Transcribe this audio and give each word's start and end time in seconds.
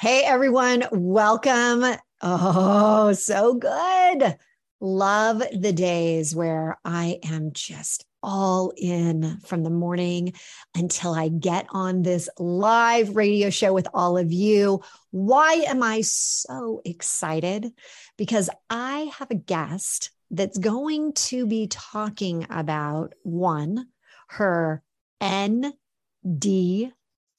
Hey, 0.00 0.22
everyone. 0.22 0.84
Welcome. 0.92 1.84
Oh, 2.22 3.12
so 3.14 3.54
good. 3.54 4.36
Love 4.78 5.42
the 5.52 5.72
days 5.72 6.36
where 6.36 6.78
I 6.84 7.18
am 7.24 7.50
just 7.52 8.04
all 8.22 8.72
in 8.76 9.40
from 9.40 9.64
the 9.64 9.70
morning 9.70 10.34
until 10.76 11.14
I 11.14 11.26
get 11.26 11.66
on 11.70 12.02
this 12.02 12.28
live 12.38 13.16
radio 13.16 13.50
show 13.50 13.72
with 13.72 13.88
all 13.92 14.16
of 14.16 14.30
you. 14.30 14.82
Why 15.10 15.64
am 15.66 15.82
I 15.82 16.02
so 16.02 16.80
excited? 16.84 17.72
Because 18.16 18.48
I 18.70 19.10
have 19.18 19.32
a 19.32 19.34
guest 19.34 20.12
that's 20.30 20.58
going 20.58 21.14
to 21.14 21.44
be 21.44 21.66
talking 21.66 22.46
about 22.50 23.14
one, 23.24 23.88
her 24.28 24.80
ND 25.20 26.92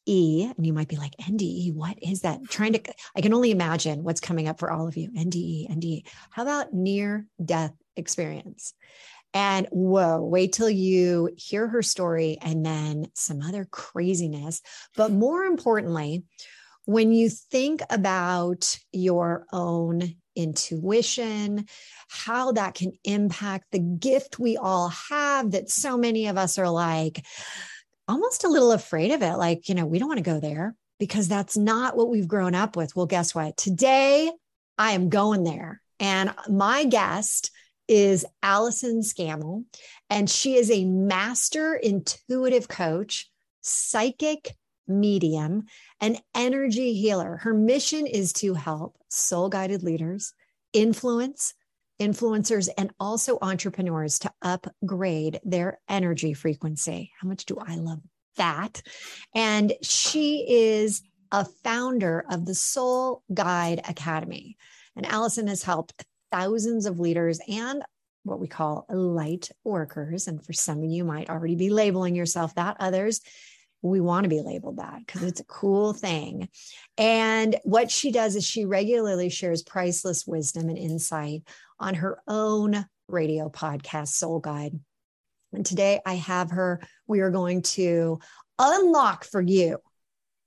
E, 0.10 0.52
and 0.58 0.66
you 0.66 0.74
might 0.74 0.88
be 0.88 0.98
like, 0.98 1.16
NDE, 1.22 1.74
what 1.74 1.98
is 2.02 2.22
that? 2.22 2.40
Trying 2.50 2.74
to, 2.74 2.82
I 3.16 3.22
can 3.22 3.34
only 3.34 3.52
imagine 3.52 4.04
what's 4.04 4.20
coming 4.20 4.48
up 4.48 4.60
for 4.60 4.72
all 4.72 4.88
of 4.88 4.98
you. 4.98 5.12
NDE, 5.12 5.70
NDE. 5.70 6.08
How 6.32 6.42
about 6.42 6.74
near 6.74 7.28
death 7.44 7.74
experience? 7.96 8.74
And 9.36 9.68
whoa, 9.72 10.20
wait 10.22 10.54
till 10.54 10.70
you 10.70 11.30
hear 11.38 11.68
her 11.68 11.84
story 11.84 12.40
and 12.42 12.66
then 12.66 13.12
some 13.14 13.42
other 13.42 13.66
craziness. 13.66 14.62
But 14.96 15.12
more 15.12 15.44
importantly, 15.44 16.24
when 16.86 17.12
you 17.12 17.30
think 17.30 17.82
about 17.92 18.80
your 18.92 19.46
own 19.54 20.16
intuition, 20.36 21.68
how 22.10 22.54
that 22.54 22.74
can 22.74 22.94
impact 23.04 23.66
the 23.72 23.80
gift 23.80 24.40
we 24.40 24.58
all 24.58 24.90
have 24.90 25.52
that 25.52 25.70
so 25.70 25.98
many 25.98 26.26
of 26.26 26.38
us 26.38 26.58
are 26.58 26.70
like, 26.70 27.24
almost 28.10 28.44
a 28.44 28.50
little 28.50 28.72
afraid 28.72 29.12
of 29.12 29.22
it. 29.22 29.36
Like, 29.36 29.70
you 29.70 29.76
know, 29.76 29.86
we 29.86 30.00
don't 30.00 30.08
want 30.10 30.18
to 30.18 30.24
go 30.24 30.40
there 30.40 30.76
because 31.00 31.28
that's 31.28 31.56
not 31.56 31.96
what 31.96 32.10
we've 32.10 32.28
grown 32.28 32.56
up 32.56 32.76
with. 32.76 32.96
Well, 32.96 33.06
guess 33.06 33.34
what? 33.34 33.56
Today 33.56 34.32
I 34.78 34.92
am 34.92 35.10
going 35.10 35.44
there. 35.44 35.82
And 36.00 36.34
my 36.50 36.86
guest 36.86 37.52
is 37.88 38.26
Allyson 38.42 39.02
Scammell, 39.02 39.66
and 40.10 40.30
she 40.30 40.56
is 40.56 40.72
a 40.72 40.86
master 40.86 41.74
intuitive 41.76 42.68
coach, 42.68 43.30
psychic 43.62 44.56
medium, 44.88 45.66
and 46.00 46.22
energy 46.36 46.94
healer. 46.94 47.38
Her 47.38 47.54
mission 47.54 48.08
is 48.08 48.34
to 48.34 48.54
help 48.54 48.96
soul 49.10 49.50
guided 49.50 49.84
leaders 49.84 50.34
influence 50.72 51.54
influencers 52.00 52.70
and 52.78 52.92
also 53.00 53.38
entrepreneurs 53.42 54.20
to 54.20 54.32
upgrade 54.42 55.40
their 55.44 55.80
energy 55.88 56.34
frequency. 56.34 57.12
How 57.20 57.28
much 57.28 57.46
do 57.46 57.58
I 57.60 57.76
love 57.76 58.00
that? 58.38 58.82
And 59.36 59.74
she 59.82 60.46
is 60.50 61.02
a 61.32 61.46
founder 61.46 62.26
of 62.30 62.46
the 62.46 62.56
Soul 62.56 63.24
Guide 63.34 63.82
Academy. 63.88 64.58
And 64.96 65.06
Allyson 65.06 65.48
has 65.48 65.64
helped 65.64 66.06
thousands 66.32 66.86
of 66.86 67.00
leaders 67.00 67.40
and 67.48 67.84
what 68.24 68.40
we 68.40 68.48
call 68.48 68.86
light 68.90 69.50
workers. 69.64 70.28
And 70.28 70.44
for 70.44 70.54
some 70.54 70.80
of 70.80 70.90
you 70.90 71.04
might 71.04 71.30
already 71.30 71.56
be 71.56 71.70
labeling 71.70 72.16
yourself 72.16 72.56
that, 72.56 72.78
others 72.80 73.22
we 73.82 74.02
want 74.02 74.26
to 74.26 74.30
be 74.30 74.42
labeled 74.42 74.78
that 74.78 75.00
because 75.06 75.24
it's 75.24 75.40
a 75.40 75.46
cool 75.46 75.94
thing. 75.94 76.50
And 76.98 77.56
what 77.64 77.90
she 77.90 78.12
does 78.12 78.36
is 78.36 78.46
she 78.46 78.66
regularly 78.66 79.30
shares 79.30 79.64
priceless 79.64 80.28
wisdom 80.28 80.70
and 80.70 80.78
insight 80.78 81.44
on 81.80 81.96
her 81.96 82.20
own 82.28 82.86
radio 83.08 83.50
podcast, 83.50 84.10
Soul 84.10 84.40
Guide. 84.40 84.80
And 85.54 85.66
today 85.66 86.00
I 86.06 86.16
have 86.16 86.52
her, 86.52 86.82
we 87.08 87.22
are 87.22 87.32
going 87.32 87.62
to 87.64 88.20
unlock 88.60 89.24
for 89.24 89.42
you 89.42 89.80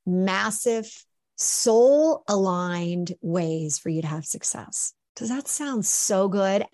massive 0.07 0.89
soul 1.37 2.23
aligned 2.29 3.15
ways 3.21 3.79
for 3.79 3.89
you 3.89 4.03
to 4.03 4.09
have 4.09 4.25
success. 4.25 4.93
Does 5.17 5.29
that 5.29 5.49
sound 5.49 5.85
so 5.87 6.29
good? 6.29 6.65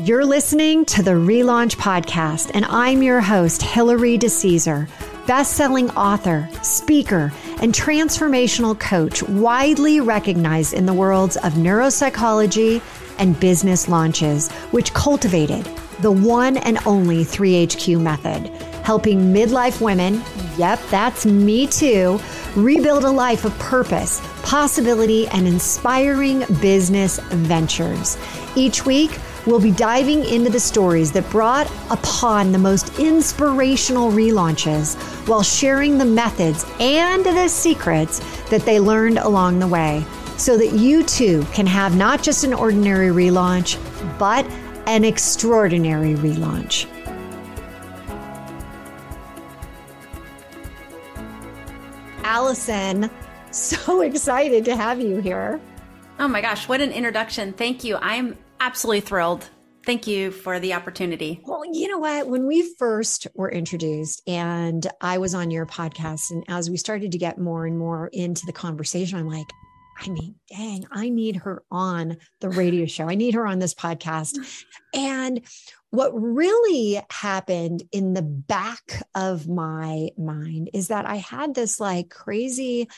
You're 0.00 0.24
listening 0.24 0.84
to 0.86 1.02
the 1.02 1.12
Relaunch 1.12 1.76
Podcast, 1.76 2.50
and 2.54 2.64
I'm 2.64 3.02
your 3.02 3.20
host, 3.20 3.62
Hilary 3.62 4.18
DeCesar, 4.18 4.88
best-selling 5.26 5.90
author, 5.90 6.48
speaker, 6.62 7.32
and 7.60 7.72
transformational 7.72 8.78
coach 8.78 9.22
widely 9.22 10.00
recognized 10.00 10.74
in 10.74 10.86
the 10.86 10.94
worlds 10.94 11.36
of 11.38 11.54
neuropsychology 11.54 12.82
and 13.18 13.38
business 13.38 13.88
launches, 13.88 14.50
which 14.72 14.92
cultivated 14.94 15.68
the 16.00 16.10
one 16.10 16.56
and 16.56 16.78
only 16.86 17.24
3HQ 17.24 18.00
method, 18.00 18.48
helping 18.84 19.32
midlife 19.32 19.80
women, 19.80 20.20
yep, 20.56 20.80
that's 20.90 21.24
me 21.24 21.66
too, 21.66 22.18
rebuild 22.56 23.04
a 23.04 23.10
life 23.10 23.44
of 23.44 23.56
purpose, 23.60 24.20
possibility, 24.42 25.28
and 25.28 25.46
inspiring 25.46 26.40
business 26.60 27.18
ventures. 27.30 28.18
Each 28.56 28.84
week, 28.84 29.12
we'll 29.46 29.60
be 29.60 29.72
diving 29.72 30.24
into 30.24 30.50
the 30.50 30.60
stories 30.60 31.12
that 31.12 31.28
brought 31.30 31.70
upon 31.90 32.52
the 32.52 32.58
most 32.58 32.98
inspirational 32.98 34.10
relaunches 34.10 34.96
while 35.28 35.42
sharing 35.42 35.98
the 35.98 36.04
methods 36.04 36.64
and 36.80 37.24
the 37.24 37.48
secrets 37.48 38.20
that 38.50 38.62
they 38.62 38.78
learned 38.78 39.18
along 39.18 39.58
the 39.58 39.66
way 39.66 40.04
so 40.36 40.56
that 40.56 40.72
you 40.72 41.02
too 41.04 41.44
can 41.52 41.66
have 41.66 41.96
not 41.96 42.22
just 42.22 42.44
an 42.44 42.54
ordinary 42.54 43.08
relaunch, 43.08 43.78
but 44.18 44.44
an 44.86 45.04
extraordinary 45.04 46.14
relaunch. 46.14 46.88
Allyson, 52.24 53.10
so 53.50 54.00
excited 54.02 54.64
to 54.64 54.76
have 54.76 55.00
you 55.00 55.18
here. 55.18 55.60
Oh 56.18 56.28
my 56.28 56.40
gosh, 56.40 56.68
what 56.68 56.80
an 56.80 56.90
introduction. 56.90 57.52
Thank 57.52 57.84
you. 57.84 57.96
I'm 57.96 58.36
absolutely 58.62 59.00
thrilled. 59.00 59.50
Thank 59.84 60.06
you 60.06 60.30
for 60.30 60.60
the 60.60 60.74
opportunity. 60.74 61.40
Well, 61.42 61.64
you 61.64 61.88
know 61.88 61.98
what? 61.98 62.28
When 62.28 62.46
we 62.46 62.72
first 62.76 63.26
were 63.34 63.50
introduced 63.50 64.22
and 64.28 64.86
I 65.00 65.18
was 65.18 65.34
on 65.34 65.50
your 65.50 65.66
podcast, 65.66 66.30
and 66.30 66.44
as 66.46 66.70
we 66.70 66.76
started 66.76 67.10
to 67.12 67.18
get 67.18 67.40
more 67.40 67.66
and 67.66 67.76
more 67.76 68.06
into 68.12 68.46
the 68.46 68.52
conversation, 68.52 69.18
I'm 69.18 69.28
like, 69.28 69.48
I 69.98 70.08
mean, 70.10 70.36
dang, 70.48 70.86
I 70.92 71.08
need 71.08 71.36
her 71.36 71.64
on 71.72 72.18
the 72.40 72.50
radio 72.50 72.86
show. 72.86 73.08
I 73.08 73.16
need 73.16 73.34
her 73.34 73.46
on 73.46 73.58
this 73.58 73.74
podcast. 73.74 74.36
And 74.94 75.40
what 75.88 76.12
really 76.12 77.00
happened 77.08 77.82
in 77.92 78.12
the 78.12 78.20
back 78.20 79.02
of 79.14 79.48
my 79.48 80.10
mind 80.18 80.68
is 80.74 80.88
that 80.88 81.06
I 81.06 81.16
had 81.16 81.54
this 81.54 81.80
like 81.80 82.10
crazy, 82.10 82.90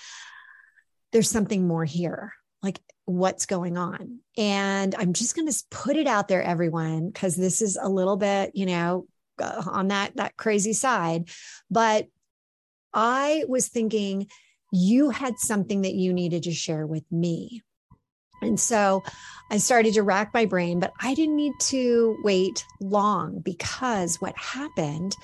there's 1.13 1.31
something 1.31 1.69
more 1.69 1.85
here. 1.85 2.33
Like, 2.65 2.81
what's 3.07 3.47
going 3.47 3.77
on? 3.77 4.21
And 4.37 4.95
I'm 4.95 5.13
just 5.13 5.37
going 5.37 5.49
to 5.49 5.65
put 5.71 5.97
it 5.97 6.07
out 6.07 6.29
there, 6.29 6.43
everyone, 6.43 7.09
because 7.11 7.37
this 7.37 7.63
is 7.63 7.79
a 7.81 7.89
little 7.89 8.17
bit, 8.17 8.53
you 8.55 8.67
know, 8.67 9.07
uh, 9.41 9.63
on 9.67 9.89
that 9.89 10.17
that 10.17 10.37
crazy 10.37 10.73
side. 10.73 11.29
But 11.71 12.07
I 12.93 13.45
was 13.49 13.69
thinking 13.69 14.29
you 14.73 15.11
had 15.11 15.39
something 15.39 15.83
that 15.83 15.95
you 15.95 16.13
needed 16.13 16.45
to 16.45 16.53
share 16.53 16.87
with 16.87 17.05
me. 17.11 17.63
And 18.43 18.59
so 18.59 19.03
I 19.51 19.59
started 19.59 19.95
to 19.95 20.03
rack 20.03 20.33
my 20.35 20.45
brain, 20.45 20.81
but 20.81 20.93
I 21.01 21.15
didn't 21.15 21.37
need 21.37 21.55
to 21.61 22.17
wait 22.25 22.65
long 22.81 23.41
because 23.41 24.21
what 24.21 24.37
happened 24.37 25.17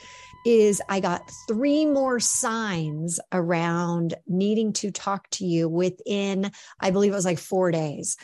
is 0.45 0.81
I 0.89 1.01
got 1.01 1.31
three 1.47 1.85
more 1.85 2.21
signs 2.21 3.21
around 3.33 4.15
needing 4.27 4.73
to 4.75 4.91
talk 4.91 5.29
to 5.31 5.45
you 5.45 5.69
within, 5.69 6.51
I 6.81 6.91
believe 6.91 7.13
it 7.13 7.17
was 7.17 7.25
like 7.25 7.39
four 7.39 7.71
days. 7.71 8.17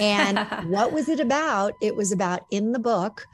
And 0.00 0.38
what 0.70 0.92
was 0.92 1.08
it 1.08 1.20
about? 1.20 1.74
It 1.82 1.96
was 1.96 2.12
about 2.12 2.42
in 2.50 2.72
the 2.72 2.78
book, 2.78 3.26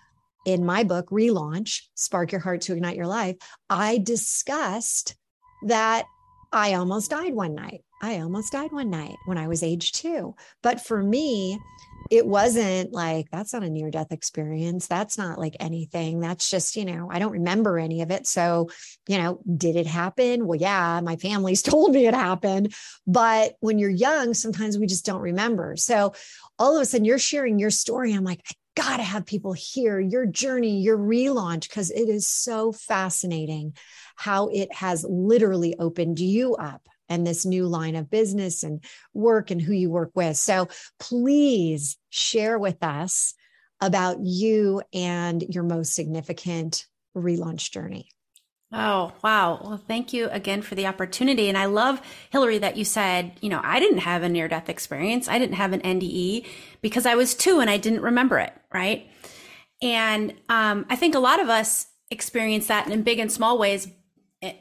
in 0.46 0.64
my 0.64 0.84
book, 0.84 1.10
Relaunch 1.10 1.82
Spark 1.94 2.32
Your 2.32 2.40
Heart 2.40 2.62
to 2.62 2.72
Ignite 2.72 2.96
Your 2.96 3.06
Life. 3.06 3.36
I 3.68 3.98
discussed 3.98 5.16
that 5.66 6.04
I 6.52 6.74
almost 6.74 7.10
died 7.10 7.34
one 7.34 7.54
night. 7.54 7.84
I 8.02 8.20
almost 8.20 8.52
died 8.52 8.72
one 8.72 8.90
night 8.90 9.16
when 9.26 9.36
I 9.38 9.46
was 9.46 9.62
age 9.62 9.92
two. 9.92 10.34
But 10.62 10.80
for 10.80 11.02
me, 11.02 11.58
it 12.10 12.26
wasn't 12.26 12.92
like 12.92 13.30
that's 13.30 13.52
not 13.52 13.62
a 13.62 13.70
near 13.70 13.90
death 13.90 14.10
experience. 14.10 14.88
That's 14.88 15.16
not 15.16 15.38
like 15.38 15.56
anything. 15.60 16.18
That's 16.18 16.50
just, 16.50 16.74
you 16.74 16.84
know, 16.84 17.08
I 17.10 17.20
don't 17.20 17.32
remember 17.32 17.78
any 17.78 18.02
of 18.02 18.10
it. 18.10 18.26
So, 18.26 18.68
you 19.08 19.16
know, 19.16 19.40
did 19.56 19.76
it 19.76 19.86
happen? 19.86 20.46
Well, 20.46 20.58
yeah, 20.60 21.00
my 21.04 21.16
family's 21.16 21.62
told 21.70 21.92
me 21.92 22.06
it 22.06 22.14
happened. 22.14 22.74
But 23.06 23.54
when 23.60 23.78
you're 23.78 23.90
young, 23.90 24.34
sometimes 24.34 24.76
we 24.76 24.86
just 24.86 25.06
don't 25.06 25.20
remember. 25.20 25.76
So 25.76 26.14
all 26.58 26.76
of 26.76 26.82
a 26.82 26.84
sudden 26.84 27.04
you're 27.04 27.18
sharing 27.18 27.60
your 27.60 27.70
story. 27.70 28.12
I'm 28.12 28.24
like, 28.24 28.42
I 28.48 28.82
got 28.82 28.96
to 28.96 29.02
have 29.04 29.24
people 29.24 29.52
hear 29.52 30.00
your 30.00 30.26
journey, 30.26 30.80
your 30.80 30.98
relaunch, 30.98 31.68
because 31.68 31.90
it 31.90 32.08
is 32.08 32.26
so 32.26 32.72
fascinating 32.72 33.74
how 34.16 34.48
it 34.48 34.74
has 34.74 35.06
literally 35.08 35.76
opened 35.78 36.18
you 36.18 36.56
up 36.56 36.88
and 37.10 37.26
this 37.26 37.44
new 37.44 37.66
line 37.66 37.96
of 37.96 38.08
business 38.08 38.62
and 38.62 38.82
work 39.12 39.50
and 39.50 39.60
who 39.60 39.74
you 39.74 39.90
work 39.90 40.12
with. 40.14 40.36
So 40.38 40.68
please 40.98 41.98
share 42.08 42.58
with 42.58 42.82
us 42.82 43.34
about 43.80 44.18
you 44.20 44.82
and 44.94 45.42
your 45.42 45.64
most 45.64 45.94
significant 45.94 46.86
relaunch 47.16 47.70
journey. 47.70 48.08
Oh, 48.72 49.12
wow. 49.24 49.60
Well, 49.64 49.82
thank 49.88 50.12
you 50.12 50.28
again 50.28 50.62
for 50.62 50.76
the 50.76 50.86
opportunity. 50.86 51.48
And 51.48 51.58
I 51.58 51.64
love, 51.64 52.00
Hilary, 52.30 52.58
that 52.58 52.76
you 52.76 52.84
said, 52.84 53.32
you 53.40 53.48
know, 53.48 53.60
I 53.64 53.80
didn't 53.80 53.98
have 53.98 54.22
a 54.22 54.28
near 54.28 54.46
death 54.46 54.68
experience. 54.68 55.28
I 55.28 55.40
didn't 55.40 55.56
have 55.56 55.72
an 55.72 55.80
NDE 55.80 56.46
because 56.80 57.04
I 57.04 57.16
was 57.16 57.34
two 57.34 57.58
and 57.58 57.68
I 57.68 57.78
didn't 57.78 58.02
remember 58.02 58.38
it. 58.38 58.52
Right. 58.72 59.10
And 59.82 60.34
um, 60.48 60.86
I 60.88 60.94
think 60.94 61.16
a 61.16 61.18
lot 61.18 61.40
of 61.40 61.48
us 61.48 61.86
experience 62.10 62.68
that 62.68 62.88
in 62.88 63.02
big 63.02 63.18
and 63.18 63.32
small 63.32 63.58
ways. 63.58 63.88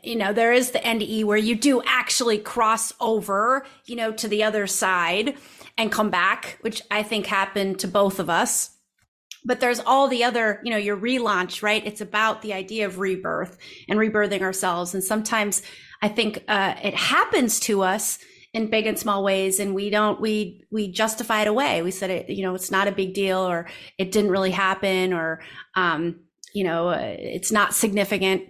You 0.03 0.17
know, 0.17 0.33
there 0.33 0.51
is 0.51 0.71
the 0.71 0.79
NDE 0.79 1.23
where 1.23 1.37
you 1.37 1.55
do 1.55 1.81
actually 1.85 2.37
cross 2.37 2.91
over, 2.99 3.65
you 3.85 3.95
know, 3.95 4.11
to 4.11 4.27
the 4.27 4.43
other 4.43 4.67
side 4.67 5.37
and 5.77 5.89
come 5.89 6.09
back, 6.09 6.57
which 6.61 6.81
I 6.91 7.01
think 7.01 7.25
happened 7.25 7.79
to 7.79 7.87
both 7.87 8.19
of 8.19 8.29
us. 8.29 8.71
But 9.45 9.61
there's 9.61 9.79
all 9.79 10.09
the 10.09 10.25
other 10.25 10.59
you 10.65 10.71
know 10.71 10.77
your 10.77 10.97
relaunch 10.97 11.63
right? 11.63 11.85
It's 11.85 12.01
about 12.01 12.41
the 12.41 12.51
idea 12.51 12.85
of 12.85 12.99
rebirth 12.99 13.57
and 13.87 13.97
rebirthing 13.97 14.41
ourselves. 14.41 14.93
And 14.93 15.03
sometimes 15.03 15.61
i 16.01 16.07
think 16.07 16.43
uh, 16.47 16.75
it 16.81 16.95
happens 16.95 17.59
to 17.59 17.81
us 17.81 18.19
in 18.53 18.69
big 18.69 18.87
and 18.87 18.97
small 18.97 19.23
ways 19.23 19.59
and 19.59 19.75
we 19.75 19.89
don't 19.89 20.19
we 20.19 20.65
we 20.71 20.91
justify 20.91 21.41
it 21.41 21.47
away. 21.47 21.81
We 21.81 21.91
said 21.91 22.09
it 22.09 22.29
you 22.29 22.43
know 22.43 22.53
it's 22.53 22.71
not 22.71 22.89
a 22.89 22.91
big 22.91 23.13
deal 23.13 23.39
or 23.39 23.67
it 23.97 24.11
didn't 24.11 24.31
really 24.31 24.51
happen 24.51 25.13
or 25.13 25.39
um 25.75 26.19
you 26.53 26.65
know 26.65 26.89
uh, 26.89 27.15
it's 27.17 27.51
not 27.51 27.73
significant 27.73 28.43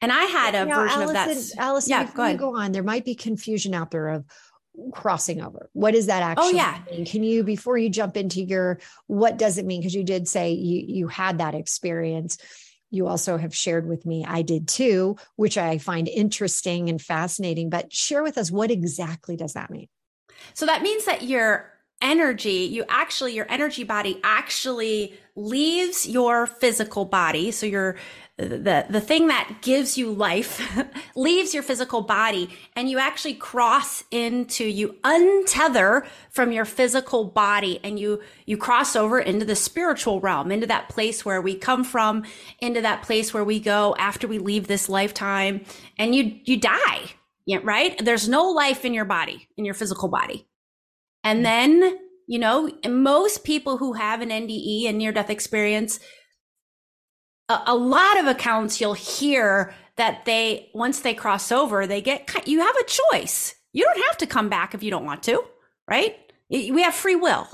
and 0.00 0.12
i 0.12 0.24
had 0.24 0.54
a 0.54 0.64
now, 0.64 0.82
version 0.82 1.02
Allyson, 1.02 1.16
of 1.16 1.48
that 1.56 1.58
Allyson, 1.58 1.90
yeah 1.90 2.10
go, 2.12 2.22
ahead. 2.22 2.38
go 2.38 2.56
on 2.56 2.72
there 2.72 2.82
might 2.82 3.04
be 3.04 3.14
confusion 3.14 3.74
out 3.74 3.90
there 3.90 4.08
of 4.08 4.24
crossing 4.92 5.40
over. 5.40 5.70
What 5.72 5.92
does 5.92 6.06
that 6.06 6.22
oh, 6.22 6.26
actually 6.26 6.60
oh, 6.60 6.64
yeah. 6.64 6.78
mean? 6.90 7.06
Can 7.06 7.22
you 7.22 7.42
before 7.42 7.78
you 7.78 7.88
jump 7.88 8.16
into 8.16 8.42
your 8.42 8.78
what 9.06 9.36
does 9.36 9.58
it 9.58 9.66
mean? 9.66 9.80
Because 9.80 9.94
you 9.94 10.04
did 10.04 10.28
say 10.28 10.52
you 10.52 10.84
you 10.86 11.08
had 11.08 11.38
that 11.38 11.54
experience. 11.54 12.38
You 12.90 13.06
also 13.08 13.36
have 13.36 13.54
shared 13.54 13.86
with 13.86 14.06
me 14.06 14.24
i 14.26 14.42
did 14.42 14.68
too 14.68 15.16
which 15.34 15.58
i 15.58 15.76
find 15.76 16.08
interesting 16.08 16.88
and 16.88 17.02
fascinating 17.02 17.68
but 17.68 17.92
share 17.92 18.22
with 18.22 18.38
us 18.38 18.50
what 18.50 18.70
exactly 18.70 19.36
does 19.36 19.54
that 19.54 19.70
mean? 19.70 19.88
So 20.54 20.66
that 20.66 20.82
means 20.82 21.04
that 21.04 21.22
your 21.22 21.72
energy 22.00 22.68
you 22.70 22.84
actually 22.88 23.34
your 23.34 23.50
energy 23.50 23.82
body 23.82 24.20
actually 24.22 25.14
leaves 25.34 26.06
your 26.06 26.46
physical 26.46 27.04
body. 27.04 27.50
So 27.50 27.66
your 27.66 27.96
the 28.38 28.84
the 28.90 29.00
thing 29.00 29.28
that 29.28 29.60
gives 29.62 29.96
you 29.96 30.12
life 30.12 30.60
leaves 31.16 31.54
your 31.54 31.62
physical 31.62 32.02
body 32.02 32.50
and 32.74 32.90
you 32.90 32.98
actually 32.98 33.32
cross 33.32 34.04
into 34.10 34.64
you 34.64 34.94
untether 35.04 36.06
from 36.30 36.52
your 36.52 36.66
physical 36.66 37.24
body 37.24 37.80
and 37.82 37.98
you 37.98 38.20
you 38.44 38.58
cross 38.58 38.94
over 38.94 39.18
into 39.18 39.46
the 39.46 39.56
spiritual 39.56 40.20
realm 40.20 40.52
into 40.52 40.66
that 40.66 40.88
place 40.90 41.24
where 41.24 41.40
we 41.40 41.54
come 41.54 41.82
from 41.82 42.24
into 42.60 42.82
that 42.82 43.02
place 43.02 43.32
where 43.32 43.44
we 43.44 43.58
go 43.58 43.96
after 43.98 44.28
we 44.28 44.38
leave 44.38 44.66
this 44.66 44.88
lifetime 44.88 45.64
and 45.98 46.14
you 46.14 46.38
you 46.44 46.60
die 46.60 47.10
yeah, 47.46 47.60
right? 47.62 47.96
There's 48.04 48.28
no 48.28 48.50
life 48.50 48.84
in 48.84 48.92
your 48.92 49.04
body 49.04 49.48
in 49.56 49.64
your 49.64 49.74
physical 49.74 50.08
body. 50.08 50.46
And 51.24 51.46
then 51.46 51.98
you 52.26 52.40
know 52.40 52.70
most 52.86 53.44
people 53.44 53.78
who 53.78 53.94
have 53.94 54.20
an 54.20 54.30
NDE 54.30 54.88
and 54.88 54.98
near 54.98 55.12
death 55.12 55.30
experience 55.30 56.00
a, 57.48 57.60
a 57.66 57.74
lot 57.74 58.18
of 58.18 58.26
accounts 58.26 58.80
you'll 58.80 58.94
hear 58.94 59.74
that 59.96 60.24
they 60.24 60.70
once 60.74 61.00
they 61.00 61.14
cross 61.14 61.50
over 61.50 61.86
they 61.86 62.00
get 62.00 62.46
you 62.46 62.60
have 62.60 62.76
a 62.76 62.84
choice. 63.12 63.54
You 63.72 63.84
don't 63.84 64.06
have 64.08 64.18
to 64.18 64.26
come 64.26 64.48
back 64.48 64.74
if 64.74 64.82
you 64.82 64.90
don't 64.90 65.04
want 65.04 65.22
to 65.24 65.42
right? 65.88 66.16
We 66.50 66.82
have 66.82 66.94
free 66.94 67.16
will. 67.16 67.48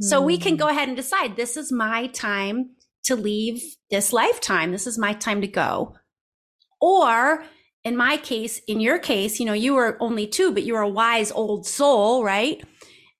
So 0.00 0.20
we 0.20 0.36
can 0.36 0.56
go 0.56 0.66
hmm. 0.66 0.72
ahead 0.72 0.88
and 0.88 0.96
decide 0.96 1.36
this 1.36 1.56
is 1.56 1.70
my 1.70 2.08
time 2.08 2.70
to 3.04 3.14
leave 3.14 3.62
this 3.90 4.12
lifetime. 4.12 4.72
This 4.72 4.86
is 4.86 4.98
my 4.98 5.12
time 5.12 5.40
to 5.42 5.46
go. 5.46 5.94
Or 6.80 7.44
in 7.84 7.96
my 7.96 8.16
case 8.16 8.60
in 8.66 8.80
your 8.80 8.98
case 8.98 9.40
you 9.40 9.46
know 9.46 9.52
you 9.52 9.74
were 9.74 9.96
only 9.98 10.24
two 10.24 10.52
but 10.52 10.62
you 10.62 10.72
were 10.72 10.82
a 10.82 10.88
wise 10.88 11.32
old 11.32 11.66
soul 11.66 12.24
right 12.24 12.62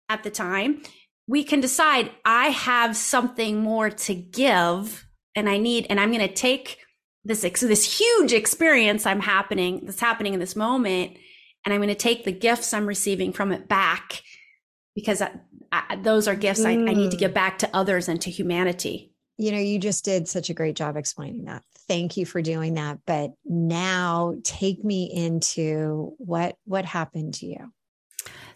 at 0.08 0.23
the 0.23 0.31
time. 0.31 0.82
We 1.29 1.44
can 1.44 1.61
decide 1.61 2.11
i 2.25 2.49
have 2.49 2.97
something 2.97 3.61
more 3.61 3.91
to 3.91 4.15
give 4.15 5.06
and 5.34 5.49
I 5.49 5.58
need, 5.58 5.87
and 5.88 5.99
I'm 5.99 6.11
going 6.11 6.26
to 6.26 6.32
take 6.32 6.79
this, 7.25 7.43
this 7.43 7.99
huge 7.99 8.32
experience 8.32 9.06
I'm 9.06 9.20
happening, 9.20 9.81
that's 9.84 10.00
happening 10.00 10.34
in 10.34 10.40
this 10.40 10.56
moment, 10.56 11.17
and 11.64 11.73
I'm 11.73 11.81
going 11.81 11.88
to 11.88 11.94
take 11.94 12.25
the 12.25 12.32
gifts 12.32 12.75
I'm 12.75 12.87
receiving 12.87 13.32
from 13.32 13.52
it 13.52 13.69
back 13.69 14.23
because 14.94 15.23
I, 15.23 15.32
I, 15.70 15.96
those 15.96 16.29
are 16.29 16.34
gifts 16.34 16.61
mm. 16.61 16.67
I, 16.67 16.90
I 16.90 16.94
need 16.94 17.11
to 17.12 17.17
give 17.17 17.31
mm. 17.31 17.34
back 17.34 17.58
to 17.61 17.76
others 17.76 18.08
and 18.08 18.20
to 18.23 18.31
humanity. 18.31 19.12
You 19.38 19.52
know, 19.52 19.58
you 19.58 19.79
just 19.79 20.05
did 20.05 20.29
such 20.29 20.50
a 20.50 20.55
great 20.55 20.76
job 20.76 20.96
explaining 20.96 21.46
that. 21.46 21.62
Thank 21.88 22.17
you 22.17 22.26
for 22.26 22.43
doing 22.43 22.75
that. 22.75 22.99
But 23.06 23.32
now 23.44 24.34
take 24.44 24.84
me 24.84 25.11
into 25.12 26.14
what 26.19 26.56
what 26.64 26.84
happened 26.84 27.34
to 27.34 27.46
you. 27.46 27.73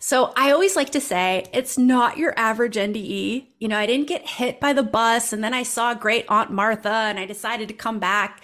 So 0.06 0.32
I 0.36 0.52
always 0.52 0.76
like 0.76 0.90
to 0.90 1.00
say 1.00 1.46
it's 1.52 1.76
not 1.76 2.16
your 2.16 2.32
average 2.38 2.76
NDE. 2.76 3.48
You 3.58 3.66
know, 3.66 3.76
I 3.76 3.86
didn't 3.86 4.06
get 4.06 4.24
hit 4.24 4.60
by 4.60 4.72
the 4.72 4.84
bus 4.84 5.32
and 5.32 5.42
then 5.42 5.52
I 5.52 5.64
saw 5.64 5.94
great 5.94 6.24
Aunt 6.28 6.52
Martha 6.52 6.88
and 6.88 7.18
I 7.18 7.26
decided 7.26 7.66
to 7.66 7.74
come 7.74 7.98
back. 7.98 8.40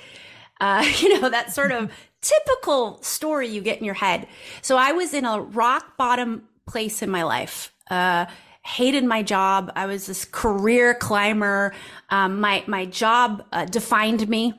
Uh, 0.61 0.85
you 0.99 1.20
know, 1.20 1.29
that 1.29 1.55
sort 1.55 1.70
of 1.70 1.93
typical 2.20 3.00
story 3.05 3.47
you 3.47 3.61
get 3.61 3.79
in 3.79 3.85
your 3.85 3.94
head. 3.94 4.26
So 4.61 4.76
I 4.76 4.91
was 4.91 5.14
in 5.14 5.25
a 5.25 5.41
rock 5.41 5.97
bottom 5.97 6.49
place 6.67 7.00
in 7.00 7.11
my 7.11 7.23
life. 7.23 7.73
Uh, 7.88 8.26
hated 8.65 9.05
my 9.05 9.23
job. 9.23 9.70
I 9.76 9.87
was 9.87 10.06
this 10.06 10.25
career 10.25 10.94
climber. 10.94 11.75
Um, 12.11 12.41
my 12.41 12.65
my 12.67 12.87
job 12.87 13.47
uh, 13.53 13.67
defined 13.67 14.29
me, 14.29 14.53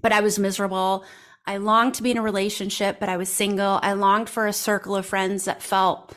but 0.00 0.10
I 0.10 0.22
was 0.22 0.38
miserable. 0.38 1.04
I 1.46 1.56
longed 1.56 1.94
to 1.94 2.02
be 2.02 2.10
in 2.10 2.18
a 2.18 2.22
relationship, 2.22 3.00
but 3.00 3.08
I 3.08 3.16
was 3.16 3.28
single. 3.28 3.80
I 3.82 3.94
longed 3.94 4.28
for 4.28 4.46
a 4.46 4.52
circle 4.52 4.94
of 4.94 5.06
friends 5.06 5.46
that 5.46 5.62
felt 5.62 6.14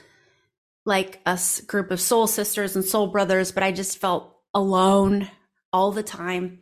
like 0.85 1.19
a 1.25 1.39
group 1.65 1.91
of 1.91 1.99
soul 1.99 2.27
sisters 2.27 2.75
and 2.75 2.85
soul 2.85 3.07
brothers, 3.07 3.51
but 3.51 3.63
I 3.63 3.71
just 3.71 3.97
felt 3.97 4.35
alone 4.53 5.29
all 5.73 5.91
the 5.91 6.03
time. 6.03 6.59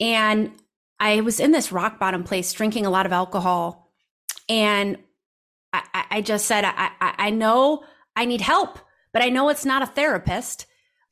And 0.00 0.52
I 1.00 1.22
was 1.22 1.40
in 1.40 1.50
this 1.50 1.72
rock 1.72 1.98
bottom 1.98 2.24
place, 2.24 2.52
drinking 2.52 2.86
a 2.86 2.90
lot 2.90 3.06
of 3.06 3.12
alcohol. 3.12 3.90
And 4.48 4.98
I, 5.72 6.04
I 6.10 6.20
just 6.20 6.46
said, 6.46 6.64
I, 6.64 6.90
I, 7.00 7.14
I 7.18 7.30
know 7.30 7.84
I 8.14 8.24
need 8.24 8.40
help, 8.40 8.78
but 9.12 9.22
I 9.22 9.28
know 9.28 9.48
it's 9.48 9.64
not 9.64 9.82
a 9.82 9.86
therapist. 9.86 10.66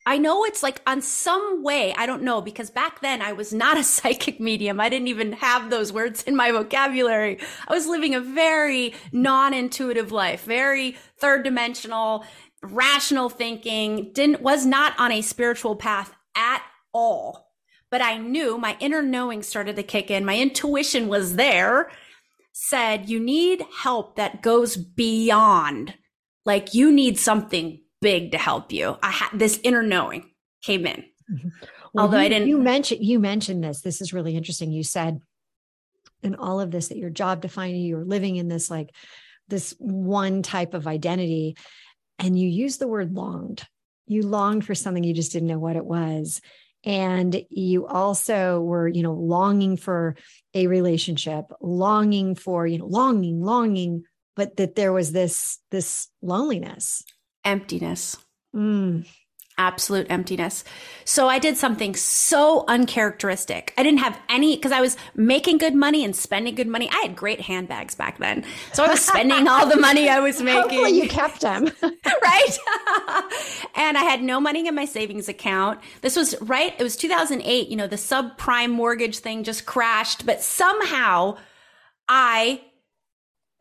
I 0.09 0.19
know 0.19 0.45
it's 0.45 0.63
like 0.63 0.81
on 0.87 1.03
some 1.03 1.65
way, 1.65 1.93
I 1.99 2.07
don't 2.07 2.23
know, 2.23 2.41
because 2.41 2.71
back 2.71 3.01
then 3.01 3.21
I 3.21 3.33
was 3.33 3.53
not 3.53 3.77
a 3.77 3.83
psychic 3.97 4.39
medium. 4.39 4.81
I 4.81 4.89
didn't 4.89 5.09
even 5.09 5.33
have 5.33 5.69
those 5.69 5.93
words 5.93 6.23
in 6.23 6.37
my 6.37 6.53
vocabulary. 6.53 7.39
I 7.67 7.75
was 7.75 7.89
living 7.89 8.15
a 8.15 8.21
very 8.21 8.95
non 9.11 9.53
intuitive 9.53 10.13
life, 10.13 10.45
very 10.45 10.97
third 11.19 11.43
dimensional, 11.43 12.25
rational 12.63 13.29
thinking, 13.29 14.13
didn't, 14.13 14.41
was 14.41 14.65
not 14.65 14.95
on 14.99 15.11
a 15.11 15.23
spiritual 15.23 15.75
path 15.75 16.15
at 16.37 16.63
all. 16.95 17.51
But 17.91 18.01
I 18.01 18.17
knew 18.17 18.59
my 18.59 18.77
inner 18.79 19.03
knowing 19.03 19.43
started 19.43 19.75
to 19.77 19.83
kick 19.83 20.11
in. 20.11 20.25
My 20.25 20.39
intuition 20.39 21.09
was 21.09 21.35
there, 21.35 21.91
said, 22.53 23.09
you 23.09 23.19
need 23.19 23.65
help 23.83 24.17
that 24.17 24.43
goes 24.43 24.77
beyond. 24.77 25.95
Like 26.45 26.75
you 26.75 26.93
need 26.93 27.19
something 27.19 27.81
big 28.07 28.31
to 28.31 28.39
help 28.39 28.71
you. 28.71 28.97
I 29.03 29.11
had 29.11 29.31
this 29.35 29.59
inner 29.65 29.83
knowing 29.83 30.31
came 30.63 30.87
in. 30.87 31.05
Mm-hmm. 31.29 31.49
Well, 31.93 32.05
Although 32.05 32.19
you, 32.19 32.25
I 32.25 32.29
didn't. 32.29 32.47
You 32.47 32.59
mentioned 32.59 33.05
you 33.05 33.19
mentioned 33.19 33.65
this. 33.65 33.81
This 33.81 34.01
is 34.01 34.13
really 34.13 34.37
interesting. 34.37 34.71
You 34.71 34.85
said 34.85 35.19
in 36.23 36.37
all 36.37 36.61
of 36.61 36.71
this 36.71 36.89
that 36.89 36.99
your 36.99 37.11
job 37.11 37.41
defined 37.41 37.77
you. 37.77 37.89
You're 37.89 38.05
living 38.05 38.37
in 38.37 38.47
this 38.47 38.71
like 38.71 38.95
this 39.49 39.75
one 39.79 40.43
type 40.45 40.73
of 40.73 40.87
identity, 40.87 41.57
and 42.21 42.39
you 42.39 42.49
use 42.49 42.77
the 42.77 42.87
word 42.87 43.13
longed. 43.13 43.67
You 44.07 44.23
longed 44.23 44.65
for 44.65 44.77
something 44.77 45.03
you 45.03 45.13
just 45.13 45.33
didn't 45.33 45.49
know 45.49 45.59
what 45.59 45.75
it 45.75 45.85
was 45.85 46.41
and 46.85 47.43
you 47.51 47.85
also 47.89 48.61
were 48.61 48.87
you 48.87 49.03
know 49.03 49.15
longing 49.15 49.77
for 49.77 50.15
a 50.55 50.69
relationship 50.69 51.47
longing 51.61 52.37
for 52.37 52.65
you 52.67 52.79
know 52.79 52.87
longing 52.87 53.43
longing 53.43 54.05
but 54.37 54.57
that 54.59 54.77
there 54.77 54.93
was 54.93 55.11
this 55.11 55.59
this 55.73 56.09
loneliness 56.23 57.03
emptiness. 57.47 58.17
Mm. 58.55 59.07
Absolute 59.59 60.07
emptiness. 60.11 60.65
So 61.07 61.29
I 61.29 61.39
did 61.39 61.57
something 61.57 61.95
so 61.97 62.67
uncharacteristic. 62.69 63.73
I 63.79 63.83
didn't 63.83 64.01
have 64.01 64.19
any 64.29 64.55
because 64.55 64.71
I 64.71 64.83
was 64.83 64.99
making 65.15 65.57
good 65.57 65.75
money 65.75 66.05
and 66.05 66.15
spending 66.15 66.55
good 66.55 66.67
money. 66.67 66.91
I 66.93 67.01
had 67.07 67.17
great 67.17 67.41
handbags 67.41 67.95
back 67.95 68.19
then, 68.19 68.45
so 68.75 68.85
I 68.85 68.89
was 68.89 69.03
spending 69.03 69.49
all 69.49 69.67
the 69.67 69.79
money 69.79 70.11
I 70.11 70.21
was 70.21 70.43
making. 70.43 70.61
Hopefully, 70.61 70.91
you 71.01 71.09
kept 71.09 71.41
them, 71.41 71.65
right? 71.83 72.59
and 73.75 73.97
I 73.97 74.03
had 74.03 74.23
no 74.23 74.41
money 74.41 74.67
in 74.67 74.75
my 74.75 74.85
savings 74.85 75.27
account. 75.27 75.81
This 76.03 76.17
was 76.17 76.39
right. 76.43 76.75
It 76.79 76.83
was 76.83 76.97
2008. 76.97 77.69
You 77.69 77.77
know, 77.77 77.87
the 77.87 77.97
subprime 77.97 78.73
mortgage 78.73 79.21
thing 79.21 79.43
just 79.43 79.65
crashed, 79.65 80.27
but 80.27 80.43
somehow 80.43 81.39
I, 82.11 82.61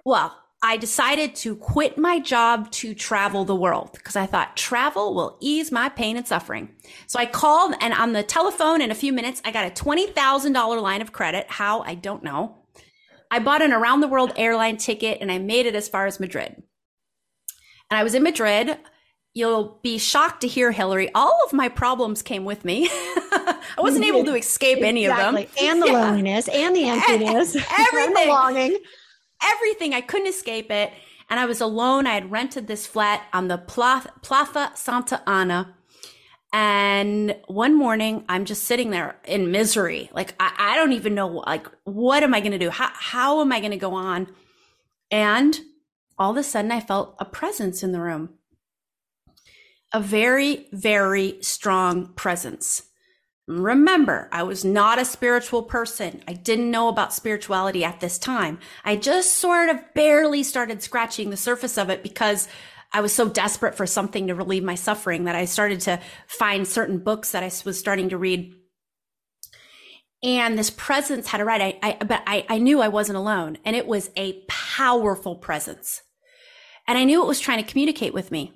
well, 0.04 0.36
I 0.68 0.78
decided 0.78 1.36
to 1.36 1.56
quit 1.56 1.96
my 1.96 2.18
job 2.18 2.72
to 2.72 2.96
travel 2.96 3.46
the 3.46 3.56
world 3.56 3.92
because 3.94 4.16
I 4.16 4.26
thought 4.26 4.58
travel 4.58 5.14
will 5.14 5.38
ease 5.40 5.72
my 5.72 5.90
pain 5.90 6.18
and 6.18 6.28
suffering. 6.28 6.70
So 7.06 7.20
I 7.20 7.28
called 7.28 7.76
and 7.82 7.94
on 7.94 8.14
the 8.14 8.24
telephone 8.24 8.82
in 8.82 8.90
a 8.90 8.96
few 8.96 9.14
minutes, 9.14 9.44
I 9.46 9.52
got 9.52 9.68
a 9.68 9.84
$20,000 9.84 10.82
line 10.82 11.04
of 11.04 11.14
credit. 11.14 11.46
How? 11.50 11.82
I 11.82 11.94
don't 11.94 12.24
know. 12.24 12.56
I 13.30 13.38
bought 13.38 13.62
an 13.62 13.74
around 13.74 14.00
the 14.00 14.08
world 14.08 14.34
airline 14.38 14.78
ticket 14.78 15.20
and 15.22 15.32
I 15.32 15.38
made 15.38 15.68
it 15.68 15.76
as 15.76 15.88
far 15.88 16.08
as 16.08 16.20
Madrid. 16.20 16.56
And 17.92 18.00
I 18.00 18.04
was 18.04 18.16
in 18.16 18.24
Madrid. 18.24 18.76
You'll 19.36 19.80
be 19.84 20.00
shocked 20.00 20.42
to 20.42 20.48
hear, 20.48 20.72
Hilary, 20.72 21.12
all 21.14 21.38
of 21.46 21.54
my 21.54 21.70
problems 21.70 22.24
came 22.24 22.44
with 22.44 22.66
me. 22.66 22.90
I 22.92 23.58
wasn't 23.78 24.06
able 24.06 24.24
to 24.24 24.34
escape 24.34 24.80
exactly. 24.80 24.88
any 24.88 25.06
of 25.06 25.16
them. 25.16 25.36
And 25.62 25.82
the 25.84 25.86
yeah. 25.92 25.94
loneliness 25.94 26.48
and 26.48 26.76
the 26.76 26.86
emptiness. 26.90 27.56
Everything. 27.56 28.18
and 28.18 28.30
longing. 28.30 28.78
Everything. 29.54 29.94
I 29.94 30.02
couldn't 30.02 30.28
escape 30.28 30.72
it. 30.72 30.92
And 31.30 31.40
I 31.40 31.46
was 31.46 31.62
alone. 31.62 32.06
I 32.06 32.14
had 32.14 32.32
rented 32.32 32.68
this 32.68 32.86
flat 32.86 33.24
on 33.34 33.48
the 33.48 33.58
Plaza 33.58 34.72
Santa 34.75 35.22
Ana 35.25 35.75
and 36.58 37.36
one 37.48 37.78
morning, 37.78 38.24
I'm 38.30 38.46
just 38.46 38.64
sitting 38.64 38.90
there 38.90 39.18
in 39.25 39.52
misery. 39.52 40.10
Like, 40.14 40.36
I, 40.40 40.54
I 40.58 40.75
don't 40.78 40.94
even 40.94 41.14
know, 41.14 41.28
like, 41.28 41.68
what 41.84 42.24
am 42.24 42.34
I 42.34 42.40
going 42.40 42.54
to 42.54 42.58
do? 42.58 42.70
How, 42.70 42.92
how 42.94 43.42
am 43.42 43.52
I 43.52 43.60
going 43.60 43.72
to 43.72 43.78
go 43.78 43.94
on? 43.94 44.34
And 45.12 45.60
all 46.18 46.32
of 46.32 46.38
a 46.38 46.44
sudden, 46.44 46.72
I 46.72 46.80
felt 46.80 47.18
a 47.20 47.25
presence 47.25 47.84
in 47.84 47.92
the 47.92 48.00
room. 48.00 48.36
A 49.92 50.00
very, 50.00 50.68
very 50.72 51.40
strong 51.42 52.14
presence. 52.14 52.84
Remember, 53.48 54.28
I 54.32 54.42
was 54.42 54.66
not 54.66 55.00
a 55.00 55.06
spiritual 55.06 55.64
person. 55.64 56.24
I 56.28 56.34
didn't 56.34 56.72
know 56.72 56.88
about 56.88 57.14
spirituality 57.14 57.84
at 57.84 58.00
this 58.00 58.18
time. 58.18 58.60
I 58.84 58.96
just 58.96 59.34
sort 59.34 59.70
of 59.70 59.94
barely 59.94 60.42
started 60.42 60.82
scratching 60.82 61.30
the 61.30 61.38
surface 61.38 61.78
of 61.78 61.90
it 61.92 62.02
because 62.02 62.48
I 62.92 63.02
was 63.02 63.14
so 63.14 63.30
desperate 63.30 63.75
for 63.75 63.86
something 63.86 64.28
to 64.28 64.36
relieve 64.36 64.64
my 64.64 64.75
suffering 64.75 65.25
that 65.25 65.36
I 65.36 65.46
started 65.46 65.82
to 65.82 66.00
find 66.28 66.68
certain 66.68 66.98
books 66.98 67.32
that 67.32 67.44
I 67.44 67.52
was 67.66 67.78
starting 67.78 68.10
to 68.10 68.18
read. 68.18 68.56
And 70.24 70.58
this 70.58 70.72
presence 70.72 71.28
had 71.28 71.42
arrived. 71.42 71.64
I, 71.64 71.78
I 71.84 72.04
but 72.04 72.24
I, 72.25 72.46
I 72.50 72.58
knew 72.58 72.82
I 72.82 72.88
wasn't 72.88 73.18
alone, 73.18 73.58
and 73.64 73.75
it 73.75 73.86
was 73.86 74.10
a 74.16 74.44
powerful 74.48 75.36
presence. 75.36 76.02
And 76.88 76.98
I 76.98 77.04
knew 77.04 77.22
it 77.22 77.28
was 77.28 77.40
trying 77.40 77.64
to 77.64 77.70
communicate 77.70 78.14
with 78.14 78.32
me. 78.32 78.54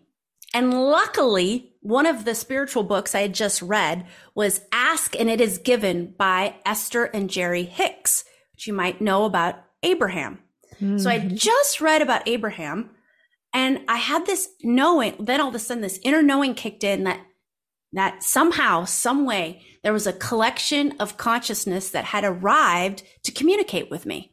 And 0.53 0.73
luckily, 0.73 1.73
one 1.81 2.05
of 2.05 2.25
the 2.25 2.35
spiritual 2.35 2.83
books 2.83 3.13
I 3.13 3.21
had 3.21 3.33
just 3.33 3.61
read 3.61 4.07
was 4.33 4.61
Ask 4.71 5.15
and 5.15 5.29
It 5.29 5.39
Is 5.41 5.57
Given 5.57 6.13
by 6.17 6.55
Esther 6.65 7.05
and 7.05 7.29
Jerry 7.29 7.63
Hicks, 7.63 8.25
which 8.53 8.67
you 8.67 8.73
might 8.73 9.01
know 9.01 9.25
about 9.25 9.63
Abraham. 9.83 10.39
Mm-hmm. 10.75 10.97
So 10.97 11.09
I 11.09 11.19
mm-hmm. 11.19 11.35
just 11.35 11.81
read 11.81 12.01
about 12.01 12.27
Abraham 12.27 12.91
and 13.53 13.81
I 13.87 13.97
had 13.97 14.25
this 14.25 14.49
knowing, 14.63 15.15
then 15.19 15.41
all 15.41 15.49
of 15.49 15.55
a 15.55 15.59
sudden 15.59 15.81
this 15.81 15.99
inner 16.03 16.21
knowing 16.21 16.53
kicked 16.53 16.83
in 16.83 17.03
that 17.05 17.19
that 17.93 18.21
somehow, 18.21 18.85
some 18.85 19.25
way, 19.25 19.63
there 19.83 19.93
was 19.93 20.05
a 20.05 20.13
collection 20.13 20.93
of 20.99 21.17
consciousness 21.17 21.89
that 21.89 22.05
had 22.05 22.23
arrived 22.23 23.01
to 23.23 23.31
communicate 23.31 23.89
with 23.89 24.05
me. 24.05 24.31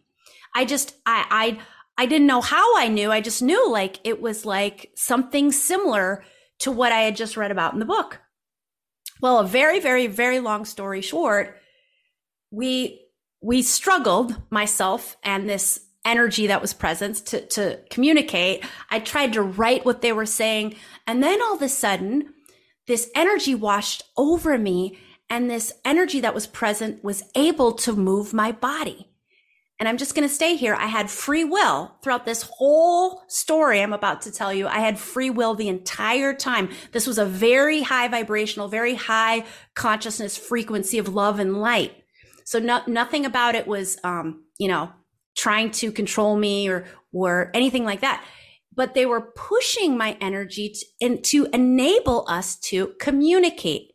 I 0.54 0.64
just, 0.64 0.94
I, 1.06 1.25
I, 1.30 1.58
I 1.98 2.06
didn't 2.06 2.26
know 2.26 2.40
how 2.40 2.76
I 2.76 2.88
knew. 2.88 3.10
I 3.10 3.20
just 3.20 3.42
knew 3.42 3.70
like 3.70 4.00
it 4.04 4.20
was 4.20 4.44
like 4.44 4.90
something 4.96 5.50
similar 5.52 6.24
to 6.60 6.70
what 6.70 6.92
I 6.92 7.00
had 7.02 7.16
just 7.16 7.36
read 7.36 7.50
about 7.50 7.72
in 7.72 7.78
the 7.78 7.84
book. 7.84 8.20
Well, 9.20 9.38
a 9.38 9.46
very, 9.46 9.80
very, 9.80 10.06
very 10.06 10.40
long 10.40 10.64
story 10.64 11.00
short, 11.00 11.56
we, 12.50 13.00
we 13.42 13.62
struggled, 13.62 14.40
myself 14.50 15.16
and 15.22 15.48
this 15.48 15.80
energy 16.04 16.46
that 16.46 16.60
was 16.60 16.72
present 16.72 17.16
to, 17.26 17.44
to 17.46 17.80
communicate. 17.90 18.64
I 18.90 19.00
tried 19.00 19.32
to 19.32 19.42
write 19.42 19.84
what 19.84 20.02
they 20.02 20.12
were 20.12 20.26
saying. 20.26 20.76
And 21.06 21.22
then 21.22 21.42
all 21.42 21.54
of 21.54 21.62
a 21.62 21.68
sudden, 21.68 22.34
this 22.86 23.10
energy 23.14 23.54
washed 23.54 24.04
over 24.16 24.56
me. 24.58 24.98
And 25.28 25.50
this 25.50 25.72
energy 25.84 26.20
that 26.20 26.34
was 26.34 26.46
present 26.46 27.02
was 27.02 27.24
able 27.34 27.72
to 27.72 27.92
move 27.92 28.32
my 28.32 28.52
body. 28.52 29.10
And 29.78 29.88
I'm 29.88 29.99
just 29.99 30.14
going 30.14 30.26
to 30.26 30.35
stay 30.35 30.56
here. 30.56 30.75
I 30.75 30.87
had 30.87 31.11
free 31.11 31.45
will 31.45 31.95
throughout 32.02 32.25
this 32.25 32.42
whole 32.42 33.23
story 33.28 33.83
I'm 33.83 33.92
about 33.92 34.23
to 34.23 34.33
tell 34.33 34.52
you. 34.52 34.66
I 34.66 34.78
had 34.78 34.99
free 34.99 35.28
will 35.28 35.54
the 35.54 35.68
entire 35.68 36.33
time. 36.33 36.71
This 36.92 37.06
was 37.06 37.18
a 37.18 37.26
very 37.26 37.83
high 37.83 38.09
vibrational, 38.09 38.68
very 38.68 38.95
high 38.95 39.45
consciousness 39.75 40.37
frequency 40.37 40.99
of 40.99 41.14
love 41.14 41.38
and 41.38 41.61
light. 41.61 41.95
So 42.45 42.59
no, 42.59 42.80
nothing 42.87 43.26
about 43.26 43.54
it 43.54 43.66
was, 43.66 43.99
um, 44.02 44.45
you 44.59 44.68
know, 44.68 44.90
trying 45.37 45.71
to 45.73 45.92
control 45.92 46.37
me 46.37 46.68
or 46.68 46.87
or 47.12 47.50
anything 47.54 47.85
like 47.85 48.00
that 48.00 48.25
but 48.76 48.95
they 48.95 49.06
were 49.06 49.33
pushing 49.35 49.97
my 49.97 50.16
energy 50.21 50.68
to, 50.68 50.87
and 51.00 51.25
to 51.25 51.49
enable 51.52 52.26
us 52.28 52.56
to 52.59 52.92
communicate 53.00 53.92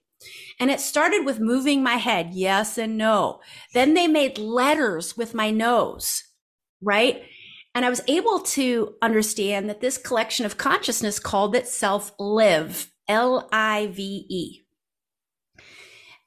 and 0.61 0.71
it 0.71 0.79
started 0.79 1.25
with 1.25 1.41
moving 1.41 1.83
my 1.83 1.95
head 1.95 2.29
yes 2.31 2.77
and 2.77 2.97
no. 2.97 3.41
Then 3.73 3.95
they 3.95 4.07
made 4.07 4.37
letters 4.37 5.17
with 5.17 5.33
my 5.33 5.51
nose 5.51 6.23
right? 6.81 7.23
And 7.73 7.85
i 7.85 7.89
was 7.89 8.01
able 8.07 8.39
to 8.39 8.95
understand 9.01 9.69
that 9.69 9.79
this 9.81 9.97
collection 9.97 10.45
of 10.45 10.57
consciousness 10.57 11.19
called 11.19 11.55
itself 11.55 12.11
live 12.19 12.91
l-i-v-e 13.07 14.65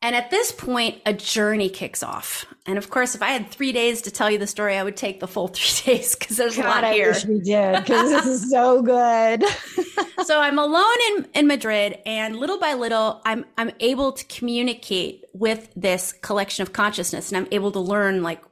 and 0.05 0.15
at 0.15 0.31
this 0.31 0.53
point, 0.53 1.01
a 1.07 1.15
journey 1.15 1.71
kicks 1.71 2.03
off. 2.03 2.45
And 2.67 2.77
of 2.77 2.91
course, 2.91 3.15
if 3.15 3.23
I 3.23 3.29
had 3.29 3.51
three 3.51 3.73
days 3.73 4.03
to 4.03 4.11
tell 4.11 4.31
you 4.31 4.37
the 4.37 4.47
story, 4.47 4.77
I 4.77 4.83
would 4.83 4.99
take 4.99 5.19
the 5.19 5.27
full 5.27 5.49
three 5.55 5.95
days 5.95 6.15
because 6.15 6.37
there's 6.37 6.59
God, 6.59 6.67
a 6.67 6.69
lot 6.69 6.93
here. 6.93 7.09
Wish 7.09 7.25
we 7.25 7.41
did 7.41 7.81
because 7.81 8.11
this 8.11 8.27
is 8.27 8.51
so 8.51 8.83
good. 8.83 9.43
so 10.27 10.43
I'm 10.43 10.59
alone 10.59 10.97
in, 11.09 11.27
in 11.33 11.47
Madrid, 11.47 12.01
and 12.05 12.37
little 12.37 12.59
by 12.59 12.75
little, 12.75 13.23
I'm 13.25 13.47
I'm 13.57 13.71
able 13.81 14.13
to 14.13 14.25
communicate 14.27 15.25
with 15.33 15.71
this 15.75 16.13
collection 16.13 16.61
of 16.61 16.75
consciousness, 16.75 17.33
and 17.33 17.39
I'm 17.39 17.49
able 17.51 17.73
to 17.73 17.81
learn 17.81 18.23
like 18.23 18.45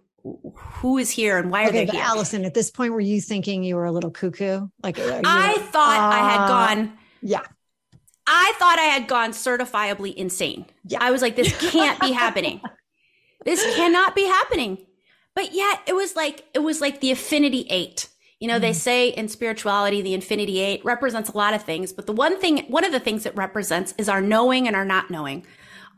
who 0.54 0.96
is 0.96 1.10
here 1.10 1.36
and 1.36 1.50
why 1.50 1.66
okay, 1.66 1.82
are 1.82 1.86
they 1.86 1.92
here. 1.92 2.02
Allyson, 2.02 2.46
at 2.46 2.54
this 2.54 2.70
point, 2.70 2.94
were 2.94 3.00
you 3.00 3.20
thinking 3.20 3.62
you 3.62 3.76
were 3.76 3.84
a 3.84 3.92
little 3.92 4.10
cuckoo? 4.10 4.68
Like 4.82 4.98
I 4.98 5.52
thought 5.52 6.00
uh, 6.00 6.16
I 6.16 6.30
had 6.30 6.48
gone. 6.48 6.98
Yeah. 7.20 7.42
I 8.34 8.54
thought 8.58 8.78
I 8.78 8.84
had 8.84 9.08
gone 9.08 9.32
certifiably 9.32 10.14
insane. 10.14 10.64
Yeah. 10.86 10.98
I 11.02 11.10
was 11.10 11.20
like, 11.20 11.36
this 11.36 11.54
can't 11.70 12.00
be 12.00 12.12
happening. 12.12 12.62
This 13.44 13.62
cannot 13.76 14.14
be 14.14 14.24
happening. 14.24 14.78
But 15.34 15.52
yet 15.52 15.82
it 15.86 15.94
was 15.94 16.16
like, 16.16 16.46
it 16.54 16.60
was 16.60 16.80
like 16.80 17.00
the 17.00 17.10
infinity 17.10 17.66
eight. 17.68 18.08
You 18.40 18.48
know, 18.48 18.54
mm-hmm. 18.54 18.62
they 18.62 18.72
say 18.72 19.08
in 19.10 19.28
spirituality, 19.28 20.00
the 20.00 20.14
infinity 20.14 20.60
eight 20.60 20.82
represents 20.82 21.28
a 21.28 21.36
lot 21.36 21.52
of 21.52 21.62
things, 21.62 21.92
but 21.92 22.06
the 22.06 22.12
one 22.12 22.40
thing, 22.40 22.64
one 22.68 22.84
of 22.84 22.92
the 22.92 23.00
things 23.00 23.26
it 23.26 23.36
represents 23.36 23.92
is 23.98 24.08
our 24.08 24.22
knowing 24.22 24.66
and 24.66 24.74
our 24.74 24.84
not 24.84 25.10
knowing, 25.10 25.46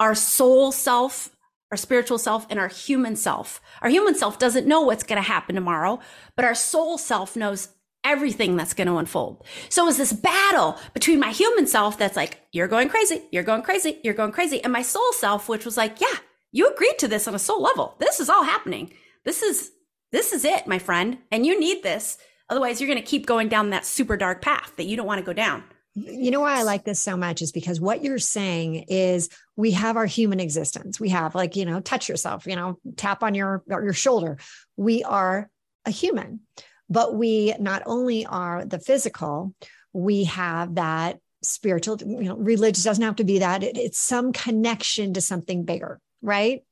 our 0.00 0.14
soul 0.16 0.72
self, 0.72 1.30
our 1.70 1.76
spiritual 1.76 2.18
self, 2.18 2.46
and 2.50 2.58
our 2.58 2.68
human 2.68 3.14
self. 3.14 3.60
Our 3.80 3.90
human 3.90 4.16
self 4.16 4.40
doesn't 4.40 4.66
know 4.66 4.80
what's 4.80 5.04
going 5.04 5.22
to 5.22 5.28
happen 5.28 5.54
tomorrow, 5.54 6.00
but 6.34 6.44
our 6.44 6.54
soul 6.54 6.98
self 6.98 7.36
knows 7.36 7.68
everything 8.04 8.56
that's 8.56 8.74
going 8.74 8.86
to 8.86 8.98
unfold. 8.98 9.44
So 9.68 9.82
it 9.82 9.86
was 9.86 9.96
this 9.96 10.12
battle 10.12 10.78
between 10.92 11.18
my 11.18 11.30
human 11.30 11.66
self 11.66 11.98
that's 11.98 12.16
like, 12.16 12.40
you're 12.52 12.68
going 12.68 12.88
crazy, 12.88 13.22
you're 13.32 13.42
going 13.42 13.62
crazy, 13.62 13.98
you're 14.04 14.14
going 14.14 14.32
crazy. 14.32 14.62
And 14.62 14.72
my 14.72 14.82
soul 14.82 15.12
self, 15.12 15.48
which 15.48 15.64
was 15.64 15.76
like, 15.76 16.00
yeah, 16.00 16.18
you 16.52 16.70
agreed 16.70 16.98
to 16.98 17.08
this 17.08 17.26
on 17.26 17.34
a 17.34 17.38
soul 17.38 17.62
level. 17.62 17.96
This 17.98 18.20
is 18.20 18.28
all 18.28 18.44
happening. 18.44 18.92
This 19.24 19.42
is, 19.42 19.70
this 20.12 20.32
is 20.32 20.44
it, 20.44 20.66
my 20.66 20.78
friend. 20.78 21.18
And 21.32 21.44
you 21.44 21.58
need 21.58 21.82
this. 21.82 22.18
Otherwise, 22.50 22.80
you're 22.80 22.88
going 22.88 23.02
to 23.02 23.04
keep 23.04 23.26
going 23.26 23.48
down 23.48 23.70
that 23.70 23.86
super 23.86 24.16
dark 24.16 24.42
path 24.42 24.72
that 24.76 24.84
you 24.84 24.96
don't 24.96 25.06
want 25.06 25.18
to 25.18 25.24
go 25.24 25.32
down. 25.32 25.64
You 25.94 26.32
know 26.32 26.40
why 26.40 26.58
I 26.58 26.62
like 26.64 26.84
this 26.84 27.00
so 27.00 27.16
much 27.16 27.40
is 27.40 27.52
because 27.52 27.80
what 27.80 28.02
you're 28.02 28.18
saying 28.18 28.86
is 28.88 29.28
we 29.56 29.70
have 29.70 29.96
our 29.96 30.06
human 30.06 30.40
existence. 30.40 30.98
We 30.98 31.10
have 31.10 31.36
like, 31.36 31.54
you 31.54 31.64
know, 31.64 31.80
touch 31.80 32.08
yourself, 32.08 32.46
you 32.46 32.56
know, 32.56 32.78
tap 32.96 33.22
on 33.22 33.34
your 33.34 33.62
your 33.68 33.92
shoulder. 33.92 34.38
We 34.76 35.04
are 35.04 35.48
a 35.86 35.92
human 35.92 36.40
but 36.88 37.14
we 37.14 37.54
not 37.58 37.82
only 37.86 38.26
are 38.26 38.64
the 38.64 38.78
physical, 38.78 39.54
we 39.92 40.24
have 40.24 40.74
that 40.76 41.18
spiritual, 41.42 41.98
you 42.00 42.24
know, 42.24 42.36
religious 42.36 42.84
doesn't 42.84 43.04
have 43.04 43.16
to 43.16 43.24
be 43.24 43.40
that. 43.40 43.62
It, 43.62 43.76
it's 43.76 43.98
some 43.98 44.32
connection 44.32 45.14
to 45.14 45.20
something 45.20 45.64
bigger, 45.64 46.00
right? 46.22 46.62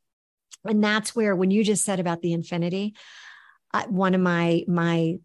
And 0.65 0.83
that's 0.83 1.15
where, 1.15 1.35
when 1.35 1.51
you 1.51 1.65
just 1.65 1.85
said 1.85 2.01
about 2.01 2.23
the 2.23 2.33
infinity, 2.33 2.95
uh, 3.75 3.85
one 3.89 4.15
of 4.15 4.21
my, 4.21 4.65
my, 4.69 5.19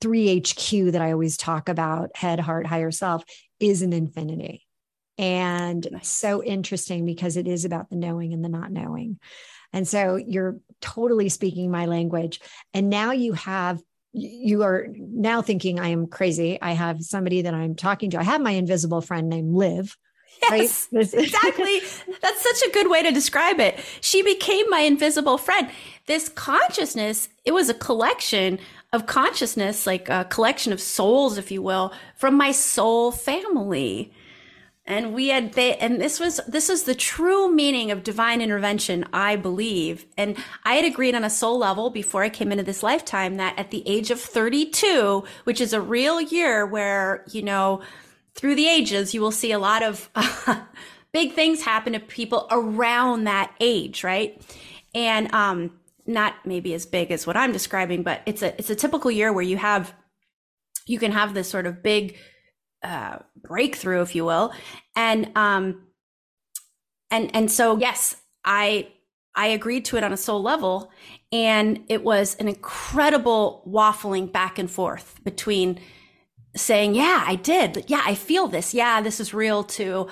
3HQ 0.00 0.92
that 0.92 1.02
I 1.02 1.12
always 1.12 1.36
talk 1.36 1.68
about, 1.68 2.16
head, 2.16 2.40
heart, 2.40 2.66
higher 2.66 2.90
self, 2.90 3.24
is 3.58 3.82
an 3.82 3.92
infinity. 3.92 4.66
And 5.16 5.86
nice. 5.90 6.08
so 6.08 6.42
interesting 6.42 7.04
because 7.04 7.36
it 7.36 7.48
is 7.48 7.64
about 7.64 7.90
the 7.90 7.96
knowing 7.96 8.32
and 8.32 8.44
the 8.44 8.48
not 8.48 8.70
knowing. 8.70 9.18
And 9.72 9.86
so 9.86 10.16
you're 10.16 10.58
totally 10.80 11.28
speaking 11.28 11.70
my 11.70 11.86
language. 11.86 12.40
And 12.74 12.88
now 12.90 13.12
you 13.12 13.32
have 13.32 13.80
you 14.12 14.62
are 14.62 14.88
now 14.96 15.42
thinking 15.42 15.78
I 15.78 15.88
am 15.88 16.06
crazy. 16.06 16.60
I 16.60 16.72
have 16.72 17.02
somebody 17.02 17.42
that 17.42 17.54
I'm 17.54 17.74
talking 17.74 18.10
to. 18.10 18.18
I 18.18 18.22
have 18.22 18.40
my 18.40 18.52
invisible 18.52 19.00
friend 19.00 19.28
named 19.28 19.54
Liv. 19.54 19.96
Yes, 20.42 20.88
right? 20.92 21.02
exactly. 21.14 21.80
That's 22.22 22.42
such 22.42 22.68
a 22.68 22.72
good 22.72 22.90
way 22.90 23.02
to 23.02 23.10
describe 23.10 23.60
it. 23.60 23.78
She 24.00 24.22
became 24.22 24.68
my 24.70 24.80
invisible 24.80 25.38
friend. 25.38 25.70
This 26.06 26.28
consciousness, 26.30 27.28
it 27.44 27.52
was 27.52 27.68
a 27.68 27.74
collection 27.74 28.58
of 28.92 29.06
consciousness, 29.06 29.86
like 29.86 30.08
a 30.08 30.24
collection 30.24 30.72
of 30.72 30.80
souls, 30.80 31.36
if 31.36 31.50
you 31.50 31.60
will, 31.60 31.92
from 32.16 32.34
my 32.34 32.52
soul 32.52 33.12
family. 33.12 34.12
And 34.88 35.12
we 35.12 35.28
had 35.28 35.52
they 35.52 35.76
and 35.76 36.00
this 36.00 36.18
was 36.18 36.40
this 36.48 36.68
is 36.68 36.84
the 36.84 36.94
true 36.94 37.52
meaning 37.52 37.92
of 37.92 38.02
divine 38.02 38.40
intervention 38.40 39.04
i 39.12 39.36
believe. 39.36 40.06
And 40.16 40.36
i 40.64 40.74
had 40.74 40.84
agreed 40.84 41.14
on 41.14 41.22
a 41.22 41.30
soul 41.30 41.58
level 41.58 41.90
before 41.90 42.24
i 42.24 42.28
came 42.28 42.50
into 42.50 42.64
this 42.64 42.82
lifetime 42.82 43.36
that 43.36 43.56
at 43.58 43.70
the 43.70 43.86
age 43.86 44.10
of 44.10 44.20
32 44.20 45.22
which 45.44 45.60
is 45.60 45.72
a 45.72 45.80
real 45.80 46.20
year 46.20 46.66
where 46.66 47.24
you 47.30 47.42
know 47.42 47.82
through 48.34 48.56
the 48.56 48.68
ages 48.68 49.14
you 49.14 49.20
will 49.20 49.30
see 49.30 49.52
a 49.52 49.58
lot 49.58 49.82
of 49.82 50.10
big 51.12 51.34
things 51.34 51.62
happen 51.62 51.92
to 51.92 52.00
people 52.00 52.48
around 52.50 53.24
that 53.24 53.54
age 53.60 54.02
right? 54.02 54.42
And 54.94 55.32
um 55.32 55.78
not 56.06 56.34
maybe 56.46 56.72
as 56.72 56.86
big 56.86 57.10
as 57.10 57.26
what 57.26 57.36
i'm 57.36 57.52
describing 57.52 58.02
but 58.02 58.22
it's 58.24 58.40
a 58.40 58.56
it's 58.58 58.70
a 58.70 58.74
typical 58.74 59.10
year 59.10 59.30
where 59.30 59.44
you 59.44 59.58
have 59.58 59.92
you 60.86 60.98
can 60.98 61.12
have 61.12 61.34
this 61.34 61.50
sort 61.50 61.66
of 61.66 61.82
big 61.82 62.16
uh, 62.82 63.18
breakthrough, 63.36 64.02
if 64.02 64.14
you 64.14 64.24
will, 64.24 64.52
and 64.96 65.30
um, 65.36 65.82
and 67.10 67.34
and 67.34 67.50
so 67.50 67.78
yes, 67.78 68.16
I 68.44 68.88
I 69.34 69.48
agreed 69.48 69.84
to 69.86 69.96
it 69.96 70.04
on 70.04 70.12
a 70.12 70.16
soul 70.16 70.42
level, 70.42 70.90
and 71.32 71.84
it 71.88 72.04
was 72.04 72.34
an 72.36 72.48
incredible 72.48 73.62
waffling 73.68 74.30
back 74.32 74.58
and 74.58 74.70
forth 74.70 75.20
between 75.24 75.80
saying, 76.56 76.94
"Yeah, 76.94 77.24
I 77.26 77.36
did. 77.36 77.84
Yeah, 77.88 78.02
I 78.04 78.14
feel 78.14 78.48
this. 78.48 78.74
Yeah, 78.74 79.00
this 79.00 79.20
is 79.20 79.34
real." 79.34 79.64
To 79.64 80.08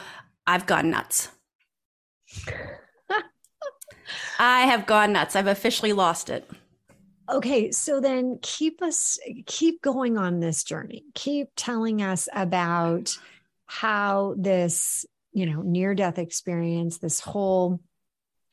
I've 0.46 0.66
gone 0.66 0.90
nuts. 0.90 1.30
I 4.38 4.62
have 4.62 4.86
gone 4.86 5.12
nuts. 5.12 5.34
I've 5.36 5.46
officially 5.46 5.92
lost 5.92 6.30
it. 6.30 6.48
Okay, 7.28 7.72
so 7.72 8.00
then 8.00 8.38
keep 8.40 8.82
us 8.82 9.18
keep 9.46 9.82
going 9.82 10.16
on 10.16 10.38
this 10.38 10.62
journey. 10.62 11.04
Keep 11.14 11.48
telling 11.56 12.02
us 12.02 12.28
about 12.32 13.16
how 13.66 14.34
this, 14.38 15.04
you 15.32 15.46
know, 15.46 15.62
near 15.62 15.94
death 15.94 16.18
experience, 16.18 16.98
this 16.98 17.20
whole 17.20 17.80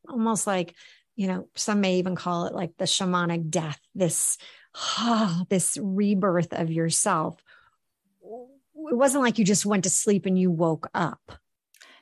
almost 0.10 0.48
like, 0.48 0.74
you 1.16 1.28
know, 1.28 1.48
some 1.56 1.82
may 1.82 2.00
even 2.00 2.16
call 2.16 2.46
it 2.46 2.56
like 2.56 2.76
the 2.78 2.86
shamanic 2.86 3.50
death, 3.50 3.80
this 3.94 4.38
oh, 4.76 5.44
this 5.50 5.78
rebirth 5.82 6.54
of 6.54 6.72
yourself. 6.72 7.42
It 8.24 8.96
wasn't 8.96 9.24
like 9.24 9.38
you 9.38 9.46
just 9.46 9.66
went 9.66 9.84
to 9.84 9.90
sleep 9.90 10.26
and 10.26 10.38
you 10.38 10.52
woke 10.52 10.90
up. 10.94 11.34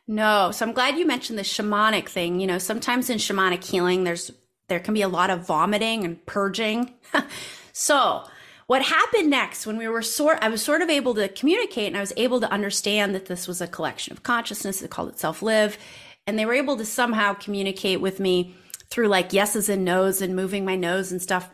No. 0.08 0.52
So 0.52 0.66
I'm 0.66 0.74
glad 0.74 0.98
you 0.98 1.06
mentioned 1.06 1.38
the 1.38 1.44
shamanic 1.44 2.10
thing. 2.10 2.40
You 2.40 2.48
know, 2.48 2.58
sometimes 2.58 3.10
in 3.10 3.18
shamanic 3.18 3.64
healing, 3.64 4.04
there's 4.04 4.32
there 4.72 4.80
can 4.80 4.94
be 4.94 5.02
a 5.02 5.10
lot 5.10 5.30
of 5.30 5.46
vomiting 5.46 6.06
and 6.06 6.26
purging. 6.26 6.94
so, 7.74 8.24
what 8.68 8.82
happened 8.82 9.30
next 9.30 9.68
when 9.68 9.76
we 9.76 9.90
were 9.90 10.02
sort 10.02 10.38
I 10.42 10.48
was 10.48 10.64
sort 10.64 10.82
of 10.82 10.90
able 10.90 11.14
to 11.16 11.28
communicate 11.28 11.88
and 11.88 11.98
I 11.98 12.00
was 12.00 12.14
able 12.16 12.40
to 12.40 12.50
understand 12.50 13.14
that 13.14 13.26
this 13.26 13.50
was 13.50 13.60
a 13.60 13.68
collection 13.68 14.14
of 14.14 14.24
consciousness 14.24 14.80
that 14.80 14.90
called 14.90 15.10
itself 15.10 15.42
live 15.42 15.78
and 16.26 16.40
they 16.40 16.46
were 16.46 16.54
able 16.54 16.78
to 16.78 16.86
somehow 16.86 17.34
communicate 17.34 18.00
with 18.00 18.22
me 18.22 18.56
through 18.90 19.10
like 19.10 19.34
yeses 19.34 19.68
and 19.68 19.84
nos 19.84 20.22
and 20.22 20.38
moving 20.38 20.64
my 20.64 20.78
nose 20.78 21.12
and 21.12 21.22
stuff 21.22 21.50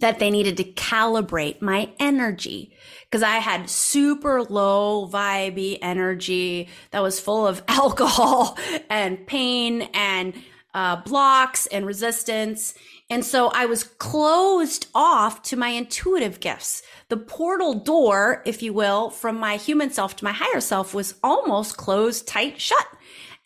that 0.00 0.18
they 0.18 0.30
needed 0.30 0.56
to 0.56 0.64
calibrate 0.64 1.62
my 1.62 1.88
energy 2.00 2.74
because 3.04 3.22
I 3.22 3.36
had 3.36 3.70
super 3.70 4.42
low 4.42 5.08
vibey 5.08 5.78
energy 5.80 6.68
that 6.90 7.02
was 7.02 7.20
full 7.20 7.46
of 7.46 7.62
alcohol 7.68 8.58
and 8.90 9.24
pain 9.24 9.82
and 9.94 10.34
uh, 10.74 10.96
blocks 10.96 11.66
and 11.66 11.86
resistance. 11.86 12.74
And 13.10 13.24
so 13.24 13.48
I 13.48 13.66
was 13.66 13.84
closed 13.84 14.86
off 14.94 15.42
to 15.44 15.56
my 15.56 15.70
intuitive 15.70 16.40
gifts. 16.40 16.82
The 17.08 17.16
portal 17.16 17.74
door, 17.74 18.42
if 18.44 18.62
you 18.62 18.72
will, 18.72 19.10
from 19.10 19.38
my 19.38 19.56
human 19.56 19.90
self 19.90 20.16
to 20.16 20.24
my 20.24 20.32
higher 20.32 20.60
self 20.60 20.92
was 20.92 21.14
almost 21.22 21.76
closed 21.76 22.28
tight 22.28 22.60
shut. 22.60 22.86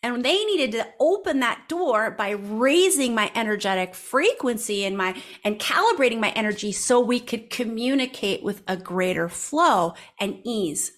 And 0.03 0.23
they 0.25 0.43
needed 0.43 0.73
to 0.73 0.87
open 0.99 1.39
that 1.39 1.69
door 1.69 2.11
by 2.11 2.31
raising 2.31 3.15
my 3.15 3.31
energetic 3.35 3.95
frequency 3.95 4.83
and 4.83 4.97
my, 4.97 5.15
and 5.45 5.57
calibrating 5.59 6.19
my 6.19 6.31
energy 6.31 6.73
so 6.73 6.99
we 6.99 7.21
could 7.21 7.49
communicate 7.49 8.43
with 8.43 8.63
a 8.67 8.75
greater 8.75 9.29
flow 9.29 9.93
and 10.19 10.39
ease. 10.43 10.91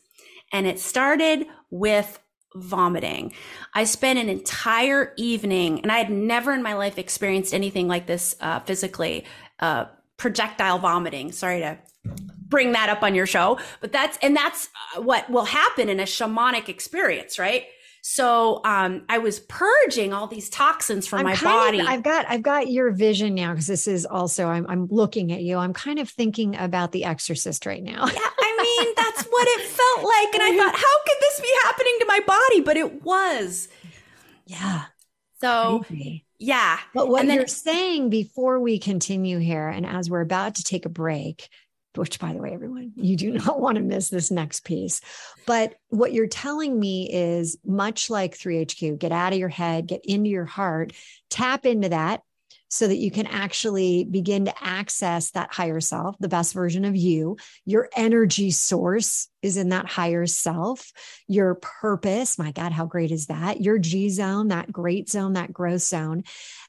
And 0.51 0.65
it 0.65 0.79
started 0.79 1.45
with 1.69 2.17
vomiting. 2.55 3.33
I 3.73 3.83
spent 3.83 4.19
an 4.19 4.29
entire 4.29 5.13
evening, 5.17 5.81
and 5.81 5.91
I 5.91 5.97
had 5.97 6.09
never 6.09 6.53
in 6.53 6.63
my 6.63 6.73
life 6.73 6.97
experienced 6.97 7.53
anything 7.53 7.87
like 7.87 8.07
this 8.07 8.35
uh, 8.41 8.59
physically. 8.61 9.25
Uh, 9.59 9.85
projectile 10.17 10.79
vomiting. 10.79 11.31
Sorry 11.31 11.59
to 11.59 11.77
bring 12.47 12.71
that 12.73 12.89
up 12.89 13.03
on 13.03 13.15
your 13.15 13.25
show, 13.25 13.59
but 13.81 13.91
that's 13.91 14.17
and 14.21 14.35
that's 14.35 14.69
uh, 14.95 15.01
what 15.01 15.29
will 15.29 15.45
happen 15.45 15.89
in 15.89 15.99
a 15.99 16.03
shamanic 16.03 16.69
experience, 16.69 17.37
right? 17.37 17.65
So 18.07 18.61
um, 18.63 19.03
I 19.09 19.17
was 19.17 19.39
purging 19.39 20.13
all 20.13 20.27
these 20.27 20.47
toxins 20.47 21.07
from 21.07 21.21
I'm 21.21 21.25
my 21.25 21.35
body. 21.35 21.79
Of, 21.79 21.87
I've 21.87 22.03
got 22.03 22.27
I've 22.29 22.43
got 22.43 22.69
your 22.69 22.91
vision 22.91 23.33
now 23.33 23.51
because 23.51 23.65
this 23.65 23.87
is 23.87 24.05
also 24.05 24.45
I'm 24.45 24.67
I'm 24.69 24.87
looking 24.91 25.31
at 25.31 25.41
you. 25.41 25.57
I'm 25.57 25.73
kind 25.73 25.97
of 25.97 26.07
thinking 26.07 26.55
about 26.55 26.91
The 26.91 27.05
Exorcist 27.05 27.65
right 27.65 27.81
now. 27.81 28.05
yeah, 28.05 28.19
mean 28.79 28.93
that's 28.95 29.23
what 29.23 29.47
it 29.47 29.61
felt 29.61 30.03
like, 30.03 30.33
and 30.33 30.43
I 30.43 30.57
thought, 30.57 30.75
how 30.75 31.03
could 31.05 31.17
this 31.21 31.41
be 31.41 31.53
happening 31.63 31.95
to 31.99 32.05
my 32.05 32.19
body? 32.25 32.61
But 32.61 32.77
it 32.77 33.03
was. 33.03 33.67
Yeah. 34.45 34.83
So. 35.41 35.83
Crazy. 35.85 36.25
Yeah. 36.37 36.79
But 36.93 37.07
what 37.07 37.25
then, 37.25 37.35
you're 37.35 37.47
saying 37.47 38.09
before 38.09 38.59
we 38.59 38.79
continue 38.79 39.39
here, 39.39 39.69
and 39.69 39.85
as 39.85 40.09
we're 40.09 40.21
about 40.21 40.55
to 40.55 40.63
take 40.63 40.85
a 40.85 40.89
break, 40.89 41.47
which 41.97 42.19
by 42.19 42.33
the 42.33 42.39
way, 42.39 42.51
everyone, 42.53 42.93
you 42.95 43.15
do 43.15 43.31
not 43.45 43.59
want 43.59 43.77
to 43.77 43.83
miss 43.83 44.09
this 44.09 44.31
next 44.31 44.65
piece. 44.65 45.01
But 45.45 45.75
what 45.89 46.13
you're 46.13 46.27
telling 46.27 46.79
me 46.79 47.09
is 47.11 47.57
much 47.65 48.09
like 48.09 48.37
3HQ, 48.37 48.99
get 48.99 49.11
out 49.11 49.33
of 49.33 49.39
your 49.39 49.49
head, 49.49 49.87
get 49.87 50.01
into 50.05 50.29
your 50.29 50.45
heart, 50.45 50.93
tap 51.29 51.65
into 51.65 51.89
that 51.89 52.21
so 52.75 52.87
that 52.87 52.97
you 52.97 53.09
can 53.09 53.25
actually 53.27 54.03
begin 54.03 54.45
to 54.45 54.53
access 54.63 55.31
that 55.31 55.53
higher 55.53 55.79
self, 55.79 56.17
the 56.19 56.27
best 56.27 56.53
version 56.53 56.83
of 56.83 56.95
you. 56.95 57.37
Your 57.63 57.89
energy 57.95 58.51
source 58.51 59.29
is 59.41 59.55
in 59.55 59.69
that 59.69 59.85
higher 59.85 60.25
self. 60.25 60.91
Your 61.27 61.55
purpose, 61.55 62.37
my 62.37 62.51
God, 62.51 62.73
how 62.73 62.85
great 62.85 63.11
is 63.11 63.27
that? 63.27 63.61
Your 63.61 63.79
G 63.79 64.09
zone, 64.09 64.49
that 64.49 64.71
great 64.71 65.09
zone, 65.09 65.33
that 65.33 65.53
growth 65.53 65.83
zone. 65.83 66.23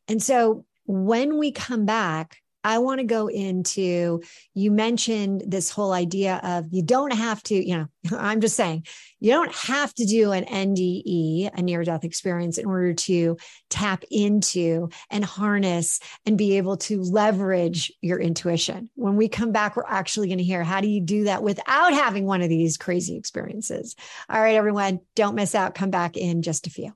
And 0.07 0.23
so 0.23 0.65
when 0.85 1.39
we 1.39 1.51
come 1.51 1.87
back, 1.87 2.39
I 2.67 2.79
want 2.79 2.99
to 2.99 3.07
go 3.07 3.29
into 3.29 4.23
you 4.53 4.73
mentioned 4.73 5.45
this 5.47 5.71
whole 5.71 5.93
idea 5.93 6.41
of 6.43 6.67
you 6.73 6.83
don't 6.83 7.13
have 7.13 7.41
to, 7.45 7.55
you 7.55 7.77
know, 7.77 7.87
I'm 8.19 8.41
just 8.41 8.57
saying, 8.57 8.87
you 9.21 9.31
don't 9.31 9.55
have 9.55 9.95
to 9.95 10.05
do 10.05 10.33
an 10.33 10.45
NDE, 10.45 11.51
a 11.55 11.63
near 11.63 11.85
death 11.85 12.03
experience, 12.03 12.59
in 12.59 12.67
order 12.67 12.93
to 12.93 13.37
tap 13.71 14.03
into 14.11 14.89
and 15.11 15.25
harness 15.25 16.01
and 16.27 16.37
be 16.37 16.57
able 16.57 16.77
to 16.79 17.03
leverage 17.03 17.93
your 18.01 18.19
intuition. 18.19 18.91
When 18.97 19.15
we 19.15 19.29
come 19.29 19.53
back, 19.53 19.77
we're 19.77 19.85
actually 19.87 20.27
going 20.27 20.39
to 20.39 20.45
hear 20.45 20.65
how 20.65 20.81
do 20.81 20.89
you 20.89 21.01
do 21.01 21.25
that 21.25 21.45
without 21.45 21.93
having 21.93 22.27
one 22.27 22.43
of 22.43 22.49
these 22.49 22.77
crazy 22.77 23.17
experiences. 23.17 23.95
All 24.29 24.41
right, 24.41 24.57
everyone, 24.57 24.99
don't 25.15 25.37
miss 25.37 25.55
out. 25.55 25.77
Come 25.77 25.91
back 25.91 26.17
in 26.17 26.43
just 26.43 26.67
a 26.67 26.71
few. 26.71 26.93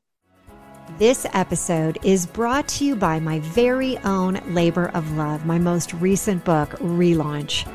This 0.98 1.26
episode 1.32 1.98
is 2.02 2.26
brought 2.26 2.68
to 2.68 2.84
you 2.84 2.94
by 2.94 3.20
my 3.20 3.38
very 3.40 3.96
own 3.98 4.40
Labor 4.54 4.88
of 4.88 5.10
Love, 5.16 5.46
my 5.46 5.58
most 5.58 5.94
recent 5.94 6.44
book, 6.44 6.70
Relaunch. 6.80 7.66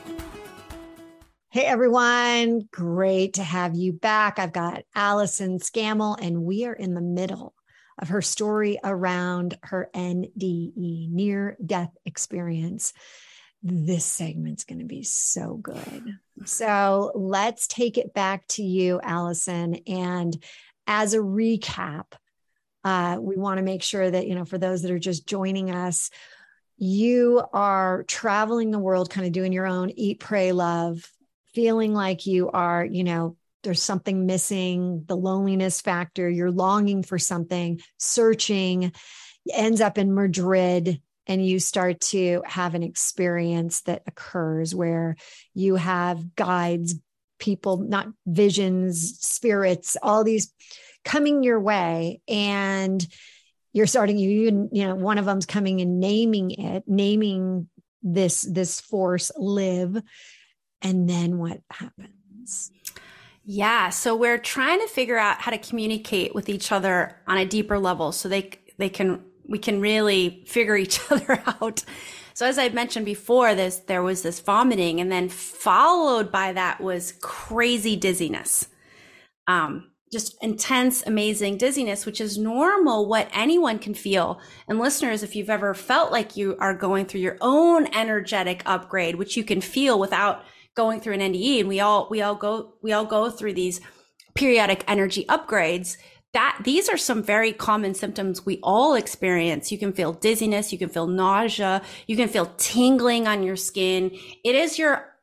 Hey 1.49 1.63
everyone, 1.63 2.67
great 2.69 3.35
to 3.35 3.43
have 3.43 3.77
you 3.77 3.93
back. 3.93 4.39
I've 4.39 4.51
got 4.51 4.83
Allyson 4.93 5.59
Scammell, 5.59 6.17
and 6.21 6.43
we 6.43 6.65
are 6.65 6.73
in 6.73 6.95
the 6.95 7.01
middle 7.01 7.53
of 7.97 8.09
her 8.09 8.21
story 8.21 8.77
around 8.83 9.57
her 9.63 9.89
NDE, 9.95 11.09
near 11.09 11.55
death 11.65 11.95
experience 12.05 12.91
this 13.63 14.05
segment's 14.05 14.63
going 14.63 14.79
to 14.79 14.85
be 14.85 15.03
so 15.03 15.55
good. 15.55 16.17
So 16.45 17.11
let's 17.15 17.67
take 17.67 17.97
it 17.97 18.13
back 18.13 18.47
to 18.49 18.63
you, 18.63 18.99
Allyson. 19.01 19.75
And 19.87 20.41
as 20.85 21.13
a 21.13 21.19
recap, 21.19 22.05
uh, 22.83 23.17
we 23.19 23.35
want 23.35 23.57
to 23.57 23.63
make 23.63 23.83
sure 23.83 24.09
that, 24.09 24.27
you 24.27 24.35
know, 24.35 24.45
for 24.45 24.57
those 24.57 24.81
that 24.83 24.91
are 24.91 24.99
just 24.99 25.27
joining 25.27 25.71
us, 25.71 26.09
you 26.77 27.43
are 27.53 28.03
traveling 28.03 28.71
the 28.71 28.79
world, 28.79 29.09
kind 29.09 29.25
of 29.25 29.33
doing 29.33 29.51
your 29.51 29.65
own 29.65 29.89
eat, 29.89 30.19
pray, 30.19 30.51
love 30.51 31.11
feeling 31.57 31.91
like 31.91 32.27
you 32.27 32.51
are, 32.51 32.85
you 32.85 33.03
know, 33.03 33.35
there's 33.63 33.81
something 33.81 34.27
missing, 34.27 35.03
the 35.07 35.17
loneliness 35.17 35.81
factor, 35.81 36.29
you're 36.29 36.51
longing 36.51 37.01
for 37.01 37.17
something, 37.17 37.81
searching, 37.97 38.91
ends 39.51 39.81
up 39.81 39.97
in 39.97 40.13
Madrid, 40.13 41.01
and 41.27 41.45
you 41.45 41.59
start 41.59 41.99
to 41.99 42.41
have 42.45 42.73
an 42.73 42.83
experience 42.83 43.81
that 43.81 44.03
occurs 44.07 44.73
where 44.73 45.15
you 45.53 45.75
have 45.75 46.35
guides, 46.35 46.95
people, 47.37 47.77
not 47.77 48.07
visions, 48.25 49.19
spirits, 49.19 49.97
all 50.01 50.23
these 50.23 50.53
coming 51.03 51.43
your 51.43 51.59
way. 51.59 52.21
And 52.27 53.05
you're 53.73 53.87
starting, 53.87 54.17
you, 54.17 54.69
you 54.71 54.85
know, 54.85 54.95
one 54.95 55.17
of 55.17 55.25
them's 55.25 55.45
coming 55.45 55.81
and 55.81 55.99
naming 55.99 56.51
it, 56.51 56.83
naming 56.87 57.69
this, 58.01 58.41
this 58.41 58.79
force 58.79 59.31
live. 59.37 60.01
And 60.81 61.09
then 61.09 61.37
what 61.37 61.59
happens? 61.69 62.71
Yeah, 63.43 63.89
so 63.89 64.15
we're 64.15 64.37
trying 64.37 64.79
to 64.79 64.87
figure 64.87 65.17
out 65.17 65.39
how 65.39 65.51
to 65.51 65.57
communicate 65.57 66.35
with 66.35 66.49
each 66.49 66.71
other 66.71 67.21
on 67.27 67.37
a 67.37 67.45
deeper 67.45 67.79
level 67.79 68.11
so 68.11 68.27
they 68.27 68.51
they 68.77 68.89
can 68.89 69.23
we 69.47 69.59
can 69.59 69.81
really 69.81 70.43
figure 70.47 70.75
each 70.85 70.99
other 71.11 71.43
out. 71.45 71.83
So 72.33 72.45
as 72.45 72.59
I 72.59 72.69
mentioned 72.69 73.05
before, 73.05 73.55
this 73.55 73.77
there 73.77 74.03
was 74.03 74.21
this 74.21 74.39
vomiting 74.39 74.99
and 74.99 75.11
then 75.11 75.29
followed 75.29 76.31
by 76.31 76.53
that 76.53 76.79
was 76.81 77.13
crazy 77.21 77.95
dizziness. 77.95 78.67
Um 79.47 79.91
just 80.11 80.37
intense, 80.41 81.05
amazing 81.05 81.57
dizziness, 81.57 82.05
which 82.05 82.21
is 82.21 82.37
normal, 82.37 83.09
what 83.09 83.29
anyone 83.33 83.77
can 83.77 83.93
feel. 83.93 84.39
And 84.67 84.79
listeners, 84.79 85.21
if 85.21 85.35
you've 85.35 85.49
ever 85.49 85.73
felt 85.73 86.13
like 86.13 86.37
you 86.37 86.55
are 86.59 86.73
going 86.73 87.05
through 87.05 87.19
your 87.19 87.37
own 87.41 87.93
energetic 87.93 88.63
upgrade, 88.65 89.15
which 89.15 89.35
you 89.35 89.43
can 89.43 89.59
feel 89.59 89.99
without 89.99 90.45
going 90.75 91.01
through 91.01 91.15
an 91.15 91.33
NDE 91.33 91.59
and 91.59 91.67
we 91.67 91.79
all 91.79 92.07
we 92.09 92.21
all 92.21 92.35
go 92.35 92.75
we 92.81 92.93
all 92.93 93.05
go 93.05 93.29
through 93.29 93.53
these 93.53 93.81
periodic 94.35 94.83
energy 94.87 95.25
upgrades 95.25 95.97
that 96.37 96.59
these 96.63 96.87
are 96.87 96.97
some 96.97 97.23
very 97.23 97.51
common 97.51 97.95
symptoms 97.95 98.45
we 98.45 98.59
all 98.61 98.93
experience. 98.93 99.71
You 99.71 99.79
can 99.79 99.91
feel 99.91 100.13
dizziness, 100.13 100.71
you 100.71 100.77
can 100.77 100.87
feel 100.87 101.07
nausea, 101.07 101.81
you 102.05 102.15
can 102.15 102.29
feel 102.29 102.53
tingling 102.57 103.27
on 103.27 103.41
your 103.41 103.55
skin. 103.55 104.11
It 104.43 104.53
is 104.53 104.77
your 104.77 105.15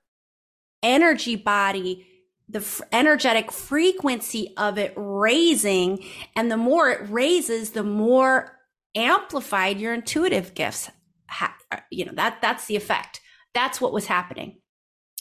energy 0.83 1.37
body, 1.37 2.05
the 2.49 2.59
f- 2.59 2.81
energetic 2.91 3.53
frequency 3.53 4.55
of 4.57 4.77
it 4.77 4.93
raising. 4.97 6.05
And 6.35 6.51
the 6.51 6.57
more 6.57 6.91
it 6.91 7.09
raises, 7.09 7.71
the 7.71 7.85
more 7.85 8.59
amplified 8.97 9.79
your 9.79 9.95
intuitive 9.95 10.53
gifts. 10.55 10.91
Ha- 11.31 11.57
uh, 11.71 11.77
you 11.93 12.07
know, 12.07 12.13
that, 12.17 12.43
that's 12.43 12.67
the 12.67 12.75
effect. 12.75 13.21
That's 13.55 13.81
what 13.81 13.93
was 13.93 14.07
happening. 14.07 14.59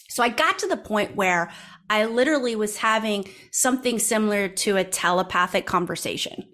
So 0.10 0.24
I 0.24 0.30
got 0.30 0.58
to 0.60 0.68
the 0.68 0.78
point 0.78 1.16
where 1.16 1.52
I 1.90 2.06
literally 2.06 2.56
was 2.56 2.78
having 2.78 3.30
something 3.52 4.00
similar 4.00 4.48
to 4.48 4.78
a 4.78 4.84
telepathic 4.84 5.66
conversation. 5.66 6.50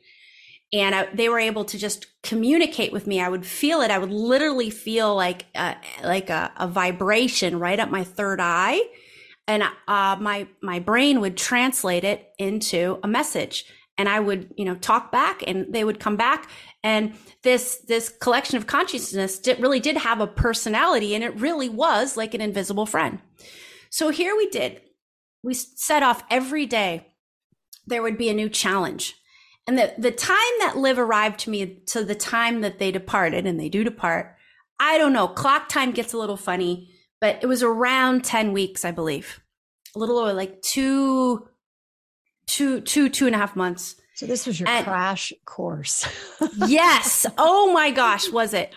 And 0.72 0.94
I, 0.94 1.06
they 1.14 1.30
were 1.30 1.40
able 1.40 1.66
to 1.66 1.78
just 1.78 2.06
communicate 2.22 2.92
with 2.92 3.08
me. 3.08 3.20
I 3.20 3.30
would 3.30 3.46
feel 3.46 3.82
it. 3.82 3.90
I 3.90 3.98
would 3.98 4.12
literally 4.12 4.70
feel 4.70 5.16
like 5.16 5.46
a, 5.56 5.76
like 6.04 6.30
a, 6.30 6.52
a 6.58 6.68
vibration 6.68 7.60
right 7.60 7.80
up 7.80 7.90
my 7.90 8.04
third 8.04 8.40
eye, 8.40 8.80
and 9.48 9.64
uh, 9.88 10.18
my 10.20 10.48
my 10.62 10.78
brain 10.80 11.22
would 11.22 11.38
translate 11.38 12.04
it 12.04 12.30
into 12.38 13.00
a 13.04 13.08
message. 13.08 13.66
And 13.98 14.08
I 14.08 14.20
would, 14.20 14.54
you 14.56 14.64
know, 14.64 14.76
talk 14.76 15.12
back, 15.12 15.44
and 15.46 15.74
they 15.74 15.84
would 15.84 16.00
come 16.00 16.16
back. 16.16 16.50
And 16.84 17.16
this 17.42 17.80
this 17.88 18.10
collection 18.10 18.58
of 18.58 18.68
consciousness 18.68 19.40
did, 19.40 19.60
really 19.60 19.80
did 19.80 19.98
have 19.98 20.22
a 20.22 20.28
personality, 20.28 21.16
and 21.16 21.24
it 21.24 21.36
really 21.40 21.68
was 21.68 22.16
like 22.16 22.36
an 22.36 22.42
invisible 22.42 22.86
friend. 22.86 23.20
So 23.90 24.10
here 24.10 24.38
we 24.38 24.50
did. 24.50 24.82
We 25.44 25.54
set 25.54 26.04
off 26.04 26.24
every 26.30 26.66
day. 26.66 27.08
There 27.88 28.02
would 28.02 28.18
be 28.18 28.30
a 28.30 28.34
new 28.34 28.50
challenge. 28.50 29.16
And 29.68 29.78
the, 29.78 29.94
the 29.98 30.12
time 30.12 30.38
that 30.60 30.78
live 30.78 30.98
arrived 30.98 31.40
to 31.42 31.50
me 31.50 31.82
to 31.88 32.04
the 32.04 32.16
time 32.16 32.62
that 32.62 32.80
they 32.80 32.92
departed, 32.92 33.46
and 33.46 33.60
they 33.60 33.70
do 33.70 33.84
depart, 33.84 34.36
I 34.80 34.98
don't 34.98 35.14
know. 35.14 35.28
Clock 35.28 35.70
time 35.70 35.92
gets 35.92 36.14
a 36.14 36.18
little 36.18 36.38
funny, 36.38 36.90
but 37.22 37.40
it 37.42 37.46
was 37.46 37.62
around 37.62 38.24
10 38.24 38.54
weeks, 38.54 38.84
I 38.84 38.92
believe. 38.92 39.42
A 39.96 40.00
little 40.00 40.18
over 40.18 40.34
like 40.34 40.62
two, 40.62 41.48
two, 42.48 42.82
two, 42.82 43.10
two 43.10 43.28
and 43.28 43.36
a 43.36 43.38
half 43.38 43.56
months. 43.56 43.96
So 44.16 44.26
this 44.26 44.48
was 44.48 44.60
your 44.60 44.68
and, 44.68 44.86
crash 44.86 45.34
course. 45.46 46.08
yes. 46.68 47.26
Oh 47.38 47.72
my 47.72 47.92
gosh, 47.92 48.30
was 48.30 48.54
it? 48.54 48.74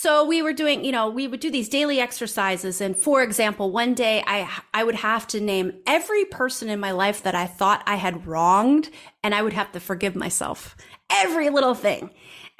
So 0.00 0.24
we 0.24 0.42
were 0.42 0.52
doing, 0.52 0.84
you 0.84 0.92
know, 0.92 1.10
we 1.10 1.26
would 1.26 1.40
do 1.40 1.50
these 1.50 1.68
daily 1.68 1.98
exercises. 1.98 2.80
And 2.80 2.96
for 2.96 3.20
example, 3.20 3.72
one 3.72 3.94
day 3.94 4.22
I, 4.24 4.48
I 4.72 4.84
would 4.84 4.94
have 4.94 5.26
to 5.26 5.40
name 5.40 5.72
every 5.88 6.24
person 6.24 6.68
in 6.68 6.78
my 6.78 6.92
life 6.92 7.24
that 7.24 7.34
I 7.34 7.46
thought 7.46 7.82
I 7.84 7.96
had 7.96 8.24
wronged 8.24 8.90
and 9.24 9.34
I 9.34 9.42
would 9.42 9.54
have 9.54 9.72
to 9.72 9.80
forgive 9.80 10.14
myself. 10.14 10.76
Every 11.10 11.50
little 11.50 11.74
thing. 11.74 12.10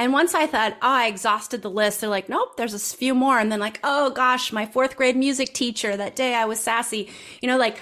And 0.01 0.13
once 0.13 0.35
I 0.35 0.49
thought, 0.49 0.79
oh, 0.83 0.91
I 0.91 1.07
exhausted 1.07 1.63
the 1.63 1.71
list, 1.71 2.01
they're 2.01 2.11
like, 2.11 2.29
nope, 2.29 2.57
there's 2.57 2.75
a 2.75 2.97
few 2.97 3.15
more. 3.15 3.39
And 3.39 3.53
then 3.53 3.61
like, 3.61 3.79
oh 3.85 4.11
gosh, 4.11 4.53
my 4.53 4.67
fourth 4.67 4.97
grade 4.97 5.17
music 5.17 5.55
teacher, 5.55 5.97
that 5.97 6.17
day 6.17 6.35
I 6.35 6.47
was 6.47 6.59
sassy, 6.59 7.09
you 7.41 7.47
know, 7.47 7.57
like 7.57 7.81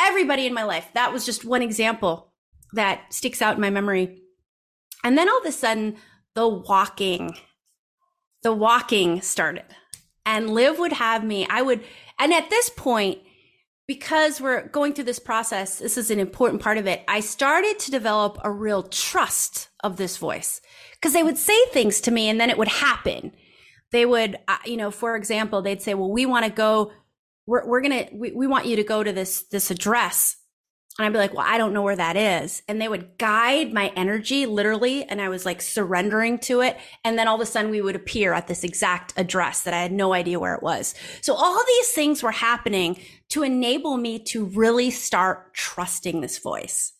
everybody 0.00 0.44
in 0.44 0.54
my 0.54 0.64
life. 0.64 0.88
That 0.94 1.12
was 1.12 1.24
just 1.24 1.44
one 1.44 1.62
example 1.62 2.32
that 2.72 3.14
sticks 3.14 3.42
out 3.42 3.54
in 3.54 3.60
my 3.60 3.70
memory. 3.70 4.22
And 5.04 5.16
then 5.16 5.28
all 5.28 5.38
of 5.38 5.46
a 5.46 5.52
sudden, 5.52 5.98
the 6.34 6.48
walking 6.48 7.36
the 8.42 8.52
walking 8.52 9.20
started. 9.20 9.64
And 10.24 10.50
Liv 10.50 10.78
would 10.78 10.92
have 10.92 11.24
me, 11.24 11.46
I 11.48 11.62
would, 11.62 11.82
and 12.18 12.32
at 12.32 12.50
this 12.50 12.70
point, 12.70 13.18
because 13.88 14.40
we're 14.40 14.68
going 14.68 14.92
through 14.92 15.04
this 15.04 15.18
process, 15.18 15.78
this 15.78 15.98
is 15.98 16.10
an 16.10 16.20
important 16.20 16.62
part 16.62 16.78
of 16.78 16.86
it. 16.86 17.02
I 17.08 17.20
started 17.20 17.78
to 17.80 17.90
develop 17.90 18.38
a 18.42 18.50
real 18.50 18.84
trust 18.84 19.68
of 19.82 19.96
this 19.96 20.16
voice 20.16 20.60
because 20.94 21.12
they 21.12 21.22
would 21.22 21.36
say 21.36 21.58
things 21.66 22.00
to 22.02 22.10
me 22.10 22.28
and 22.28 22.40
then 22.40 22.48
it 22.48 22.58
would 22.58 22.68
happen. 22.68 23.32
They 23.90 24.06
would, 24.06 24.38
uh, 24.48 24.58
you 24.64 24.76
know, 24.76 24.90
for 24.90 25.16
example, 25.16 25.60
they'd 25.60 25.82
say, 25.82 25.94
well, 25.94 26.10
we 26.10 26.26
want 26.26 26.46
to 26.46 26.50
go, 26.50 26.92
we're, 27.46 27.66
we're 27.66 27.80
going 27.80 28.06
to, 28.06 28.14
we, 28.14 28.32
we 28.32 28.46
want 28.46 28.66
you 28.66 28.76
to 28.76 28.84
go 28.84 29.02
to 29.02 29.12
this, 29.12 29.42
this 29.50 29.70
address 29.70 30.36
and 30.98 31.06
I'd 31.06 31.12
be 31.12 31.18
like, 31.18 31.32
well, 31.32 31.46
I 31.46 31.56
don't 31.56 31.72
know 31.72 31.80
where 31.80 31.96
that 31.96 32.16
is. 32.16 32.62
And 32.68 32.78
they 32.78 32.88
would 32.88 33.16
guide 33.16 33.72
my 33.72 33.88
energy 33.96 34.44
literally. 34.44 35.04
And 35.04 35.22
I 35.22 35.30
was 35.30 35.46
like 35.46 35.62
surrendering 35.62 36.38
to 36.40 36.60
it. 36.60 36.76
And 37.02 37.18
then 37.18 37.28
all 37.28 37.36
of 37.36 37.40
a 37.40 37.46
sudden 37.46 37.70
we 37.70 37.80
would 37.80 37.96
appear 37.96 38.34
at 38.34 38.46
this 38.46 38.62
exact 38.62 39.14
address 39.16 39.62
that 39.62 39.72
I 39.72 39.80
had 39.80 39.92
no 39.92 40.12
idea 40.12 40.38
where 40.38 40.54
it 40.54 40.62
was. 40.62 40.94
So 41.22 41.34
all 41.34 41.58
these 41.66 41.92
things 41.92 42.22
were 42.22 42.30
happening 42.30 43.00
to 43.30 43.42
enable 43.42 43.96
me 43.96 44.18
to 44.24 44.44
really 44.44 44.90
start 44.90 45.54
trusting 45.54 46.20
this 46.20 46.38
voice. 46.38 46.92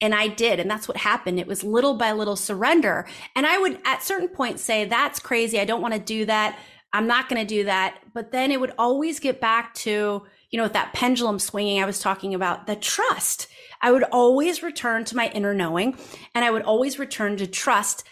And 0.00 0.14
I 0.14 0.28
did. 0.28 0.60
And 0.60 0.70
that's 0.70 0.86
what 0.86 0.96
happened. 0.96 1.40
It 1.40 1.48
was 1.48 1.64
little 1.64 1.94
by 1.94 2.12
little 2.12 2.36
surrender. 2.36 3.08
And 3.34 3.46
I 3.46 3.58
would 3.58 3.80
at 3.84 4.04
certain 4.04 4.28
points 4.28 4.62
say, 4.62 4.84
that's 4.84 5.18
crazy. 5.18 5.58
I 5.58 5.64
don't 5.64 5.82
want 5.82 5.94
to 5.94 6.00
do 6.00 6.24
that. 6.26 6.56
I'm 6.92 7.08
not 7.08 7.28
going 7.28 7.44
to 7.44 7.46
do 7.46 7.64
that. 7.64 7.98
But 8.12 8.30
then 8.30 8.52
it 8.52 8.60
would 8.60 8.74
always 8.78 9.18
get 9.18 9.40
back 9.40 9.74
to, 9.74 10.22
you 10.54 10.58
know, 10.58 10.62
with 10.66 10.74
that 10.74 10.92
pendulum 10.92 11.40
swinging 11.40 11.82
I 11.82 11.84
was 11.84 11.98
talking 11.98 12.32
about, 12.32 12.68
the 12.68 12.76
trust. 12.76 13.48
I 13.82 13.90
would 13.90 14.04
always 14.04 14.62
return 14.62 15.04
to 15.06 15.16
my 15.16 15.28
inner 15.30 15.52
knowing 15.52 15.98
and 16.32 16.44
I 16.44 16.52
would 16.52 16.62
always 16.62 16.96
return 16.96 17.36
to 17.38 17.46
trust 17.48 18.04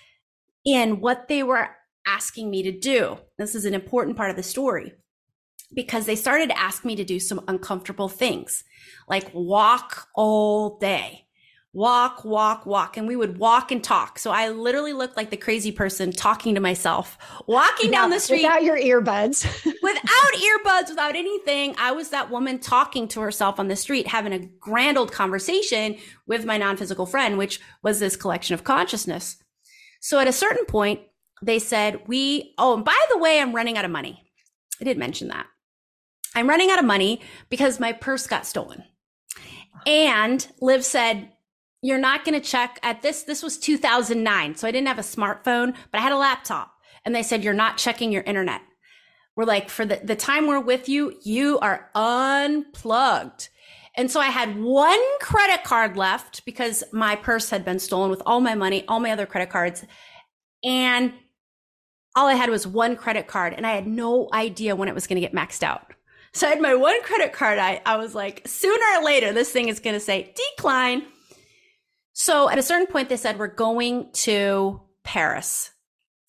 in 0.64 0.98
what 0.98 1.28
they 1.28 1.44
were 1.44 1.68
asking 2.05 2.50
me 2.50 2.64
to 2.64 2.72
do. 2.72 3.18
This 3.38 3.55
is 3.55 3.64
an 3.64 3.74
important 3.74 4.16
part 4.16 4.31
of 4.31 4.35
the 4.35 4.42
story 4.42 4.92
because 5.72 6.05
they 6.05 6.16
started 6.16 6.48
to 6.48 6.59
ask 6.59 6.85
me 6.85 6.96
to 6.96 7.05
do 7.05 7.20
some 7.20 7.44
uncomfortable 7.46 8.09
things 8.09 8.64
like 9.09 9.33
walk 9.33 10.09
all 10.16 10.78
day 10.78 11.26
walk, 11.74 12.24
walk, 12.24 12.66
walk. 12.66 12.96
And 12.96 13.08
we 13.08 13.16
would 13.16 13.38
walk 13.38 13.72
and 13.72 13.82
talk. 13.82 14.18
So 14.18 14.30
I 14.30 14.50
literally 14.50 14.92
looked 14.92 15.16
like 15.16 15.30
the 15.30 15.37
crazy 15.37 15.72
person 15.72 16.12
talking 16.12 16.54
to 16.54 16.61
myself, 16.61 17.16
walking 17.46 17.90
down 17.90 18.11
the 18.11 18.20
street 18.20 18.42
without 18.42 18.62
your 18.62 18.76
earbuds, 18.76 19.44
without 19.82 20.04
earbuds, 20.35 20.90
without 20.90 21.16
anything. 21.16 21.74
I 21.78 21.92
was 21.92 22.11
that 22.11 22.30
woman 22.30 22.58
talking 22.58 23.08
to 23.08 23.20
herself 23.20 23.58
on 23.58 23.68
the 23.68 23.76
street, 23.76 24.06
having 24.06 24.32
a 24.32 24.46
grand 24.61 24.98
old 24.98 25.12
conversation 25.12 25.96
with 26.26 26.44
my 26.44 26.58
non 26.58 26.76
physical 26.76 27.06
friend, 27.06 27.38
which 27.38 27.61
was 27.82 28.00
this 28.00 28.16
collection 28.16 28.54
of 28.54 28.64
consciousness. 28.64 29.37
So 30.00 30.18
at 30.18 30.28
a 30.28 30.32
certain 30.32 30.66
point, 30.66 31.00
they 31.42 31.58
said, 31.58 32.06
we, 32.06 32.54
oh, 32.58 32.76
and 32.76 32.85
by 32.85 32.98
the 33.11 33.18
way, 33.18 33.40
I'm 33.40 33.54
running 33.54 33.78
out 33.78 33.85
of 33.85 33.90
money. 33.90 34.22
I 34.80 34.85
didn't 34.85 35.00
mention 35.00 35.28
that. 35.28 35.46
I'm 36.35 36.48
running 36.48 36.70
out 36.70 36.78
of 36.78 36.85
money 36.85 37.20
because 37.50 37.80
my 37.80 37.92
purse 37.92 38.26
got 38.26 38.46
stolen. 38.46 38.85
And 39.87 40.46
Liv 40.61 40.85
said, 40.85 41.30
you're 41.83 41.99
not 41.99 42.25
going 42.25 42.40
to 42.40 42.49
check 42.49 42.79
at 42.83 43.03
this. 43.03 43.25
This 43.25 43.42
was 43.42 43.59
2009. 43.59 44.55
So 44.55 44.66
I 44.66 44.71
didn't 44.71 44.87
have 44.87 44.99
a 44.99 45.03
smartphone, 45.03 45.75
but 45.90 45.99
I 45.99 46.01
had 46.01 46.12
a 46.12 46.16
laptop 46.16 46.73
and 47.05 47.14
they 47.14 47.25
said, 47.25 47.42
you're 47.42 47.53
not 47.53 47.77
checking 47.77 48.12
your 48.12 48.23
internet. 48.23 48.62
We're 49.35 49.45
like, 49.45 49.68
for 49.68 49.85
the, 49.85 50.01
the 50.03 50.14
time 50.14 50.47
we're 50.47 50.61
with 50.61 50.88
you, 50.88 51.18
you 51.23 51.59
are 51.59 51.90
unplugged. 51.95 53.49
And 53.97 54.11
so 54.11 54.21
I 54.21 54.29
had 54.29 54.61
one 54.61 55.01
credit 55.21 55.64
card 55.64 55.97
left 55.97 56.45
because 56.45 56.85
my 56.92 57.16
purse 57.16 57.51
had 57.51 57.64
been 57.64 57.79
stolen 57.79 58.11
with 58.11 58.23
all 58.25 58.40
my 58.40 58.55
money, 58.55 58.85
all 58.87 59.01
my 59.01 59.11
other 59.11 59.27
credit 59.27 59.51
cards. 59.51 59.85
And 60.62 61.12
all 62.14 62.29
I 62.29 62.35
had 62.35 62.51
was 62.51 62.66
one 62.66 62.95
credit 62.95 63.27
card 63.27 63.55
and 63.55 63.66
I 63.66 63.73
had 63.73 63.87
no 63.87 64.29
idea 64.33 64.77
when 64.77 64.88
it 64.88 64.95
was 64.95 65.07
going 65.07 65.21
to 65.21 65.27
get 65.27 65.35
maxed 65.35 65.62
out. 65.62 65.92
So 66.35 66.47
I 66.47 66.51
had 66.51 66.61
my 66.61 66.75
one 66.75 67.03
credit 67.03 67.33
card. 67.33 67.59
I, 67.59 67.83
I 67.85 67.97
was 67.97 68.14
like, 68.14 68.47
sooner 68.47 68.85
or 68.99 69.05
later, 69.05 69.33
this 69.33 69.51
thing 69.51 69.68
is 69.68 69.81
going 69.81 69.95
to 69.95 70.01
say 70.01 70.33
decline. 70.57 71.03
So 72.22 72.48
at 72.48 72.56
a 72.56 72.62
certain 72.62 72.87
point, 72.87 73.08
they 73.08 73.16
said, 73.16 73.37
we're 73.37 73.48
going 73.48 74.08
to 74.12 74.80
Paris. 75.02 75.72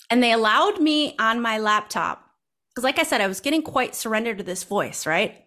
And 0.09 0.23
they 0.23 0.31
allowed 0.31 0.81
me 0.81 1.15
on 1.19 1.39
my 1.39 1.59
laptop. 1.59 2.25
Because, 2.69 2.83
like 2.83 2.97
I 2.97 3.03
said, 3.03 3.21
I 3.21 3.27
was 3.27 3.41
getting 3.41 3.61
quite 3.61 3.93
surrendered 3.93 4.39
to 4.39 4.43
this 4.43 4.63
voice, 4.63 5.05
right? 5.05 5.45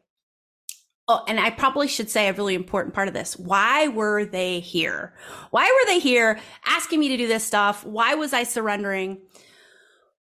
Oh, 1.09 1.25
and 1.27 1.41
I 1.41 1.51
probably 1.51 1.89
should 1.89 2.09
say 2.09 2.29
a 2.29 2.33
really 2.33 2.55
important 2.55 2.95
part 2.95 3.09
of 3.09 3.15
this. 3.15 3.37
Why 3.37 3.89
were 3.89 4.25
they 4.25 4.61
here? 4.61 5.15
Why 5.51 5.65
were 5.65 5.93
they 5.93 5.99
here 5.99 6.39
asking 6.65 7.01
me 7.01 7.09
to 7.09 7.17
do 7.17 7.27
this 7.27 7.43
stuff? 7.43 7.85
Why 7.85 8.15
was 8.15 8.33
I 8.33 8.45
surrendering? 8.45 9.19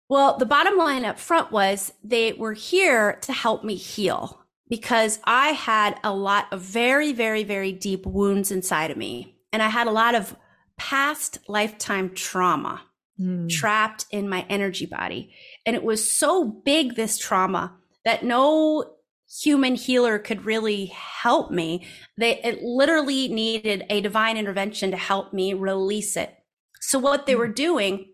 Well, 0.09 0.39
the 0.39 0.47
bottom 0.47 0.79
line 0.79 1.05
up 1.05 1.19
front 1.19 1.51
was 1.51 1.93
they 2.05 2.33
were 2.35 2.53
here 2.53 3.19
to 3.23 3.33
help 3.33 3.65
me 3.65 3.75
heal 3.75 4.41
because 4.69 5.19
I 5.25 5.49
had 5.49 5.99
a 6.05 6.15
lot 6.15 6.47
of 6.53 6.61
very, 6.61 7.13
very, 7.13 7.43
very 7.43 7.73
deep 7.73 8.07
wounds 8.07 8.53
inside 8.53 8.93
of 8.93 8.97
me. 8.97 9.41
And 9.53 9.63
I 9.63 9.69
had 9.69 9.87
a 9.87 9.93
lot 9.93 10.15
of 10.15 10.37
past 10.77 11.39
lifetime 11.49 12.15
trauma 12.15 12.83
mm. 13.21 13.49
trapped 13.49 14.07
in 14.11 14.29
my 14.29 14.47
energy 14.49 14.87
body. 14.87 15.35
And 15.67 15.77
it 15.77 15.85
was 15.85 16.11
so 16.11 16.45
big, 16.45 16.95
this 16.95 17.19
trauma, 17.19 17.77
that 18.05 18.25
no 18.25 18.95
human 19.43 19.75
healer 19.75 20.19
could 20.19 20.45
really 20.45 20.87
help 20.87 21.51
me. 21.51 21.87
They 22.19 22.39
it 22.43 22.63
literally 22.63 23.29
needed 23.29 23.85
a 23.89 24.01
divine 24.01 24.37
intervention 24.37 24.91
to 24.91 24.97
help 24.97 25.33
me 25.33 25.55
release 25.55 26.17
it. 26.17 26.35
So 26.81 26.99
what 26.99 27.27
they 27.27 27.37
were 27.37 27.49
doing, 27.49 28.13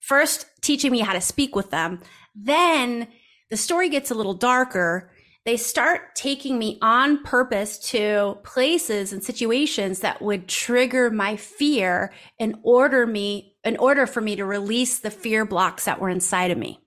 first 0.00 0.46
teaching 0.62 0.92
me 0.92 1.00
how 1.00 1.12
to 1.12 1.20
speak 1.20 1.54
with 1.54 1.70
them, 1.70 2.00
then 2.34 3.08
the 3.50 3.56
story 3.56 3.88
gets 3.88 4.10
a 4.10 4.14
little 4.14 4.34
darker. 4.34 5.10
They 5.48 5.56
start 5.56 6.14
taking 6.14 6.58
me 6.58 6.78
on 6.82 7.24
purpose 7.24 7.78
to 7.92 8.36
places 8.42 9.14
and 9.14 9.24
situations 9.24 10.00
that 10.00 10.20
would 10.20 10.46
trigger 10.46 11.10
my 11.10 11.36
fear 11.36 12.12
in 12.38 12.60
order 12.62 13.06
me 13.06 13.56
in 13.64 13.78
order 13.78 14.06
for 14.06 14.20
me 14.20 14.36
to 14.36 14.44
release 14.44 14.98
the 14.98 15.10
fear 15.10 15.46
blocks 15.46 15.86
that 15.86 16.02
were 16.02 16.10
inside 16.10 16.50
of 16.50 16.58
me. 16.58 16.80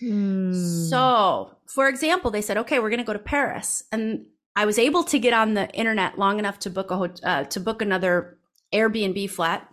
Hmm. 0.00 0.54
So, 0.88 1.54
for 1.66 1.86
example, 1.86 2.30
they 2.30 2.40
said, 2.40 2.56
"Okay, 2.56 2.78
we're 2.78 2.88
going 2.88 2.96
to 2.96 3.04
go 3.04 3.12
to 3.12 3.18
Paris," 3.18 3.84
and 3.92 4.24
I 4.56 4.64
was 4.64 4.78
able 4.78 5.04
to 5.04 5.18
get 5.18 5.34
on 5.34 5.52
the 5.52 5.68
internet 5.74 6.18
long 6.18 6.38
enough 6.38 6.60
to 6.60 6.70
book 6.70 6.90
a 6.90 7.12
uh, 7.28 7.44
to 7.44 7.60
book 7.60 7.82
another 7.82 8.38
Airbnb 8.72 9.28
flat. 9.28 9.68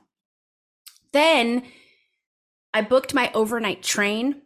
Then 1.13 1.63
I 2.73 2.81
booked 2.81 3.13
my 3.13 3.31
overnight 3.33 3.81
train, 3.81 4.41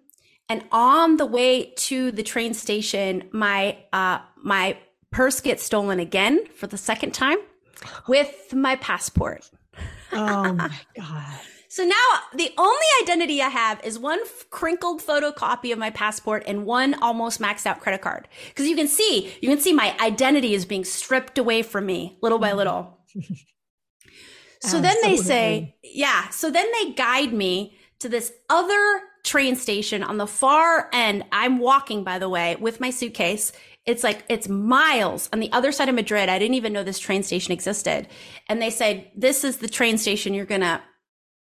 and 0.49 0.63
on 0.71 1.17
the 1.17 1.25
way 1.25 1.73
to 1.77 2.11
the 2.11 2.23
train 2.23 2.53
station, 2.53 3.29
my 3.31 3.77
uh, 3.93 4.19
my 4.37 4.77
purse 5.11 5.41
gets 5.41 5.63
stolen 5.63 5.99
again 5.99 6.45
for 6.55 6.67
the 6.67 6.77
second 6.77 7.13
time 7.13 7.37
with 8.07 8.53
my 8.53 8.75
passport. 8.77 9.49
oh 10.11 10.53
my 10.53 10.71
god. 10.95 11.39
So 11.73 11.83
now 11.83 12.19
the 12.35 12.51
only 12.55 12.85
identity 13.01 13.41
I 13.41 13.49
have 13.49 13.83
is 13.83 13.97
one 13.97 14.19
crinkled 14.51 15.01
photocopy 15.01 15.73
of 15.73 15.79
my 15.79 15.89
passport 15.89 16.43
and 16.45 16.67
one 16.67 16.93
almost 17.01 17.41
maxed 17.41 17.65
out 17.65 17.79
credit 17.79 18.01
card. 18.01 18.27
Because 18.49 18.67
you 18.67 18.75
can 18.75 18.87
see, 18.87 19.33
you 19.41 19.49
can 19.49 19.59
see 19.59 19.73
my 19.73 19.95
identity 19.99 20.53
is 20.53 20.65
being 20.65 20.85
stripped 20.85 21.39
away 21.39 21.63
from 21.63 21.87
me 21.87 22.19
little 22.21 22.37
by 22.37 22.53
little. 22.53 22.99
so 24.61 24.81
then 24.81 24.97
they 25.01 25.17
say, 25.17 25.75
yeah. 25.83 26.29
So 26.29 26.51
then 26.51 26.67
they 26.73 26.91
guide 26.91 27.33
me 27.33 27.75
to 28.01 28.07
this 28.07 28.31
other 28.51 29.01
train 29.23 29.55
station 29.55 30.03
on 30.03 30.17
the 30.17 30.27
far 30.27 30.89
end. 30.91 31.23
I'm 31.31 31.59
walking, 31.59 32.03
by 32.03 32.19
the 32.19 32.29
way, 32.29 32.55
with 32.57 32.79
my 32.79 32.89
suitcase. 32.89 33.51
It's 33.85 34.03
like, 34.03 34.23
it's 34.29 34.47
miles 34.47 35.29
on 35.33 35.39
the 35.39 35.51
other 35.51 35.71
side 35.71 35.89
of 35.89 35.95
Madrid. 35.95 36.29
I 36.29 36.39
didn't 36.39 36.55
even 36.55 36.73
know 36.73 36.83
this 36.83 36.99
train 36.99 37.23
station 37.23 37.51
existed. 37.51 38.07
And 38.47 38.61
they 38.61 38.69
said, 38.69 39.09
this 39.15 39.43
is 39.43 39.57
the 39.57 39.69
train 39.69 39.97
station 39.97 40.33
you're 40.33 40.45
going 40.45 40.61
to 40.61 40.81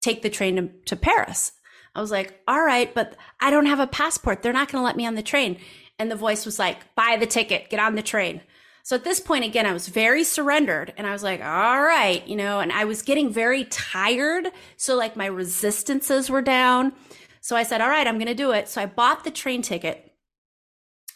take 0.03 0.23
the 0.23 0.31
train 0.31 0.57
to, 0.57 0.71
to 0.87 0.97
Paris. 0.97 1.53
I 1.95 2.01
was 2.01 2.11
like, 2.11 2.41
all 2.47 2.63
right, 2.63 2.95
but 2.95 3.17
I 3.41 3.51
don't 3.51 3.67
have 3.67 3.81
a 3.81 3.87
passport. 3.87 4.43
They're 4.43 4.53
not 4.53 4.71
going 4.71 4.81
to 4.81 4.85
let 4.85 4.97
me 4.97 5.07
on 5.07 5.17
the 5.17 5.23
train. 5.23 5.59
And 5.99 6.11
the 6.11 6.17
voice 6.17 6.47
was 6.47 6.59
like, 6.59 6.95
buy 6.95 7.17
the 7.19 7.27
ticket, 7.27 7.69
get 7.69 7.81
on 7.81 7.95
the 7.95 8.03
train. 8.03 8.41
So 8.83 8.97
at 8.97 9.05
this 9.05 9.21
point, 9.21 9.45
again, 9.45 9.67
I 9.67 9.73
was 9.73 9.89
very 9.89 10.25
surrendered 10.25 10.95
and 10.97 11.07
I 11.07 11.13
was 11.13 11.23
like, 11.23 11.41
all 11.43 11.83
right, 11.83 12.27
you 12.27 12.37
know, 12.37 12.61
and 12.61 12.73
I 12.73 12.85
was 12.85 13.03
getting 13.03 13.31
very 13.31 13.65
tired. 13.65 14.49
So 14.77 14.97
like 14.97 15.17
my 15.17 15.27
resistances 15.27 16.31
were 16.31 16.43
down. 16.43 16.93
So 17.41 17.57
I 17.57 17.63
said, 17.63 17.81
all 17.81 17.89
right, 17.89 18.07
I'm 18.07 18.19
going 18.19 18.27
to 18.27 18.35
do 18.35 18.53
it. 18.53 18.69
So 18.69 18.83
I 18.83 18.87
bought 18.87 19.25
the 19.25 19.31
train 19.31 19.63
ticket. 19.63 20.13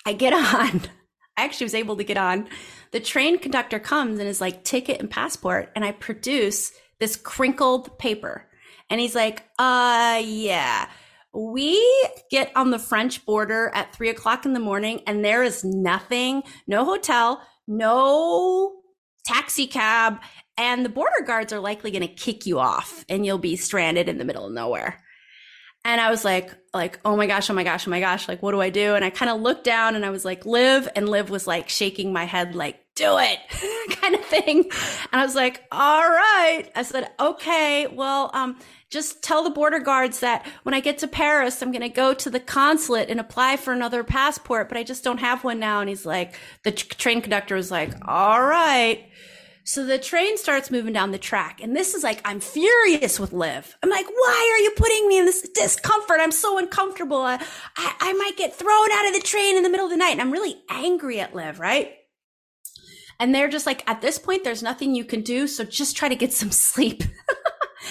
I 0.06 0.12
get 0.12 0.32
on. 0.54 0.82
I 1.36 1.44
actually 1.44 1.66
was 1.66 1.74
able 1.74 1.96
to 1.96 2.04
get 2.04 2.16
on. 2.16 2.48
The 2.92 3.00
train 3.00 3.38
conductor 3.38 3.78
comes 3.78 4.18
and 4.18 4.28
is 4.28 4.40
like, 4.40 4.64
ticket 4.64 5.00
and 5.00 5.10
passport. 5.10 5.70
And 5.74 5.84
I 5.84 5.92
produce 5.92 6.72
this 7.00 7.16
crinkled 7.16 7.98
paper. 7.98 8.48
And 8.90 9.00
he's 9.00 9.14
like, 9.14 9.44
uh, 9.58 10.22
yeah. 10.24 10.88
We 11.32 11.82
get 12.30 12.52
on 12.54 12.70
the 12.70 12.78
French 12.78 13.26
border 13.26 13.72
at 13.74 13.92
three 13.92 14.08
o'clock 14.08 14.46
in 14.46 14.52
the 14.52 14.60
morning, 14.60 15.02
and 15.06 15.24
there 15.24 15.42
is 15.42 15.64
nothing, 15.64 16.44
no 16.68 16.84
hotel, 16.84 17.42
no 17.66 18.76
taxi 19.26 19.66
cab, 19.66 20.20
and 20.56 20.84
the 20.84 20.90
border 20.90 21.24
guards 21.26 21.52
are 21.52 21.58
likely 21.58 21.90
going 21.90 22.06
to 22.06 22.14
kick 22.14 22.46
you 22.46 22.60
off, 22.60 23.04
and 23.08 23.26
you'll 23.26 23.38
be 23.38 23.56
stranded 23.56 24.08
in 24.08 24.18
the 24.18 24.24
middle 24.24 24.46
of 24.46 24.52
nowhere. 24.52 25.02
And 25.84 26.00
I 26.00 26.10
was 26.10 26.24
like, 26.24 26.50
like, 26.72 26.98
oh 27.04 27.16
my 27.16 27.26
gosh, 27.26 27.50
oh 27.50 27.54
my 27.54 27.62
gosh, 27.62 27.86
oh 27.86 27.90
my 27.90 28.00
gosh, 28.00 28.26
like, 28.26 28.42
what 28.42 28.52
do 28.52 28.60
I 28.60 28.70
do? 28.70 28.94
And 28.94 29.04
I 29.04 29.10
kind 29.10 29.30
of 29.30 29.40
looked 29.40 29.64
down 29.64 29.94
and 29.94 30.04
I 30.04 30.10
was 30.10 30.24
like, 30.24 30.46
Liv, 30.46 30.88
and 30.96 31.08
Liv 31.08 31.28
was 31.30 31.46
like 31.46 31.68
shaking 31.68 32.12
my 32.12 32.24
head, 32.24 32.54
like, 32.54 32.80
do 32.94 33.18
it 33.18 33.38
kind 34.00 34.14
of 34.14 34.24
thing. 34.24 34.58
And 35.12 35.20
I 35.20 35.24
was 35.24 35.34
like, 35.34 35.62
all 35.70 36.02
right. 36.02 36.64
I 36.74 36.82
said, 36.82 37.10
okay, 37.18 37.86
well, 37.88 38.30
um, 38.32 38.58
just 38.88 39.22
tell 39.22 39.42
the 39.42 39.50
border 39.50 39.80
guards 39.80 40.20
that 40.20 40.46
when 40.62 40.74
I 40.74 40.80
get 40.80 40.98
to 40.98 41.08
Paris, 41.08 41.60
I'm 41.60 41.72
going 41.72 41.82
to 41.82 41.88
go 41.88 42.14
to 42.14 42.30
the 42.30 42.40
consulate 42.40 43.10
and 43.10 43.18
apply 43.18 43.56
for 43.56 43.72
another 43.72 44.04
passport, 44.04 44.68
but 44.68 44.78
I 44.78 44.84
just 44.84 45.02
don't 45.02 45.18
have 45.18 45.42
one 45.42 45.58
now. 45.58 45.80
And 45.80 45.88
he's 45.88 46.06
like, 46.06 46.34
the 46.62 46.70
train 46.70 47.20
conductor 47.20 47.56
was 47.56 47.70
like, 47.70 47.92
all 48.06 48.40
right. 48.40 49.08
So 49.66 49.84
the 49.84 49.98
train 49.98 50.36
starts 50.36 50.70
moving 50.70 50.92
down 50.92 51.10
the 51.10 51.18
track. 51.18 51.60
And 51.62 51.74
this 51.74 51.94
is 51.94 52.04
like, 52.04 52.20
I'm 52.24 52.38
furious 52.40 53.18
with 53.18 53.32
Liv. 53.32 53.76
I'm 53.82 53.88
like, 53.88 54.06
why 54.06 54.52
are 54.54 54.62
you 54.62 54.70
putting 54.76 55.08
me 55.08 55.18
in 55.18 55.24
this 55.24 55.48
discomfort? 55.48 56.18
I'm 56.20 56.32
so 56.32 56.58
uncomfortable. 56.58 57.22
I, 57.22 57.36
I, 57.76 57.94
I 58.00 58.12
might 58.12 58.36
get 58.36 58.54
thrown 58.54 58.92
out 58.92 59.08
of 59.08 59.14
the 59.14 59.26
train 59.26 59.56
in 59.56 59.62
the 59.62 59.70
middle 59.70 59.86
of 59.86 59.90
the 59.90 59.96
night. 59.96 60.12
And 60.12 60.20
I'm 60.20 60.30
really 60.30 60.56
angry 60.68 61.18
at 61.20 61.34
Liv, 61.34 61.60
right? 61.60 61.94
And 63.18 63.34
they're 63.34 63.48
just 63.48 63.64
like, 63.64 63.88
at 63.88 64.02
this 64.02 64.18
point, 64.18 64.44
there's 64.44 64.62
nothing 64.62 64.94
you 64.94 65.04
can 65.04 65.22
do. 65.22 65.46
So 65.46 65.64
just 65.64 65.96
try 65.96 66.08
to 66.08 66.16
get 66.16 66.32
some 66.32 66.50
sleep. 66.50 67.02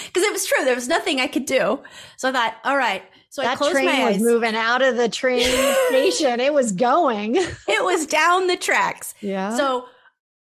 Because 0.06 0.22
it 0.24 0.32
was 0.32 0.46
true. 0.46 0.64
There 0.64 0.74
was 0.74 0.88
nothing 0.88 1.20
I 1.20 1.26
could 1.26 1.46
do. 1.46 1.80
So 2.16 2.28
I 2.28 2.32
thought, 2.32 2.56
all 2.64 2.76
right. 2.76 3.02
So 3.30 3.42
that 3.42 3.52
I 3.52 3.56
closed 3.56 3.72
train 3.74 3.86
my 3.86 4.04
was 4.06 4.16
eyes. 4.16 4.22
moving 4.22 4.54
out 4.54 4.82
of 4.82 4.96
the 4.96 5.08
train 5.20 5.42
station. 5.88 6.40
It 6.40 6.52
was 6.52 6.72
going. 6.72 7.36
it 7.36 7.84
was 7.84 8.06
down 8.06 8.46
the 8.46 8.56
tracks. 8.56 9.14
Yeah. 9.20 9.56
So 9.56 9.86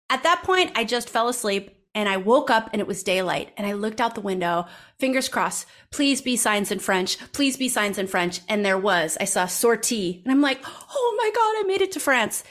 at 0.09 0.23
that 0.23 0.43
point, 0.43 0.71
I 0.75 0.83
just 0.83 1.09
fell 1.09 1.27
asleep 1.27 1.71
and 1.93 2.07
I 2.07 2.17
woke 2.17 2.49
up 2.49 2.69
and 2.71 2.79
it 2.79 2.87
was 2.87 3.03
daylight 3.03 3.53
and 3.57 3.65
I 3.65 3.73
looked 3.73 3.99
out 3.99 4.15
the 4.15 4.21
window, 4.21 4.67
fingers 4.99 5.27
crossed, 5.27 5.65
please 5.91 6.21
be 6.21 6.35
signs 6.35 6.71
in 6.71 6.79
French, 6.79 7.17
please 7.33 7.57
be 7.57 7.69
signs 7.69 7.97
in 7.97 8.07
French. 8.07 8.41
And 8.47 8.63
there 8.63 8.77
was, 8.77 9.17
I 9.19 9.25
saw 9.25 9.47
sortie 9.47 10.21
and 10.23 10.31
I'm 10.31 10.41
like, 10.41 10.59
oh 10.63 11.15
my 11.17 11.31
God, 11.33 11.55
I 11.59 11.63
made 11.65 11.81
it 11.81 11.91
to 11.93 11.99
France. 11.99 12.43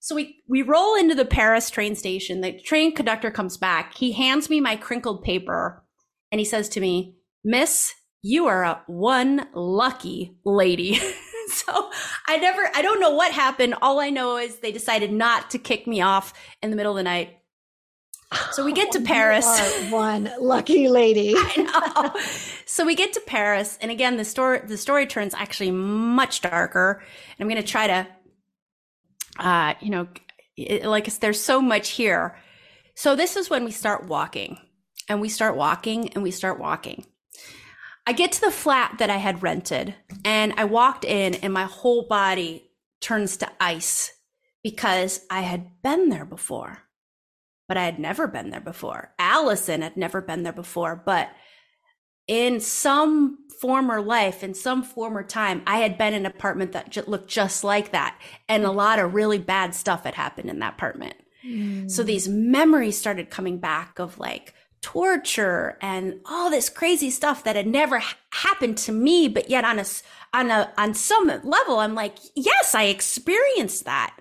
So 0.00 0.14
we, 0.14 0.42
we 0.48 0.62
roll 0.62 0.96
into 0.96 1.14
the 1.14 1.24
Paris 1.24 1.70
train 1.70 1.94
station. 1.94 2.40
The 2.40 2.58
train 2.58 2.94
conductor 2.94 3.30
comes 3.30 3.56
back. 3.56 3.96
He 3.96 4.12
hands 4.12 4.50
me 4.50 4.60
my 4.60 4.76
crinkled 4.76 5.22
paper 5.22 5.84
and 6.32 6.38
he 6.38 6.44
says 6.44 6.68
to 6.70 6.80
me, 6.80 7.16
Miss, 7.44 7.94
you 8.22 8.46
are 8.46 8.64
a 8.64 8.82
one 8.86 9.46
lucky 9.54 10.36
lady. 10.44 10.98
so 11.66 11.90
I 12.26 12.36
never, 12.36 12.62
I 12.74 12.82
don't 12.82 13.00
know 13.00 13.10
what 13.10 13.32
happened. 13.32 13.74
All 13.82 14.00
I 14.00 14.10
know 14.10 14.36
is 14.36 14.56
they 14.56 14.72
decided 14.72 15.12
not 15.12 15.50
to 15.50 15.58
kick 15.58 15.86
me 15.86 16.00
off 16.00 16.32
in 16.62 16.70
the 16.70 16.76
middle 16.76 16.92
of 16.92 16.96
the 16.96 17.02
night. 17.02 17.36
So 18.52 18.64
we 18.64 18.72
get 18.72 18.92
to 18.92 19.00
Paris. 19.04 19.46
one 19.90 20.30
lucky 20.40 20.88
lady. 20.88 21.34
I 21.36 22.12
know. 22.14 22.20
So 22.66 22.84
we 22.84 22.94
get 22.94 23.12
to 23.14 23.20
Paris, 23.20 23.78
and 23.80 23.90
again, 23.90 24.16
the 24.16 24.24
story 24.24 24.60
the 24.60 24.76
story 24.76 25.06
turns 25.06 25.34
actually 25.34 25.72
much 25.72 26.40
darker. 26.40 27.02
And 27.02 27.40
I'm 27.40 27.48
going 27.48 27.62
to 27.62 27.68
try 27.68 27.86
to, 27.88 28.06
uh, 29.38 29.74
you 29.80 29.90
know, 29.90 30.08
it, 30.56 30.84
like 30.84 31.06
there's 31.18 31.40
so 31.40 31.60
much 31.60 31.90
here. 31.90 32.38
So 32.94 33.16
this 33.16 33.36
is 33.36 33.50
when 33.50 33.64
we 33.64 33.72
start 33.72 34.06
walking, 34.06 34.58
and 35.08 35.20
we 35.20 35.28
start 35.28 35.56
walking, 35.56 36.10
and 36.10 36.22
we 36.22 36.30
start 36.30 36.60
walking. 36.60 37.06
I 38.10 38.12
get 38.12 38.32
to 38.32 38.40
the 38.40 38.50
flat 38.50 38.96
that 38.98 39.08
I 39.08 39.18
had 39.18 39.42
rented, 39.42 39.94
and 40.24 40.52
I 40.56 40.64
walked 40.64 41.04
in, 41.04 41.34
and 41.36 41.52
my 41.52 41.64
whole 41.64 42.08
body 42.08 42.68
turns 43.00 43.36
to 43.38 43.50
ice 43.60 44.12
because 44.62 45.24
I 45.30 45.40
had 45.40 45.80
been 45.82 46.08
there 46.08 46.26
before 46.26 46.90
but 47.70 47.76
I 47.76 47.84
had 47.84 48.00
never 48.00 48.26
been 48.26 48.50
there 48.50 48.60
before. 48.60 49.14
Allyson 49.16 49.82
had 49.82 49.96
never 49.96 50.20
been 50.20 50.42
there 50.42 50.52
before, 50.52 51.00
but 51.06 51.30
in 52.26 52.58
some 52.58 53.38
former 53.60 54.00
life, 54.00 54.42
in 54.42 54.54
some 54.54 54.82
former 54.82 55.22
time, 55.22 55.62
I 55.68 55.78
had 55.78 55.96
been 55.96 56.12
in 56.12 56.26
an 56.26 56.32
apartment 56.32 56.72
that 56.72 56.90
j- 56.90 57.02
looked 57.06 57.30
just 57.30 57.62
like 57.62 57.92
that. 57.92 58.20
And 58.48 58.64
a 58.64 58.72
lot 58.72 58.98
of 58.98 59.14
really 59.14 59.38
bad 59.38 59.76
stuff 59.76 60.02
had 60.02 60.16
happened 60.16 60.50
in 60.50 60.58
that 60.58 60.74
apartment. 60.74 61.14
Mm. 61.46 61.88
So 61.88 62.02
these 62.02 62.28
memories 62.28 62.98
started 62.98 63.30
coming 63.30 63.58
back 63.58 64.00
of 64.00 64.18
like 64.18 64.52
torture 64.82 65.76
and 65.80 66.20
all 66.24 66.50
this 66.50 66.68
crazy 66.68 67.10
stuff 67.10 67.44
that 67.44 67.56
had 67.56 67.66
never 67.66 68.02
happened 68.30 68.78
to 68.78 68.92
me. 68.92 69.28
But 69.28 69.50
yet 69.50 69.64
on 69.64 69.78
a, 69.78 69.84
on 70.32 70.50
a, 70.50 70.72
on 70.76 70.94
some 70.94 71.28
level, 71.44 71.78
I'm 71.78 71.94
like, 71.94 72.16
yes, 72.34 72.74
I 72.74 72.84
experienced 72.84 73.84
that. 73.84 74.16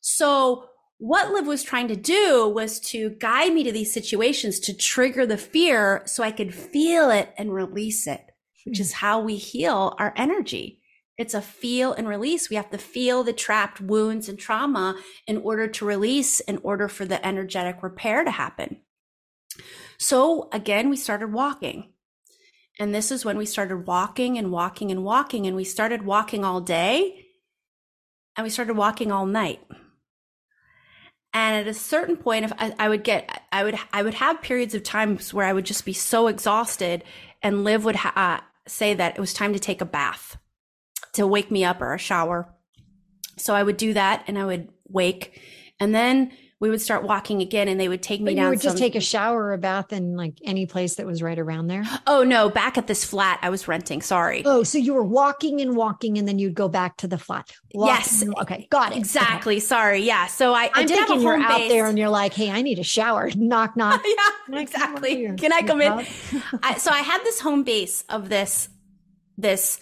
So 0.00 0.68
what 0.98 1.32
Liv 1.32 1.46
was 1.46 1.62
trying 1.62 1.88
to 1.88 1.96
do 1.96 2.48
was 2.48 2.78
to 2.80 3.10
guide 3.18 3.52
me 3.52 3.64
to 3.64 3.72
these 3.72 3.92
situations 3.92 4.60
to 4.60 4.76
trigger 4.76 5.26
the 5.26 5.38
fear 5.38 6.02
so 6.06 6.22
I 6.22 6.30
could 6.30 6.54
feel 6.54 7.10
it 7.10 7.34
and 7.36 7.52
release 7.52 8.06
it, 8.06 8.30
which 8.64 8.80
is 8.80 8.92
hmm. 8.92 8.98
how 8.98 9.20
we 9.20 9.36
heal 9.36 9.94
our 9.98 10.12
energy. 10.16 10.80
It's 11.16 11.34
a 11.34 11.40
feel 11.40 11.92
and 11.92 12.08
release. 12.08 12.50
We 12.50 12.56
have 12.56 12.70
to 12.70 12.78
feel 12.78 13.22
the 13.22 13.32
trapped 13.32 13.80
wounds 13.80 14.28
and 14.28 14.38
trauma 14.38 14.96
in 15.26 15.38
order 15.38 15.68
to 15.68 15.84
release, 15.84 16.40
in 16.40 16.58
order 16.62 16.88
for 16.88 17.04
the 17.04 17.24
energetic 17.24 17.82
repair 17.82 18.24
to 18.24 18.32
happen. 18.32 18.80
So 19.98 20.48
again, 20.52 20.90
we 20.90 20.96
started 20.96 21.32
walking. 21.32 21.92
And 22.78 22.94
this 22.94 23.12
is 23.12 23.24
when 23.24 23.38
we 23.38 23.46
started 23.46 23.86
walking 23.86 24.36
and 24.36 24.50
walking 24.50 24.90
and 24.90 25.04
walking. 25.04 25.46
And 25.46 25.54
we 25.54 25.64
started 25.64 26.02
walking 26.02 26.44
all 26.44 26.60
day 26.60 27.24
and 28.36 28.44
we 28.44 28.50
started 28.50 28.74
walking 28.74 29.12
all 29.12 29.26
night. 29.26 29.60
And 31.32 31.56
at 31.56 31.66
a 31.66 31.74
certain 31.74 32.16
point, 32.16 32.44
if 32.44 32.52
I, 32.58 32.74
I, 32.78 32.88
would 32.88 33.02
get, 33.02 33.42
I 33.50 33.64
would, 33.64 33.76
I 33.92 34.02
would 34.02 34.14
have 34.14 34.40
periods 34.40 34.74
of 34.74 34.84
times 34.84 35.34
where 35.34 35.46
I 35.46 35.52
would 35.52 35.66
just 35.66 35.84
be 35.84 35.92
so 35.92 36.28
exhausted, 36.28 37.02
and 37.42 37.64
Liv 37.64 37.84
would 37.84 37.96
ha- 37.96 38.12
uh, 38.14 38.44
say 38.68 38.94
that 38.94 39.16
it 39.16 39.20
was 39.20 39.34
time 39.34 39.52
to 39.52 39.58
take 39.58 39.80
a 39.80 39.86
bath, 39.86 40.36
to 41.14 41.26
wake 41.26 41.50
me 41.50 41.64
up 41.64 41.82
or 41.82 41.92
a 41.92 41.98
shower. 41.98 42.54
So 43.36 43.52
I 43.52 43.64
would 43.64 43.76
do 43.76 43.94
that, 43.94 44.22
and 44.28 44.38
I 44.38 44.44
would 44.44 44.68
wake, 44.86 45.40
and 45.80 45.92
then 45.92 46.30
we 46.60 46.70
would 46.70 46.80
start 46.80 47.02
walking 47.02 47.42
again 47.42 47.68
and 47.68 47.78
they 47.80 47.88
would 47.88 48.02
take 48.02 48.20
me 48.20 48.32
but 48.32 48.36
down. 48.36 48.44
You 48.44 48.50
would 48.50 48.60
just 48.60 48.78
take 48.78 48.94
a 48.94 49.00
shower 49.00 49.44
or 49.44 49.52
a 49.52 49.58
bath 49.58 49.92
in 49.92 50.16
like 50.16 50.38
any 50.44 50.66
place 50.66 50.94
that 50.94 51.06
was 51.06 51.22
right 51.22 51.38
around 51.38 51.66
there. 51.66 51.84
Oh 52.06 52.22
no, 52.22 52.50
back 52.50 52.76
at 52.76 52.86
this 52.86 53.02
flat 53.04 53.38
I 53.42 53.48
was 53.50 53.66
renting. 53.66 54.02
Sorry. 54.02 54.42
Oh, 54.44 54.62
so 54.62 54.78
you 54.78 54.94
were 54.94 55.02
walking 55.02 55.60
and 55.60 55.74
walking 55.74 56.18
and 56.18 56.28
then 56.28 56.38
you'd 56.38 56.54
go 56.54 56.68
back 56.68 56.98
to 56.98 57.08
the 57.08 57.18
flat. 57.18 57.50
yes. 57.72 58.22
Okay. 58.42 58.68
Got 58.70 58.92
it. 58.92 58.98
Exactly. 58.98 59.54
Okay. 59.54 59.60
Sorry. 59.60 60.00
Yeah. 60.02 60.26
So 60.26 60.52
I, 60.52 60.70
I'm 60.74 60.84
I 60.84 60.86
thinking 60.86 61.22
you're 61.22 61.38
base. 61.38 61.46
out 61.46 61.68
there 61.68 61.86
and 61.86 61.98
you're 61.98 62.10
like, 62.10 62.34
Hey, 62.34 62.50
I 62.50 62.62
need 62.62 62.78
a 62.78 62.84
shower. 62.84 63.30
Knock, 63.36 63.76
knock. 63.76 64.02
yeah, 64.50 64.60
exactly. 64.60 65.32
Can 65.36 65.52
I 65.52 65.62
come 65.62 65.80
in? 65.80 65.92
I, 66.62 66.76
so 66.76 66.90
I 66.90 67.00
had 67.00 67.22
this 67.24 67.40
home 67.40 67.64
base 67.64 68.04
of 68.08 68.28
this, 68.28 68.68
this 69.36 69.80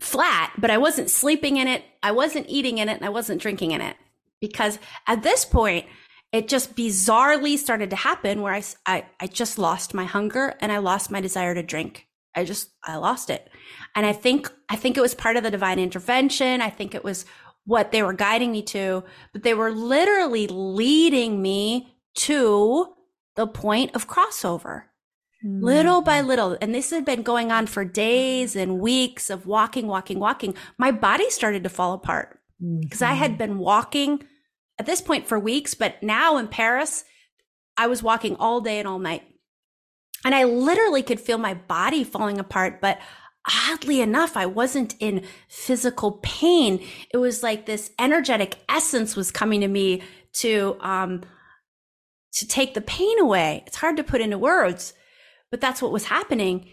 flat, 0.00 0.52
but 0.56 0.70
I 0.70 0.78
wasn't 0.78 1.10
sleeping 1.10 1.56
in 1.56 1.68
it. 1.68 1.82
I 2.02 2.12
wasn't 2.12 2.46
eating 2.48 2.78
in 2.78 2.88
it 2.88 2.98
and 2.98 3.04
I 3.04 3.10
wasn't 3.10 3.42
drinking 3.42 3.72
in 3.72 3.80
it 3.80 3.96
because 4.40 4.78
at 5.06 5.22
this 5.22 5.44
point 5.44 5.86
it 6.32 6.48
just 6.48 6.76
bizarrely 6.76 7.56
started 7.56 7.90
to 7.90 7.96
happen 7.96 8.42
where 8.42 8.52
I, 8.52 8.62
I, 8.84 9.06
I 9.20 9.26
just 9.26 9.58
lost 9.58 9.94
my 9.94 10.04
hunger 10.04 10.54
and 10.60 10.70
I 10.70 10.78
lost 10.78 11.10
my 11.10 11.20
desire 11.20 11.54
to 11.54 11.62
drink. 11.62 12.06
I 12.34 12.44
just, 12.44 12.70
I 12.84 12.96
lost 12.96 13.30
it. 13.30 13.48
And 13.96 14.04
I 14.04 14.12
think, 14.12 14.52
I 14.68 14.76
think 14.76 14.96
it 14.96 15.00
was 15.00 15.14
part 15.14 15.36
of 15.36 15.42
the 15.42 15.50
divine 15.50 15.78
intervention. 15.78 16.60
I 16.60 16.70
think 16.70 16.94
it 16.94 17.02
was 17.02 17.24
what 17.64 17.92
they 17.92 18.02
were 18.02 18.12
guiding 18.12 18.52
me 18.52 18.62
to, 18.62 19.04
but 19.32 19.42
they 19.42 19.54
were 19.54 19.72
literally 19.72 20.46
leading 20.46 21.40
me 21.40 21.94
to 22.16 22.94
the 23.36 23.46
point 23.46 23.94
of 23.94 24.08
crossover. 24.08 24.84
Mm. 25.44 25.62
Little 25.62 26.02
by 26.02 26.20
little. 26.20 26.58
And 26.60 26.74
this 26.74 26.90
had 26.90 27.04
been 27.04 27.22
going 27.22 27.50
on 27.50 27.66
for 27.66 27.84
days 27.84 28.54
and 28.54 28.80
weeks 28.80 29.30
of 29.30 29.46
walking, 29.46 29.86
walking, 29.86 30.18
walking. 30.18 30.54
My 30.76 30.90
body 30.90 31.30
started 31.30 31.62
to 31.62 31.70
fall 31.70 31.94
apart 31.94 32.37
because 32.60 33.00
mm-hmm. 33.00 33.12
I 33.12 33.14
had 33.14 33.38
been 33.38 33.58
walking 33.58 34.24
at 34.78 34.86
this 34.86 35.00
point 35.00 35.26
for 35.26 35.38
weeks, 35.38 35.74
but 35.74 36.02
now 36.02 36.36
in 36.36 36.48
Paris, 36.48 37.04
I 37.76 37.86
was 37.86 38.02
walking 38.02 38.36
all 38.36 38.60
day 38.60 38.78
and 38.78 38.88
all 38.88 38.98
night. 38.98 39.22
And 40.24 40.34
I 40.34 40.44
literally 40.44 41.02
could 41.02 41.20
feel 41.20 41.38
my 41.38 41.54
body 41.54 42.02
falling 42.02 42.38
apart, 42.38 42.80
but 42.80 42.98
oddly 43.70 44.00
enough, 44.00 44.36
I 44.36 44.46
wasn't 44.46 44.94
in 44.98 45.24
physical 45.48 46.12
pain. 46.22 46.84
It 47.12 47.18
was 47.18 47.42
like 47.42 47.66
this 47.66 47.90
energetic 47.98 48.58
essence 48.68 49.14
was 49.14 49.30
coming 49.30 49.60
to 49.60 49.68
me 49.68 50.02
to, 50.34 50.76
um, 50.80 51.22
to 52.34 52.46
take 52.46 52.74
the 52.74 52.80
pain 52.80 53.18
away. 53.20 53.62
It's 53.66 53.76
hard 53.76 53.96
to 53.96 54.04
put 54.04 54.20
into 54.20 54.38
words, 54.38 54.92
but 55.50 55.60
that's 55.60 55.80
what 55.80 55.92
was 55.92 56.04
happening. 56.04 56.68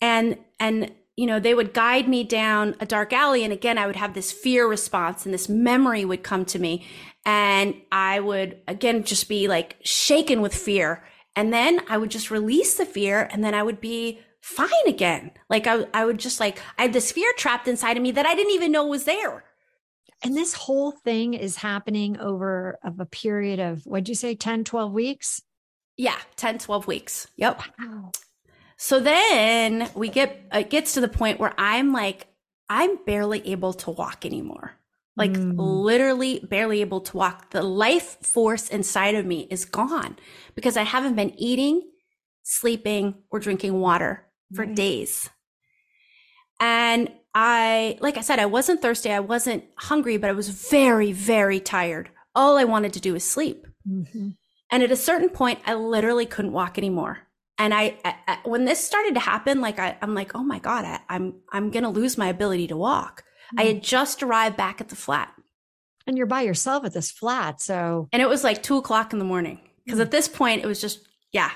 And, 0.00 0.38
and 0.60 0.92
you 1.18 1.26
know, 1.26 1.40
they 1.40 1.52
would 1.52 1.74
guide 1.74 2.08
me 2.08 2.22
down 2.22 2.76
a 2.78 2.86
dark 2.86 3.12
alley. 3.12 3.42
And 3.42 3.52
again, 3.52 3.76
I 3.76 3.88
would 3.88 3.96
have 3.96 4.14
this 4.14 4.30
fear 4.30 4.68
response 4.68 5.24
and 5.24 5.34
this 5.34 5.48
memory 5.48 6.04
would 6.04 6.22
come 6.22 6.44
to 6.44 6.60
me. 6.60 6.86
And 7.26 7.74
I 7.90 8.20
would 8.20 8.60
again 8.68 9.02
just 9.02 9.28
be 9.28 9.48
like 9.48 9.78
shaken 9.82 10.40
with 10.40 10.54
fear. 10.54 11.02
And 11.34 11.52
then 11.52 11.80
I 11.88 11.98
would 11.98 12.12
just 12.12 12.30
release 12.30 12.76
the 12.76 12.86
fear 12.86 13.28
and 13.32 13.42
then 13.42 13.52
I 13.52 13.64
would 13.64 13.80
be 13.80 14.20
fine 14.42 14.70
again. 14.86 15.32
Like 15.50 15.66
I, 15.66 15.86
I 15.92 16.04
would 16.04 16.18
just 16.18 16.38
like, 16.38 16.62
I 16.78 16.82
had 16.82 16.92
this 16.92 17.10
fear 17.10 17.32
trapped 17.36 17.66
inside 17.66 17.96
of 17.96 18.02
me 18.04 18.12
that 18.12 18.24
I 18.24 18.36
didn't 18.36 18.54
even 18.54 18.70
know 18.70 18.86
was 18.86 19.02
there. 19.02 19.42
And 20.22 20.36
this 20.36 20.54
whole 20.54 20.92
thing 20.92 21.34
is 21.34 21.56
happening 21.56 22.16
over 22.20 22.78
of 22.84 23.00
a 23.00 23.06
period 23.06 23.58
of, 23.58 23.82
what'd 23.86 24.08
you 24.08 24.14
say, 24.14 24.36
10, 24.36 24.62
12 24.62 24.92
weeks? 24.92 25.42
Yeah, 25.96 26.18
10, 26.36 26.58
12 26.58 26.86
weeks. 26.86 27.26
Yep. 27.36 27.60
Wow. 27.80 28.12
So 28.78 29.00
then 29.00 29.90
we 29.94 30.08
get, 30.08 30.40
it 30.52 30.70
gets 30.70 30.94
to 30.94 31.00
the 31.00 31.08
point 31.08 31.40
where 31.40 31.52
I'm 31.58 31.92
like, 31.92 32.28
I'm 32.68 33.04
barely 33.04 33.46
able 33.48 33.72
to 33.74 33.90
walk 33.90 34.24
anymore. 34.24 34.76
Like 35.16 35.32
mm. 35.32 35.54
literally 35.56 36.38
barely 36.48 36.80
able 36.80 37.00
to 37.00 37.16
walk. 37.16 37.50
The 37.50 37.62
life 37.62 38.18
force 38.22 38.68
inside 38.68 39.16
of 39.16 39.26
me 39.26 39.48
is 39.50 39.64
gone 39.64 40.16
because 40.54 40.76
I 40.76 40.84
haven't 40.84 41.16
been 41.16 41.34
eating, 41.36 41.82
sleeping, 42.44 43.16
or 43.30 43.40
drinking 43.40 43.80
water 43.80 44.24
for 44.54 44.64
right. 44.64 44.76
days. 44.76 45.28
And 46.60 47.10
I, 47.34 47.98
like 48.00 48.16
I 48.16 48.20
said, 48.20 48.38
I 48.38 48.46
wasn't 48.46 48.80
thirsty. 48.80 49.10
I 49.10 49.20
wasn't 49.20 49.64
hungry, 49.76 50.18
but 50.18 50.30
I 50.30 50.34
was 50.34 50.50
very, 50.50 51.10
very 51.10 51.58
tired. 51.58 52.10
All 52.32 52.56
I 52.56 52.64
wanted 52.64 52.92
to 52.92 53.00
do 53.00 53.14
was 53.14 53.24
sleep. 53.24 53.66
Mm-hmm. 53.88 54.30
And 54.70 54.82
at 54.84 54.92
a 54.92 54.96
certain 54.96 55.30
point, 55.30 55.58
I 55.66 55.74
literally 55.74 56.26
couldn't 56.26 56.52
walk 56.52 56.78
anymore 56.78 57.27
and 57.58 57.74
I, 57.74 57.96
I, 58.04 58.38
when 58.44 58.64
this 58.64 58.84
started 58.84 59.14
to 59.14 59.20
happen 59.20 59.60
like 59.60 59.78
I, 59.78 59.96
am 60.00 60.14
like 60.14 60.34
oh 60.34 60.42
my 60.42 60.58
god 60.58 60.84
I, 60.84 60.94
am 60.94 61.00
I'm, 61.08 61.34
I'm 61.52 61.70
gonna 61.70 61.90
lose 61.90 62.16
my 62.16 62.28
ability 62.28 62.68
to 62.68 62.76
walk 62.76 63.22
mm-hmm. 63.22 63.60
i 63.60 63.62
had 63.64 63.82
just 63.82 64.22
arrived 64.22 64.56
back 64.56 64.80
at 64.80 64.88
the 64.88 64.96
flat 64.96 65.32
and 66.06 66.16
you're 66.16 66.26
by 66.26 66.42
yourself 66.42 66.84
at 66.84 66.94
this 66.94 67.10
flat 67.10 67.60
so 67.60 68.08
and 68.12 68.22
it 68.22 68.28
was 68.28 68.44
like 68.44 68.62
two 68.62 68.76
o'clock 68.76 69.12
in 69.12 69.18
the 69.18 69.24
morning 69.24 69.60
because 69.84 69.98
mm-hmm. 69.98 70.06
at 70.06 70.10
this 70.10 70.28
point 70.28 70.62
it 70.62 70.66
was 70.66 70.80
just 70.80 71.06
yeah 71.32 71.50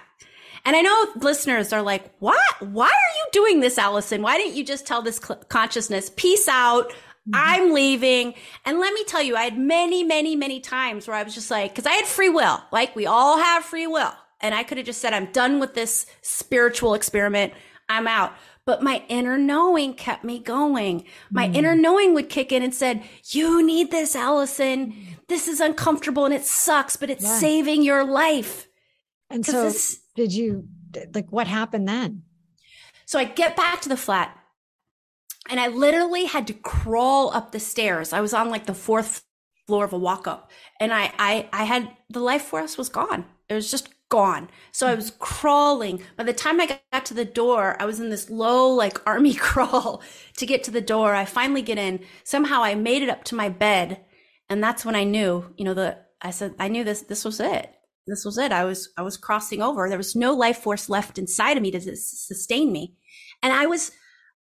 and 0.64 0.76
i 0.76 0.80
know 0.80 1.08
listeners 1.16 1.72
are 1.72 1.82
like 1.82 2.12
what 2.18 2.40
why 2.60 2.86
are 2.86 3.16
you 3.16 3.26
doing 3.32 3.60
this 3.60 3.78
Allyson 3.78 4.22
why 4.22 4.36
didn't 4.36 4.56
you 4.56 4.64
just 4.64 4.86
tell 4.86 5.02
this 5.02 5.16
cl- 5.16 5.42
consciousness 5.48 6.10
peace 6.16 6.48
out 6.48 6.90
mm-hmm. 6.90 7.34
I'm 7.34 7.72
leaving. 7.72 8.34
And 8.64 8.80
let 8.80 8.92
me 8.92 9.04
tell 9.04 9.22
you, 9.22 9.36
I 9.36 9.44
had 9.44 9.56
many, 9.56 10.02
many, 10.02 10.34
many 10.34 10.58
times 10.58 11.06
where 11.06 11.16
I 11.16 11.22
was 11.22 11.36
just 11.36 11.52
like, 11.52 11.72
cause 11.72 11.86
I 11.86 11.92
had 11.92 12.04
free 12.04 12.28
will. 12.28 12.60
Like 12.72 12.96
we 12.96 13.06
all 13.06 13.38
have 13.38 13.62
free 13.62 13.86
will 13.86 14.12
and 14.42 14.54
I 14.54 14.64
could 14.64 14.76
have 14.76 14.86
just 14.86 15.00
said, 15.00 15.14
I'm 15.14 15.32
done 15.32 15.60
with 15.60 15.74
this 15.74 16.06
spiritual 16.20 16.94
experiment. 16.94 17.52
I'm 17.88 18.06
out. 18.06 18.32
But 18.64 18.82
my 18.82 19.02
inner 19.08 19.38
knowing 19.38 19.94
kept 19.94 20.22
me 20.24 20.38
going. 20.38 21.04
My 21.30 21.48
mm. 21.48 21.54
inner 21.54 21.74
knowing 21.74 22.14
would 22.14 22.28
kick 22.28 22.52
in 22.52 22.62
and 22.62 22.74
said, 22.74 23.02
you 23.30 23.64
need 23.64 23.90
this, 23.90 24.14
Allyson. 24.14 25.16
This 25.28 25.48
is 25.48 25.60
uncomfortable 25.60 26.24
and 26.24 26.34
it 26.34 26.44
sucks, 26.44 26.96
but 26.96 27.10
it's 27.10 27.24
yeah. 27.24 27.38
saving 27.38 27.82
your 27.82 28.04
life. 28.04 28.68
And 29.30 29.44
so 29.44 29.64
this, 29.64 30.00
did 30.14 30.32
you, 30.32 30.68
like, 31.14 31.30
what 31.32 31.48
happened 31.48 31.88
then? 31.88 32.22
So 33.04 33.18
I 33.18 33.24
get 33.24 33.56
back 33.56 33.80
to 33.82 33.88
the 33.88 33.96
flat 33.96 34.36
and 35.50 35.58
I 35.58 35.66
literally 35.68 36.26
had 36.26 36.46
to 36.46 36.54
crawl 36.54 37.30
up 37.34 37.50
the 37.50 37.60
stairs. 37.60 38.12
I 38.12 38.20
was 38.20 38.32
on 38.32 38.48
like 38.48 38.66
the 38.66 38.74
fourth 38.74 39.24
floor 39.66 39.84
of 39.84 39.92
a 39.92 39.98
walk 39.98 40.26
up 40.28 40.50
and 40.78 40.92
I, 40.92 41.12
I, 41.18 41.48
I 41.52 41.64
had 41.64 41.90
the 42.10 42.20
life 42.20 42.42
force 42.42 42.78
was 42.78 42.88
gone. 42.88 43.24
It 43.48 43.54
was 43.54 43.70
just 43.70 43.88
gone. 44.12 44.50
So 44.72 44.86
I 44.86 44.94
was 44.94 45.10
crawling. 45.10 46.02
By 46.18 46.24
the 46.24 46.34
time 46.34 46.60
I 46.60 46.78
got 46.92 47.06
to 47.06 47.14
the 47.14 47.24
door, 47.24 47.78
I 47.80 47.86
was 47.86 47.98
in 47.98 48.10
this 48.10 48.28
low, 48.28 48.68
like 48.68 49.00
army 49.06 49.32
crawl 49.32 50.02
to 50.36 50.44
get 50.44 50.62
to 50.64 50.70
the 50.70 50.82
door. 50.82 51.14
I 51.14 51.24
finally 51.24 51.62
get 51.62 51.78
in. 51.78 51.98
Somehow 52.22 52.62
I 52.62 52.74
made 52.74 53.00
it 53.02 53.08
up 53.08 53.24
to 53.24 53.34
my 53.34 53.48
bed. 53.48 54.04
And 54.50 54.62
that's 54.62 54.84
when 54.84 54.94
I 54.94 55.04
knew, 55.04 55.54
you 55.56 55.64
know, 55.64 55.72
the, 55.72 55.96
I 56.20 56.30
said, 56.30 56.54
I 56.58 56.68
knew 56.68 56.84
this, 56.84 57.00
this 57.00 57.24
was 57.24 57.40
it. 57.40 57.74
This 58.06 58.22
was 58.22 58.36
it. 58.36 58.52
I 58.52 58.64
was, 58.64 58.90
I 58.98 59.02
was 59.02 59.16
crossing 59.16 59.62
over. 59.62 59.88
There 59.88 59.96
was 59.96 60.14
no 60.14 60.34
life 60.34 60.58
force 60.58 60.90
left 60.90 61.16
inside 61.16 61.56
of 61.56 61.62
me 61.62 61.70
to 61.70 61.80
sustain 61.80 62.70
me. 62.70 62.94
And 63.42 63.50
I 63.50 63.64
was, 63.64 63.92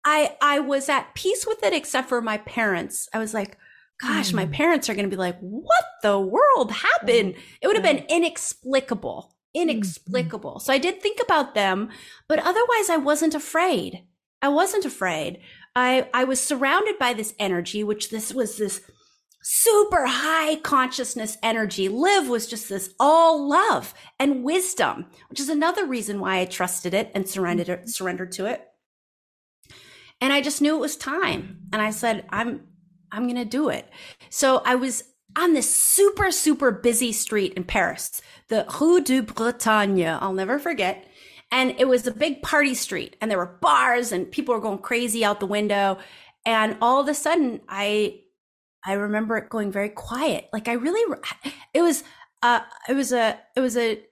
I, 0.05 0.37
I 0.43 0.61
was 0.61 0.91
at 0.91 1.15
peace 1.15 1.47
with 1.47 1.65
it, 1.65 1.73
except 1.73 2.11
for 2.11 2.21
my 2.21 2.37
parents. 2.37 3.09
I 3.15 3.19
was 3.19 3.33
like, 3.33 3.57
gosh, 4.03 4.31
mm. 4.33 4.35
my 4.35 4.47
parents 4.47 4.91
are 4.91 4.95
going 4.95 5.09
to 5.09 5.17
be 5.17 5.17
like, 5.17 5.39
what 5.41 5.85
the 6.03 6.21
world 6.21 6.71
happened? 6.71 7.37
It 7.63 7.67
would 7.67 7.77
have 7.77 7.83
been 7.83 8.05
inexplicable 8.11 9.34
inexplicable. 9.55 10.57
Mm-hmm. 10.57 10.65
So 10.65 10.73
I 10.73 10.79
did 10.79 11.01
think 11.01 11.21
about 11.23 11.55
them, 11.55 11.91
but 12.29 12.39
otherwise 12.39 12.91
I 12.91 12.97
wasn't 12.97 13.35
afraid. 13.35 14.05
I 14.43 14.49
wasn't 14.49 14.85
afraid. 14.85 15.41
I, 15.75 16.09
I 16.13 16.25
was 16.25 16.41
surrounded 16.41 16.99
by 16.99 17.15
this 17.15 17.35
energy, 17.39 17.83
which 17.83 18.11
this 18.11 18.35
was 18.35 18.59
this 18.59 18.83
super 19.43 20.07
high 20.07 20.57
consciousness 20.57 21.37
energy. 21.43 21.89
Liv 21.89 22.29
was 22.29 22.47
just 22.47 22.69
this 22.69 22.95
all 22.99 23.49
love 23.49 23.95
and 24.19 24.43
wisdom, 24.43 25.07
which 25.29 25.41
is 25.41 25.49
another 25.49 25.87
reason 25.87 26.21
why 26.21 26.39
I 26.41 26.45
trusted 26.45 26.95
it 26.95 27.11
and 27.15 27.29
surrendered, 27.29 27.69
mm-hmm. 27.69 27.87
surrendered 27.87 28.33
to 28.33 28.47
it. 28.47 28.67
And 30.21 30.33
I 30.33 30.41
just 30.41 30.63
knew 30.63 30.77
it 30.77 30.81
was 30.81 30.97
time. 30.97 31.61
And 31.73 31.83
I 31.83 31.91
said, 31.91 32.25
I'm, 32.31 32.69
I'm 33.13 33.25
going 33.25 33.37
to 33.37 33.45
do 33.45 33.69
it. 33.69 33.89
So 34.31 34.63
I 34.65 34.77
was 34.77 35.05
on 35.37 35.53
this 35.53 35.75
super, 35.75 36.31
super 36.31 36.71
busy 36.71 37.13
street 37.13 37.55
in 37.55 37.65
Paris, 37.65 38.23
the 38.49 38.67
Rue 38.81 39.01
de 39.01 39.21
Bretagne. 39.21 40.07
I'll 40.21 40.33
never 40.33 40.59
forget. 40.59 41.07
And 41.51 41.75
it 41.79 41.87
was 41.87 42.07
a 42.07 42.13
big 42.13 42.43
party 42.43 42.75
street 42.75 43.17
and 43.21 43.31
there 43.31 43.39
were 43.39 43.59
bars 43.61 44.13
and 44.13 44.31
people 44.31 44.55
were 44.55 44.61
going 44.61 44.79
crazy 44.79 45.25
out 45.25 45.41
the 45.41 45.47
window. 45.47 45.99
And 46.45 46.77
all 46.81 47.01
of 47.01 47.09
a 47.09 47.15
sudden 47.15 47.61
I, 47.69 48.21
I 48.85 48.95
remember 48.95 49.37
it 49.37 49.51
going 49.51 49.71
very 49.71 49.89
quiet. 49.89 50.49
Like 50.53 50.69
I 50.69 50.73
really, 50.73 51.17
it 51.73 51.83
was, 51.83 52.05
uh, 52.43 52.61
it 52.89 52.95
was 52.95 53.13
a, 53.13 53.39
it 53.57 53.61
was 53.61 53.77
a, 53.77 54.03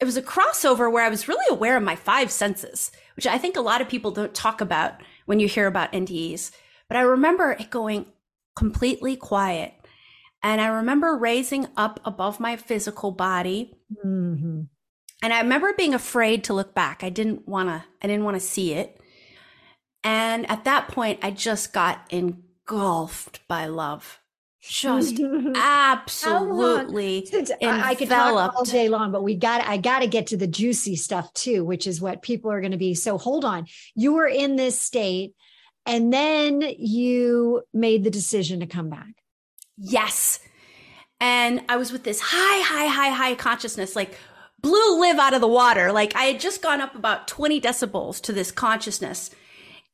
it 0.00 0.04
was 0.06 0.16
a 0.16 0.22
crossover 0.22 0.90
where 0.90 1.04
I 1.04 1.10
was 1.10 1.28
really 1.28 1.44
aware 1.50 1.76
of 1.76 1.82
my 1.82 1.94
five 1.94 2.30
senses, 2.30 2.90
which 3.16 3.26
I 3.26 3.36
think 3.36 3.56
a 3.56 3.60
lot 3.60 3.82
of 3.82 3.88
people 3.88 4.10
don't 4.10 4.34
talk 4.34 4.62
about 4.62 4.94
when 5.26 5.40
you 5.40 5.46
hear 5.46 5.66
about 5.66 5.92
NDEs. 5.92 6.52
But 6.88 6.96
I 6.96 7.02
remember 7.02 7.52
it 7.52 7.70
going 7.70 8.06
completely 8.56 9.16
quiet. 9.16 9.74
And 10.42 10.60
I 10.60 10.68
remember 10.68 11.16
raising 11.16 11.66
up 11.76 12.00
above 12.04 12.40
my 12.40 12.56
physical 12.56 13.10
body. 13.10 13.74
Mm-hmm. 14.04 14.62
And 15.22 15.32
I 15.32 15.40
remember 15.40 15.72
being 15.76 15.94
afraid 15.94 16.44
to 16.44 16.54
look 16.54 16.74
back. 16.74 17.04
I 17.04 17.10
didn't 17.10 17.46
want 17.46 17.68
to, 17.68 17.84
I 18.02 18.06
didn't 18.06 18.24
want 18.24 18.36
to 18.36 18.40
see 18.40 18.72
it. 18.72 18.98
And 20.02 20.50
at 20.50 20.64
that 20.64 20.88
point, 20.88 21.20
I 21.22 21.30
just 21.30 21.72
got 21.72 22.06
engulfed 22.10 23.46
by 23.48 23.66
love. 23.66 24.20
Just 24.62 25.18
absolutely 25.54 27.26
I 27.62 27.94
could 27.94 28.10
talk 28.10 28.54
all 28.54 28.64
day 28.64 28.90
long, 28.90 29.10
but 29.10 29.22
we 29.22 29.34
got 29.34 29.66
I 29.66 29.78
got 29.78 30.00
to 30.00 30.06
get 30.06 30.26
to 30.28 30.36
the 30.36 30.46
juicy 30.46 30.96
stuff 30.96 31.32
too, 31.32 31.64
which 31.64 31.86
is 31.86 32.00
what 32.00 32.20
people 32.20 32.50
are 32.52 32.60
going 32.60 32.72
to 32.72 32.76
be. 32.76 32.94
So 32.94 33.16
hold 33.16 33.44
on, 33.46 33.66
you 33.94 34.12
were 34.12 34.26
in 34.26 34.56
this 34.56 34.78
state, 34.78 35.34
and 35.86 36.12
then 36.12 36.60
you 36.78 37.62
made 37.72 38.04
the 38.04 38.10
decision 38.10 38.60
to 38.60 38.66
come 38.66 38.90
back. 38.90 39.19
Yes, 39.82 40.40
and 41.20 41.62
I 41.68 41.76
was 41.76 41.92
with 41.92 42.02
this 42.02 42.20
high, 42.20 42.62
high, 42.62 42.86
high, 42.86 43.10
high 43.10 43.34
consciousness, 43.34 43.94
like 43.94 44.16
blew 44.60 45.00
Liv 45.00 45.18
out 45.18 45.34
of 45.34 45.40
the 45.40 45.48
water. 45.48 45.92
Like 45.92 46.16
I 46.16 46.24
had 46.24 46.40
just 46.40 46.62
gone 46.62 46.80
up 46.80 46.94
about 46.94 47.28
20 47.28 47.60
decibels 47.60 48.20
to 48.22 48.32
this 48.32 48.50
consciousness. 48.50 49.30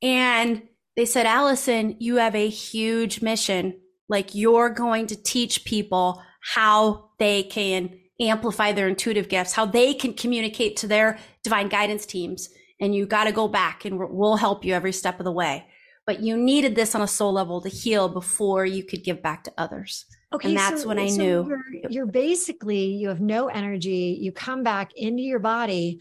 And 0.03 0.63
they 0.97 1.05
said, 1.05 1.27
Allyson, 1.27 1.97
you 1.99 2.17
have 2.17 2.35
a 2.35 2.49
huge 2.49 3.23
mission. 3.23 3.81
Like 4.09 4.35
you're 4.35 4.71
going 4.71 5.09
to 5.09 5.23
teach 5.23 5.65
people 5.65 6.23
how 6.55 7.11
they 7.19 7.43
can 7.43 7.99
amplify 8.21 8.73
their 8.73 8.89
intuitive 8.89 9.29
gifts, 9.29 9.53
how 9.53 9.67
they 9.67 9.93
can 9.95 10.15
communicate 10.15 10.77
to 10.77 10.87
their 10.87 11.19
divine 11.43 11.69
guidance 11.69 12.07
teams. 12.07 12.49
And 12.81 12.95
you 12.95 13.05
got 13.07 13.25
to 13.25 13.33
go 13.33 13.49
back 13.49 13.85
and 13.85 13.99
we'll 13.99 14.37
help 14.37 14.65
you 14.65 14.75
every 14.75 14.93
step 14.93 15.19
of 15.19 15.25
the 15.25 15.33
way. 15.33 15.67
But 16.07 16.21
you 16.21 16.37
needed 16.37 16.77
this 16.77 16.95
on 16.95 17.03
a 17.03 17.09
soul 17.09 17.33
level 17.33 17.61
to 17.61 17.69
heal 17.69 18.09
before 18.09 18.65
you 18.65 18.85
could 18.85 19.03
give 19.03 19.23
back 19.23 19.43
to 19.45 19.53
others. 19.59 20.05
Okay. 20.33 20.49
And 20.49 20.57
that's 20.57 20.83
so, 20.83 20.89
when 20.89 20.99
I 20.99 21.09
so 21.09 21.17
knew 21.17 21.49
you're, 21.49 21.91
you're 21.91 22.07
basically, 22.07 22.85
you 22.85 23.09
have 23.09 23.21
no 23.21 23.49
energy. 23.49 24.17
You 24.21 24.31
come 24.33 24.63
back 24.63 24.93
into 24.95 25.23
your 25.23 25.41
body. 25.41 26.01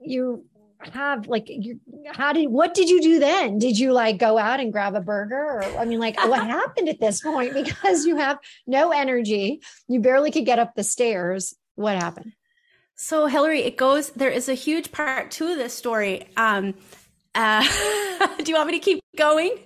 You 0.00 0.46
have 0.80 1.26
like 1.26 1.46
you 1.48 1.80
how 2.12 2.32
did 2.32 2.48
what 2.48 2.72
did 2.72 2.88
you 2.88 3.00
do 3.02 3.18
then 3.18 3.58
did 3.58 3.78
you 3.78 3.92
like 3.92 4.16
go 4.16 4.38
out 4.38 4.60
and 4.60 4.72
grab 4.72 4.94
a 4.94 5.00
burger 5.00 5.34
or 5.34 5.64
i 5.76 5.84
mean 5.84 5.98
like 5.98 6.16
what 6.28 6.46
happened 6.46 6.88
at 6.88 7.00
this 7.00 7.20
point 7.20 7.52
because 7.52 8.06
you 8.06 8.16
have 8.16 8.38
no 8.66 8.92
energy 8.92 9.60
you 9.88 10.00
barely 10.00 10.30
could 10.30 10.46
get 10.46 10.58
up 10.58 10.74
the 10.76 10.84
stairs 10.84 11.54
what 11.74 11.96
happened 11.96 12.32
so 12.94 13.26
Hilary 13.26 13.62
it 13.62 13.76
goes 13.76 14.10
there 14.10 14.30
is 14.30 14.48
a 14.48 14.54
huge 14.54 14.92
part 14.92 15.32
to 15.32 15.56
this 15.56 15.74
story 15.74 16.28
um 16.36 16.74
uh 17.34 17.62
do 18.38 18.50
you 18.50 18.54
want 18.54 18.66
me 18.68 18.78
to 18.78 18.84
keep 18.84 19.00
going 19.16 19.58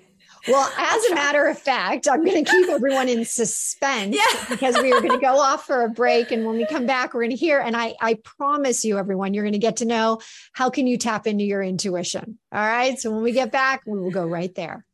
well, 0.48 0.72
as 0.76 1.04
a 1.04 1.14
matter 1.14 1.46
of 1.46 1.56
fact, 1.56 2.08
I'm 2.08 2.24
going 2.24 2.44
to 2.44 2.50
keep 2.50 2.68
everyone 2.68 3.08
in 3.08 3.24
suspense 3.24 4.16
yeah. 4.16 4.44
because 4.48 4.76
we 4.82 4.92
are 4.92 5.00
going 5.00 5.12
to 5.12 5.24
go 5.24 5.38
off 5.38 5.66
for 5.66 5.82
a 5.82 5.88
break. 5.88 6.32
And 6.32 6.44
when 6.44 6.56
we 6.56 6.66
come 6.66 6.84
back, 6.84 7.14
we're 7.14 7.20
going 7.20 7.30
to 7.30 7.36
hear. 7.36 7.60
And 7.60 7.76
I, 7.76 7.94
I 8.00 8.14
promise 8.24 8.84
you, 8.84 8.98
everyone, 8.98 9.34
you're 9.34 9.44
going 9.44 9.52
to 9.52 9.58
get 9.58 9.76
to 9.76 9.84
know 9.84 10.18
how 10.52 10.68
can 10.68 10.88
you 10.88 10.98
tap 10.98 11.28
into 11.28 11.44
your 11.44 11.62
intuition. 11.62 12.38
All 12.50 12.60
right. 12.60 12.98
So 12.98 13.12
when 13.12 13.22
we 13.22 13.32
get 13.32 13.52
back, 13.52 13.82
we 13.86 14.00
will 14.00 14.10
go 14.10 14.26
right 14.26 14.52
there. 14.56 14.84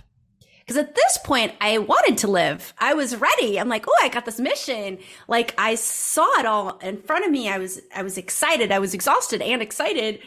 Because 0.66 0.82
at 0.82 0.96
this 0.96 1.18
point, 1.18 1.52
I 1.60 1.78
wanted 1.78 2.18
to 2.18 2.28
live. 2.28 2.74
I 2.78 2.94
was 2.94 3.14
ready. 3.14 3.60
I'm 3.60 3.68
like, 3.68 3.86
oh, 3.88 3.98
I 4.02 4.08
got 4.08 4.24
this 4.24 4.40
mission. 4.40 4.98
Like 5.28 5.54
I 5.58 5.76
saw 5.76 6.26
it 6.40 6.46
all 6.46 6.78
in 6.78 7.00
front 7.02 7.24
of 7.24 7.30
me. 7.30 7.48
I 7.48 7.58
was, 7.58 7.80
I 7.94 8.02
was 8.02 8.18
excited. 8.18 8.72
I 8.72 8.80
was 8.80 8.92
exhausted 8.92 9.40
and 9.40 9.62
excited. 9.62 10.18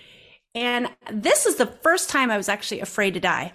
And 0.56 0.90
this 1.12 1.46
is 1.46 1.58
the 1.58 1.66
first 1.66 2.10
time 2.10 2.32
I 2.32 2.38
was 2.38 2.48
actually 2.48 2.80
afraid 2.80 3.16
to 3.16 3.20
die. 3.20 3.52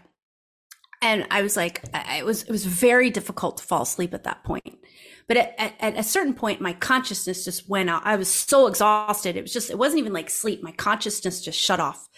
And 1.01 1.26
I 1.30 1.43
was 1.43 1.57
like, 1.57 1.82
I, 1.95 2.18
it 2.18 2.26
was, 2.26 2.43
it 2.43 2.51
was 2.51 2.66
very 2.66 3.11
difficult 3.11 3.59
to 3.59 3.64
fall 3.64 3.82
asleep 3.82 4.12
at 4.12 4.24
that 4.24 4.45
point. 4.45 4.78
But 5.26 5.39
at, 5.39 5.55
at, 5.59 5.74
at, 5.80 5.99
a 5.99 6.03
certain 6.03 6.35
point, 6.35 6.61
my 6.61 6.74
consciousness 6.74 7.47
just 7.47 7.68
went 7.68 7.89
out. 7.89 8.03
I 8.05 8.16
was 8.16 8.28
so 8.28 8.66
exhausted. 8.66 9.37
It 9.37 9.43
was 9.43 9.53
just, 9.55 9.70
it 9.70 9.78
wasn't 9.78 10.01
even 10.01 10.12
like 10.12 10.28
sleep. 10.28 10.62
My 10.62 10.72
consciousness 10.72 11.43
just 11.43 11.59
shut 11.59 11.80
off. 11.80 12.09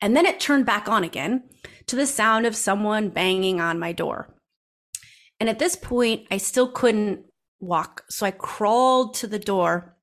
And 0.00 0.16
then 0.16 0.26
it 0.26 0.38
turned 0.38 0.66
back 0.66 0.88
on 0.88 1.02
again 1.02 1.42
to 1.86 1.96
the 1.96 2.06
sound 2.06 2.46
of 2.46 2.56
someone 2.56 3.08
banging 3.08 3.60
on 3.60 3.78
my 3.78 3.92
door. 3.92 4.34
And 5.40 5.48
at 5.48 5.58
this 5.58 5.76
point, 5.76 6.26
I 6.30 6.36
still 6.36 6.68
couldn't 6.68 7.24
walk. 7.60 8.04
So 8.08 8.26
I 8.26 8.30
crawled 8.30 9.14
to 9.14 9.26
the 9.26 9.38
door 9.38 9.96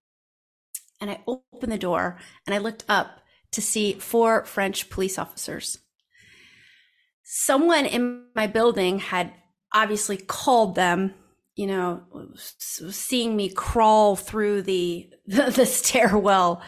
and 1.00 1.10
I 1.10 1.22
opened 1.28 1.72
the 1.72 1.78
door 1.78 2.18
and 2.46 2.54
I 2.54 2.58
looked 2.58 2.84
up 2.90 3.22
to 3.52 3.62
see 3.62 3.94
four 3.94 4.46
French 4.46 4.90
police 4.90 5.18
officers 5.18 5.80
someone 7.32 7.86
in 7.86 8.26
my 8.36 8.48
building 8.48 8.98
had 8.98 9.32
obviously 9.72 10.18
called 10.18 10.74
them 10.74 11.14
you 11.56 11.68
know 11.68 12.02
seeing 12.36 13.36
me 13.36 13.50
crawl 13.50 14.16
through 14.16 14.64
the 14.64 15.08
the, 15.28 15.52
the 15.52 15.66
stairwell 15.66 16.64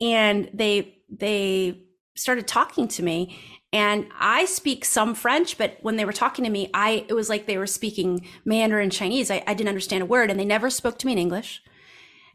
and 0.00 0.50
they 0.52 0.98
they 1.08 1.84
started 2.16 2.48
talking 2.48 2.88
to 2.88 3.02
me 3.02 3.38
and 3.72 4.08
I 4.18 4.44
speak 4.44 4.84
some 4.84 5.14
French, 5.14 5.56
but 5.56 5.78
when 5.80 5.96
they 5.96 6.04
were 6.04 6.12
talking 6.12 6.44
to 6.44 6.50
me, 6.50 6.68
I 6.74 7.06
it 7.08 7.14
was 7.14 7.30
like 7.30 7.46
they 7.46 7.56
were 7.56 7.66
speaking 7.66 8.26
Mandarin 8.44 8.90
Chinese. 8.90 9.30
I, 9.30 9.42
I 9.46 9.54
didn't 9.54 9.70
understand 9.70 10.02
a 10.02 10.06
word, 10.06 10.30
and 10.30 10.38
they 10.38 10.44
never 10.44 10.68
spoke 10.68 10.98
to 10.98 11.06
me 11.06 11.12
in 11.12 11.18
English. 11.18 11.62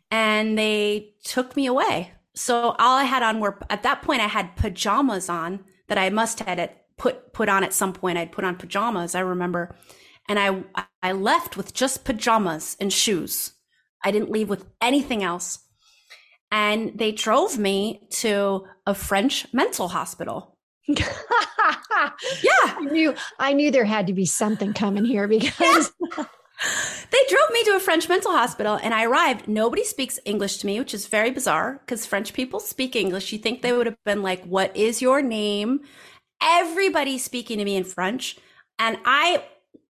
And 0.10 0.58
they 0.58 1.14
took 1.24 1.56
me 1.56 1.68
away. 1.68 2.14
So 2.34 2.76
all 2.80 2.98
I 2.98 3.04
had 3.04 3.24
on 3.24 3.40
were 3.40 3.60
at 3.70 3.84
that 3.84 4.02
point 4.02 4.22
I 4.22 4.28
had 4.28 4.56
pajamas 4.56 5.30
on 5.30 5.64
that 5.88 5.98
I 5.98 6.10
must 6.10 6.40
had 6.40 6.72
put 6.98 7.34
put 7.34 7.50
on 7.50 7.64
at 7.64 7.74
some 7.74 7.94
point. 7.94 8.18
I'd 8.18 8.32
put 8.32 8.46
on 8.46 8.56
pajamas, 8.56 9.14
I 9.14 9.20
remember. 9.20 9.76
And 10.28 10.40
I 10.40 10.64
I 11.04 11.12
left 11.12 11.56
with 11.56 11.74
just 11.74 12.04
pajamas 12.04 12.76
and 12.80 12.92
shoes. 12.92 13.54
I 14.04 14.10
didn't 14.10 14.32
leave 14.32 14.50
with 14.50 14.66
anything 14.82 15.24
else. 15.24 15.60
And 16.50 16.98
they 16.98 17.12
drove 17.12 17.60
me 17.60 18.08
to 18.22 18.66
a 18.88 18.96
French 18.96 19.46
mental 19.54 19.90
hospital 19.90 20.57
yeah. 20.88 21.02
I 22.64 22.88
knew 22.92 23.14
I 23.40 23.54
knew 23.54 23.72
there 23.72 23.86
had 23.86 24.08
to 24.08 24.14
be 24.14 24.26
something 24.26 24.74
coming 24.74 25.06
here 25.06 25.28
because 25.28 25.92
yeah. 26.00 26.26
they 27.12 27.20
drove 27.30 27.52
me 27.52 27.64
to 27.66 27.76
a 27.76 27.80
French 27.80 28.08
mental 28.08 28.32
hospital 28.32 28.80
and 28.82 28.94
I 28.94 29.06
arrived. 29.06 29.48
Nobody 29.48 29.84
speaks 29.84 30.20
English 30.26 30.58
to 30.58 30.66
me, 30.66 30.80
which 30.80 30.94
is 30.94 31.08
very 31.08 31.32
bizarre 31.32 31.82
because 31.86 32.06
French 32.06 32.34
people 32.34 32.60
speak 32.60 32.96
English. 32.96 33.32
You 33.32 33.40
think 33.40 33.62
they 33.62 33.74
would 33.74 33.86
have 33.86 34.04
been 34.06 34.24
like, 34.24 34.44
What 34.46 34.76
is 34.76 35.02
your 35.02 35.22
name? 35.22 35.82
Everybody 36.42 37.18
speaking 37.18 37.58
to 37.58 37.66
me 37.66 37.76
in 37.76 37.84
French. 37.84 38.38
And 38.80 38.98
I 39.06 39.44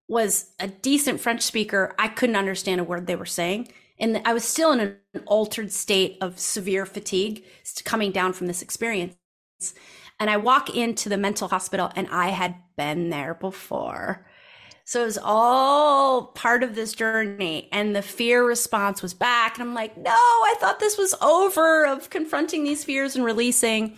was 0.07 0.51
a 0.59 0.67
decent 0.67 1.19
French 1.19 1.41
speaker. 1.41 1.93
I 1.99 2.07
couldn't 2.07 2.37
understand 2.37 2.81
a 2.81 2.85
word 2.85 3.05
they 3.05 3.15
were 3.15 3.25
saying. 3.25 3.67
And 3.99 4.21
I 4.25 4.33
was 4.33 4.43
still 4.43 4.71
in 4.71 4.79
an 4.79 5.23
altered 5.25 5.71
state 5.71 6.17
of 6.21 6.39
severe 6.39 6.85
fatigue 6.85 7.43
coming 7.83 8.11
down 8.11 8.33
from 8.33 8.47
this 8.47 8.61
experience. 8.61 9.15
And 10.20 10.30
I 10.30 10.38
walk 10.38 10.76
into 10.76 11.09
the 11.09 11.18
mental 11.18 11.47
hospital 11.47 11.91
and 11.95 12.07
I 12.09 12.30
had 12.30 12.55
been 12.76 13.09
there 13.09 13.36
before. 13.36 14.26
So 14.84 15.01
it 15.01 15.05
was 15.05 15.20
all 15.22 16.28
part 16.28 16.63
of 16.63 16.74
this 16.74 16.93
journey. 16.93 17.68
And 17.72 17.95
the 17.95 18.01
fear 18.01 18.45
response 18.45 19.01
was 19.01 19.13
back. 19.13 19.59
And 19.59 19.68
I'm 19.68 19.76
like, 19.76 19.97
no, 19.97 20.11
I 20.11 20.55
thought 20.59 20.80
this 20.80 20.97
was 20.97 21.13
over 21.22 21.86
of 21.86 22.09
confronting 22.09 22.63
these 22.63 22.86
fears 22.86 23.15
and 23.15 23.26
releasing. 23.26 23.97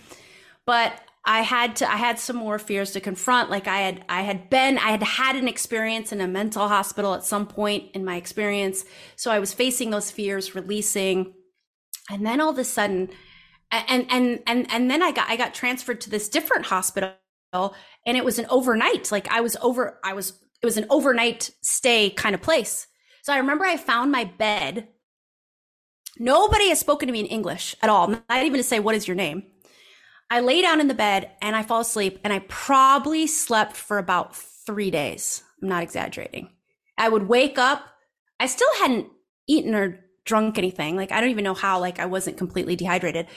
But 0.65 0.99
I 1.25 1.41
had 1.41 1.75
to, 1.77 1.91
I 1.91 1.95
had 1.95 2.17
some 2.17 2.37
more 2.37 2.57
fears 2.57 2.91
to 2.93 2.99
confront. 2.99 3.51
Like 3.51 3.67
I 3.67 3.81
had, 3.81 4.03
I 4.09 4.23
had 4.23 4.49
been, 4.49 4.79
I 4.79 4.89
had 4.89 5.03
had 5.03 5.35
an 5.35 5.47
experience 5.47 6.11
in 6.11 6.21
a 6.21 6.27
mental 6.27 6.67
hospital 6.67 7.13
at 7.13 7.23
some 7.23 7.45
point 7.45 7.91
in 7.93 8.03
my 8.03 8.15
experience. 8.15 8.83
So 9.15 9.29
I 9.29 9.37
was 9.37 9.53
facing 9.53 9.91
those 9.91 10.09
fears, 10.09 10.55
releasing. 10.55 11.35
And 12.09 12.25
then 12.25 12.41
all 12.41 12.49
of 12.49 12.57
a 12.57 12.63
sudden, 12.63 13.09
and 13.71 14.05
and 14.09 14.39
and 14.47 14.71
and 14.71 14.89
then 14.89 15.01
I 15.01 15.11
got 15.11 15.29
I 15.29 15.35
got 15.35 15.53
transferred 15.53 16.01
to 16.01 16.09
this 16.09 16.29
different 16.29 16.65
hospital 16.65 17.13
and 17.53 18.17
it 18.17 18.25
was 18.25 18.39
an 18.39 18.45
overnight 18.49 19.11
like 19.11 19.27
I 19.29 19.41
was 19.41 19.55
over 19.61 19.99
I 20.03 20.13
was 20.13 20.33
it 20.61 20.65
was 20.65 20.77
an 20.77 20.85
overnight 20.89 21.51
stay 21.61 22.09
kind 22.09 22.35
of 22.35 22.41
place. 22.41 22.87
So 23.23 23.33
I 23.33 23.37
remember 23.37 23.65
I 23.65 23.77
found 23.77 24.11
my 24.11 24.23
bed. 24.23 24.87
Nobody 26.17 26.69
has 26.69 26.79
spoken 26.79 27.07
to 27.07 27.13
me 27.13 27.21
in 27.21 27.27
English 27.27 27.75
at 27.81 27.89
all, 27.89 28.07
not 28.07 28.23
even 28.31 28.57
to 28.57 28.63
say 28.63 28.79
what 28.79 28.95
is 28.95 29.07
your 29.07 29.15
name. 29.15 29.43
I 30.29 30.41
lay 30.41 30.61
down 30.61 30.81
in 30.81 30.87
the 30.87 30.93
bed 30.93 31.31
and 31.41 31.55
I 31.55 31.63
fall 31.63 31.81
asleep 31.81 32.19
and 32.23 32.33
I 32.33 32.39
probably 32.39 33.25
slept 33.25 33.75
for 33.75 33.97
about 33.97 34.35
3 34.35 34.91
days. 34.91 35.43
I'm 35.61 35.69
not 35.69 35.83
exaggerating. 35.83 36.49
I 36.97 37.09
would 37.09 37.27
wake 37.27 37.57
up 37.57 37.85
I 38.39 38.45
still 38.47 38.73
hadn't 38.79 39.07
eaten 39.47 39.75
or 39.75 39.99
drunk 40.25 40.57
anything. 40.57 40.95
Like 40.95 41.11
I 41.11 41.19
don't 41.21 41.29
even 41.29 41.43
know 41.43 41.53
how 41.53 41.79
like 41.79 41.99
I 41.99 42.05
wasn't 42.05 42.37
completely 42.37 42.75
dehydrated 42.75 43.27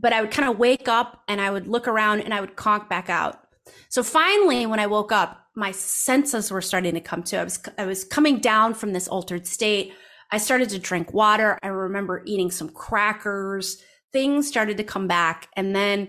but 0.00 0.12
I 0.12 0.20
would 0.20 0.30
kind 0.30 0.48
of 0.48 0.58
wake 0.58 0.88
up 0.88 1.22
and 1.28 1.40
I 1.40 1.50
would 1.50 1.66
look 1.66 1.88
around 1.88 2.20
and 2.20 2.34
I 2.34 2.40
would 2.40 2.56
conk 2.56 2.88
back 2.88 3.08
out. 3.08 3.40
So 3.88 4.02
finally, 4.02 4.66
when 4.66 4.80
I 4.80 4.86
woke 4.86 5.12
up, 5.12 5.46
my 5.54 5.72
senses 5.72 6.50
were 6.50 6.60
starting 6.60 6.94
to 6.94 7.00
come 7.00 7.22
to. 7.24 7.38
I 7.38 7.44
was 7.44 7.58
I 7.78 7.86
was 7.86 8.04
coming 8.04 8.38
down 8.38 8.74
from 8.74 8.92
this 8.92 9.08
altered 9.08 9.46
state. 9.46 9.94
I 10.30 10.38
started 10.38 10.68
to 10.70 10.78
drink 10.78 11.12
water. 11.12 11.58
I 11.62 11.68
remember 11.68 12.22
eating 12.26 12.50
some 12.50 12.68
crackers. 12.68 13.82
Things 14.12 14.46
started 14.46 14.76
to 14.76 14.84
come 14.84 15.08
back, 15.08 15.48
and 15.56 15.74
then 15.74 16.08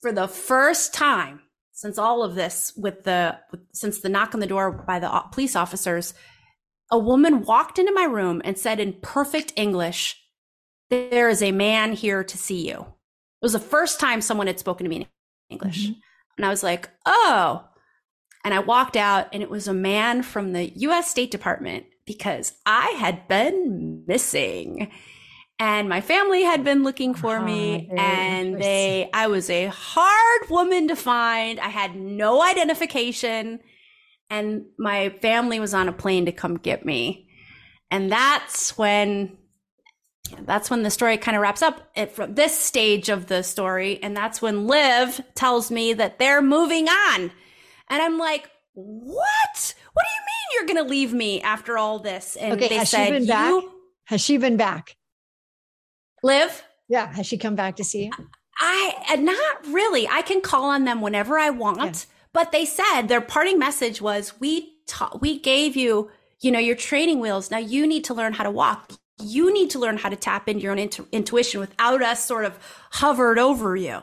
for 0.00 0.12
the 0.12 0.28
first 0.28 0.94
time 0.94 1.40
since 1.72 1.98
all 1.98 2.22
of 2.22 2.34
this, 2.34 2.72
with 2.76 3.04
the 3.04 3.38
since 3.72 4.00
the 4.00 4.08
knock 4.08 4.34
on 4.34 4.40
the 4.40 4.46
door 4.46 4.72
by 4.72 4.98
the 4.98 5.10
police 5.32 5.54
officers, 5.54 6.14
a 6.90 6.98
woman 6.98 7.42
walked 7.42 7.78
into 7.78 7.92
my 7.92 8.04
room 8.04 8.40
and 8.44 8.58
said 8.58 8.80
in 8.80 8.94
perfect 9.02 9.52
English, 9.56 10.16
"There 10.88 11.28
is 11.28 11.42
a 11.42 11.52
man 11.52 11.92
here 11.92 12.24
to 12.24 12.38
see 12.38 12.68
you." 12.68 12.95
Was 13.46 13.52
the 13.52 13.60
first 13.60 14.00
time 14.00 14.20
someone 14.20 14.48
had 14.48 14.58
spoken 14.58 14.82
to 14.82 14.90
me 14.90 14.96
in 14.96 15.06
English. 15.50 15.84
Mm-hmm. 15.84 16.00
And 16.36 16.46
I 16.46 16.48
was 16.48 16.64
like, 16.64 16.90
oh. 17.06 17.64
And 18.44 18.52
I 18.52 18.58
walked 18.58 18.96
out, 18.96 19.28
and 19.32 19.40
it 19.40 19.48
was 19.48 19.68
a 19.68 19.72
man 19.72 20.24
from 20.24 20.52
the 20.52 20.72
US 20.78 21.08
State 21.08 21.30
Department 21.30 21.86
because 22.06 22.54
I 22.66 22.88
had 22.98 23.28
been 23.28 24.02
missing. 24.08 24.90
And 25.60 25.88
my 25.88 26.00
family 26.00 26.42
had 26.42 26.64
been 26.64 26.82
looking 26.82 27.14
for 27.14 27.40
me, 27.40 27.88
oh, 27.88 27.94
and 27.96 28.60
they, 28.60 29.10
I 29.14 29.28
was 29.28 29.48
a 29.48 29.66
hard 29.66 30.50
woman 30.50 30.88
to 30.88 30.96
find. 30.96 31.60
I 31.60 31.68
had 31.68 31.94
no 31.94 32.42
identification, 32.42 33.60
and 34.28 34.64
my 34.76 35.10
family 35.22 35.60
was 35.60 35.72
on 35.72 35.88
a 35.88 35.92
plane 35.92 36.26
to 36.26 36.32
come 36.32 36.56
get 36.56 36.84
me. 36.84 37.28
And 37.92 38.10
that's 38.10 38.76
when 38.76 39.38
that's 40.42 40.70
when 40.70 40.82
the 40.82 40.90
story 40.90 41.16
kind 41.18 41.36
of 41.36 41.42
wraps 41.42 41.62
up 41.62 41.88
at 41.96 42.12
from 42.12 42.34
this 42.34 42.58
stage 42.58 43.08
of 43.08 43.26
the 43.26 43.42
story. 43.42 44.02
And 44.02 44.16
that's 44.16 44.40
when 44.40 44.66
Liv 44.66 45.20
tells 45.34 45.70
me 45.70 45.92
that 45.94 46.18
they're 46.18 46.42
moving 46.42 46.88
on. 46.88 47.30
And 47.88 48.02
I'm 48.02 48.18
like, 48.18 48.50
what? 48.74 49.74
What 49.92 50.04
do 50.04 50.10
you 50.10 50.26
mean 50.26 50.46
you're 50.54 50.74
going 50.74 50.84
to 50.84 50.90
leave 50.90 51.12
me 51.12 51.40
after 51.40 51.78
all 51.78 51.98
this? 51.98 52.36
And 52.36 52.54
okay, 52.54 52.68
they 52.68 52.76
has 52.76 52.90
said, 52.90 53.06
she 53.06 53.12
been 53.12 53.26
back? 53.26 53.64
Has 54.04 54.20
she 54.20 54.36
been 54.36 54.56
back? 54.56 54.96
Liv? 56.22 56.62
Yeah. 56.88 57.12
Has 57.12 57.26
she 57.26 57.38
come 57.38 57.54
back 57.54 57.76
to 57.76 57.84
see 57.84 58.04
you? 58.04 58.10
I 58.58 58.94
uh, 59.12 59.16
not 59.16 59.66
really. 59.66 60.08
I 60.08 60.22
can 60.22 60.40
call 60.40 60.70
on 60.70 60.84
them 60.84 61.00
whenever 61.00 61.38
I 61.38 61.50
want, 61.50 61.80
yeah. 61.80 61.92
but 62.32 62.52
they 62.52 62.64
said 62.64 63.02
their 63.02 63.20
parting 63.20 63.58
message 63.58 64.00
was 64.00 64.32
we 64.40 64.78
ta- 64.86 65.18
we 65.20 65.38
gave 65.38 65.76
you, 65.76 66.10
you 66.40 66.50
know, 66.50 66.58
your 66.58 66.76
training 66.76 67.20
wheels. 67.20 67.50
Now 67.50 67.58
you 67.58 67.86
need 67.86 68.04
to 68.04 68.14
learn 68.14 68.32
how 68.32 68.44
to 68.44 68.50
walk 68.50 68.92
you 69.26 69.52
need 69.52 69.70
to 69.70 69.78
learn 69.78 69.96
how 69.96 70.08
to 70.08 70.16
tap 70.16 70.48
into 70.48 70.62
your 70.62 70.72
own 70.72 70.78
intu- 70.78 71.06
intuition 71.12 71.60
without 71.60 72.02
us 72.02 72.24
sort 72.24 72.44
of 72.44 72.58
hovered 72.90 73.38
over 73.38 73.76
you. 73.76 74.00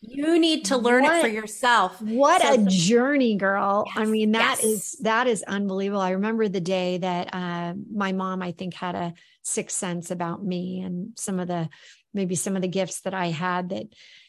You 0.00 0.38
need 0.38 0.66
to 0.66 0.76
learn 0.76 1.02
what, 1.02 1.16
it 1.16 1.22
for 1.22 1.28
yourself. 1.28 2.00
What 2.00 2.42
so, 2.42 2.54
a 2.54 2.58
journey, 2.66 3.36
girl. 3.36 3.84
Yes, 3.86 3.96
I 3.96 4.04
mean, 4.04 4.32
that 4.32 4.58
yes. 4.62 4.64
is 4.64 4.92
that 5.02 5.26
is 5.26 5.42
unbelievable. 5.42 6.00
I 6.00 6.10
remember 6.10 6.48
the 6.48 6.60
day 6.60 6.98
that 6.98 7.34
uh, 7.34 7.74
my 7.92 8.12
mom, 8.12 8.42
I 8.42 8.52
think, 8.52 8.74
had 8.74 8.94
a 8.94 9.14
sixth 9.42 9.76
sense 9.76 10.10
about 10.10 10.44
me 10.44 10.80
and 10.80 11.18
some 11.18 11.40
of 11.40 11.48
the 11.48 11.68
maybe 12.12 12.34
some 12.34 12.56
of 12.56 12.62
the 12.62 12.68
gifts 12.68 13.00
that 13.02 13.14
I 13.14 13.28
had 13.28 13.70
that 13.70 13.86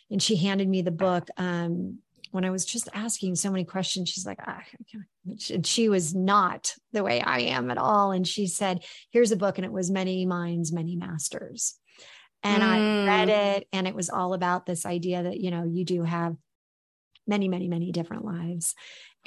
and 0.10 0.22
she 0.22 0.36
handed 0.36 0.68
me 0.68 0.82
the 0.82 0.92
book 0.92 1.30
um, 1.38 2.00
when 2.32 2.46
I 2.46 2.50
was 2.50 2.66
just 2.66 2.90
asking 2.94 3.36
so 3.36 3.50
many 3.50 3.66
questions, 3.66 4.10
she's 4.10 4.26
like, 4.26 4.40
ah, 4.46 4.64
and 5.52 5.66
she 5.66 5.90
was 5.90 6.16
not 6.16 6.74
the 6.94 7.04
way 7.04 7.22
I 7.22 7.40
am 7.40 7.72
at 7.72 7.78
all. 7.78 8.12
And 8.12 8.28
she 8.28 8.48
said, 8.48 8.84
here's 9.12 9.32
a 9.32 9.38
book. 9.38 9.58
And 9.58 9.66
it 9.66 9.72
was 9.72 9.92
Many 9.92 10.26
Minds, 10.26 10.72
Many 10.72 10.96
Masters. 10.96 11.76
And 12.44 12.64
mm. 12.64 12.68
I 12.68 13.08
read 13.08 13.28
mm. 13.30 13.58
it, 13.58 13.68
and 13.74 13.88
it 13.88 13.96
was 13.96 14.10
all 14.10 14.34
about 14.34 14.66
this 14.66 14.86
idea 14.86 15.24
that, 15.24 15.40
you 15.40 15.52
know, 15.52 15.64
you 15.66 15.86
do 15.86 16.04
have 16.04 16.36
many, 17.26 17.48
many, 17.48 17.68
many 17.68 17.92
different 17.92 18.26
lives 18.26 18.74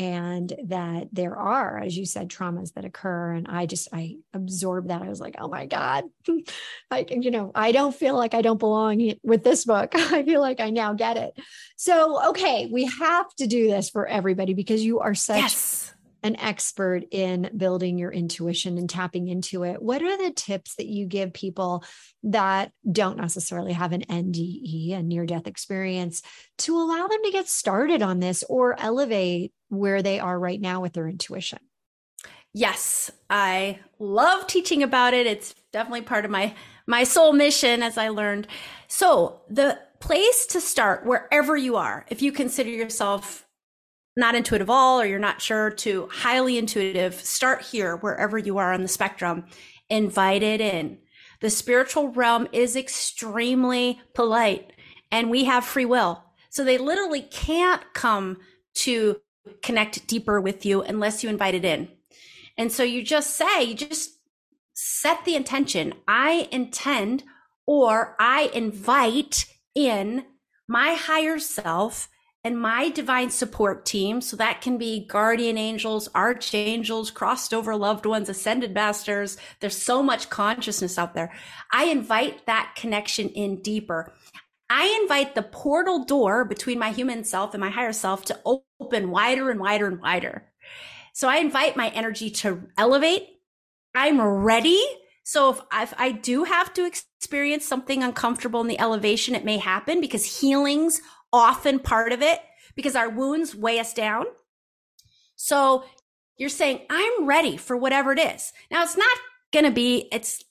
and 0.01 0.55
that 0.65 1.09
there 1.13 1.37
are 1.37 1.79
as 1.79 1.97
you 1.97 2.07
said 2.07 2.31
traumas 2.31 2.73
that 2.73 2.87
occur 2.87 3.33
and 3.33 3.47
i 3.49 3.67
just 3.67 3.87
i 3.93 4.17
absorbed 4.33 4.89
that. 4.89 5.03
I 5.03 5.09
was 5.09 5.21
like 5.21 5.37
oh 5.39 5.49
my 5.49 5.67
god. 5.67 6.05
I 6.91 7.05
you 7.09 7.31
know 7.31 7.53
i 7.55 7.71
don't 7.71 7.95
feel 7.95 8.17
like 8.17 8.33
i 8.33 8.41
don't 8.41 8.59
belong 8.59 9.13
with 9.23 9.45
this 9.45 9.65
book. 9.67 9.91
I 9.95 10.25
feel 10.25 10.41
like 10.41 10.59
i 10.59 10.71
now 10.71 10.95
get 10.95 11.19
it. 11.19 11.39
So 11.77 12.31
okay 12.31 12.67
we 12.73 12.87
have 12.87 13.33
to 13.37 13.47
do 13.47 13.69
this 13.69 13.91
for 13.91 14.07
everybody 14.07 14.55
because 14.55 14.83
you 14.83 15.01
are 15.01 15.15
such 15.15 15.37
yes. 15.37 15.95
an 16.23 16.37
expert 16.37 17.05
in 17.11 17.51
building 17.55 17.99
your 17.99 18.11
intuition 18.11 18.79
and 18.79 18.89
tapping 18.89 19.29
into 19.29 19.65
it. 19.65 19.83
What 19.83 20.03
are 20.03 20.17
the 20.17 20.33
tips 20.33 20.77
that 20.77 20.87
you 20.87 21.05
give 21.05 21.35
people 21.35 21.85
that 22.23 22.73
don't 22.91 23.19
necessarily 23.19 23.75
have 23.75 23.93
an 23.93 24.03
nde 24.03 24.99
a 24.99 25.03
near 25.03 25.27
death 25.27 25.47
experience 25.47 26.23
to 26.59 26.77
allow 26.77 27.07
them 27.07 27.21
to 27.23 27.31
get 27.31 27.49
started 27.49 28.01
on 28.01 28.19
this 28.19 28.45
or 28.49 28.81
elevate 28.81 29.53
where 29.71 30.03
they 30.03 30.21
are 30.21 30.39
right 30.39 30.61
now 30.61 30.81
with 30.81 30.93
their 30.93 31.09
intuition. 31.09 31.59
Yes, 32.53 33.11
I 33.31 33.79
love 33.99 34.47
teaching 34.47 34.83
about 34.83 35.15
it. 35.15 35.27
It's 35.27 35.55
definitely 35.73 36.03
part 36.03 36.25
of 36.25 36.31
my 36.31 36.55
my 36.87 37.05
soul 37.05 37.33
mission 37.33 37.83
as 37.83 37.97
I 37.97 38.09
learned. 38.09 38.49
So, 38.89 39.43
the 39.49 39.79
place 40.01 40.47
to 40.47 40.61
start 40.61 41.07
wherever 41.07 41.57
you 41.57 41.77
are, 41.77 42.05
if 42.09 42.21
you 42.21 42.33
consider 42.33 42.71
yourself 42.71 43.47
not 44.17 44.35
intuitive 44.35 44.69
at 44.69 44.73
all 44.73 45.01
or 45.01 45.07
you're 45.07 45.19
not 45.19 45.41
sure 45.41 45.71
to 45.71 46.09
highly 46.11 46.59
intuitive, 46.59 47.15
start 47.15 47.63
here 47.63 47.97
wherever 47.97 48.37
you 48.37 48.59
are 48.59 48.73
on 48.73 48.83
the 48.83 48.89
spectrum. 48.89 49.45
Invite 49.89 50.43
it 50.43 50.61
in. 50.61 50.99
The 51.41 51.51
spiritual 51.51 52.09
realm 52.09 52.49
is 52.53 52.77
extremely 52.77 54.01
polite 54.15 54.73
and 55.13 55.31
we 55.31 55.45
have 55.45 55.65
free 55.65 55.85
will. 55.85 56.25
So 56.51 56.65
they 56.65 56.79
literally 56.79 57.23
can't 57.23 57.83
come 57.95 58.39
to 58.75 59.21
connect 59.63 60.07
deeper 60.07 60.41
with 60.41 60.65
you 60.65 60.83
unless 60.83 61.23
you 61.23 61.31
invite 61.31 61.55
it 61.55 61.65
in. 61.65 61.89
And 62.57 62.71
so 62.71 62.83
you 62.83 63.03
just 63.03 63.37
say, 63.37 63.65
you 63.65 63.75
just 63.75 64.19
set 64.75 65.25
the 65.25 65.35
intention. 65.35 65.95
I 66.07 66.49
intend 66.51 67.25
or 67.67 68.17
I 68.19 68.51
invite 68.55 69.47
in 69.75 70.25
my 70.69 70.95
higher 70.95 71.39
self 71.39 72.09
and 72.43 72.59
my 72.59 72.89
divine 72.89 73.31
support 73.31 73.85
team. 73.85 74.21
So 74.21 74.37
that 74.37 74.61
can 74.61 74.79
be 74.79 75.07
guardian 75.07 75.59
angels, 75.59 76.09
archangels, 76.15 77.11
crossed 77.11 77.53
over 77.53 77.77
loved 77.77 78.07
ones, 78.07 78.29
ascended 78.29 78.73
masters. 78.73 79.37
There's 79.61 79.77
so 79.77 80.03
much 80.03 80.31
consciousness 80.31 80.99
out 80.99 81.15
there. 81.15 81.33
I 81.73 81.85
invite 81.85 82.47
that 82.47 82.75
connection 82.77 83.29
in 83.29 83.61
deeper. 83.61 84.13
I 84.71 85.01
invite 85.03 85.35
the 85.35 85.43
portal 85.43 86.05
door 86.05 86.45
between 86.45 86.79
my 86.79 86.93
human 86.93 87.25
self 87.25 87.55
and 87.55 87.61
my 87.61 87.71
higher 87.71 87.93
self 87.93 88.25
to 88.27 88.41
open 88.45 89.11
wider 89.11 89.51
and 89.51 89.59
wider 89.59 89.89
and 89.89 90.01
wider. 90.01 90.45
So 91.13 91.29
I 91.29 91.39
invite 91.39 91.77
my 91.77 91.89
energy 91.89 92.31
to 92.31 92.63
elevate. 92.79 93.27
I'm 93.97 94.21
ready. 94.21 94.81
So 95.25 95.51
if, 95.51 95.61
if 95.73 95.95
I 95.99 96.13
do 96.13 96.45
have 96.45 96.73
to 96.75 96.87
experience 96.87 97.67
something 97.67 98.05
uncomfortable 98.05 98.61
in 98.61 98.69
the 98.69 98.81
elevation, 98.81 99.35
it 99.35 99.45
may 99.45 99.59
happen 99.59 100.01
because 100.01 100.41
healings 100.41 101.01
often 101.33 101.81
part 101.81 102.13
of 102.13 102.23
it 102.23 102.39
because 102.77 102.95
our 102.95 103.09
wounds 103.09 103.57
weigh 103.57 103.81
us 103.81 103.93
down. 103.93 104.27
So 105.35 105.85
you're 106.37 106.49
saying, 106.49 106.83
I'm 106.89 107.27
ready 107.27 107.57
for 107.57 107.77
whatever 107.77 108.13
it 108.13 108.21
is. 108.21 108.53
Now 108.71 108.85
it's 108.85 108.97
not 108.97 109.19
going 109.53 109.65
to 109.65 109.73
be, 109.73 110.09
it's, 110.13 110.45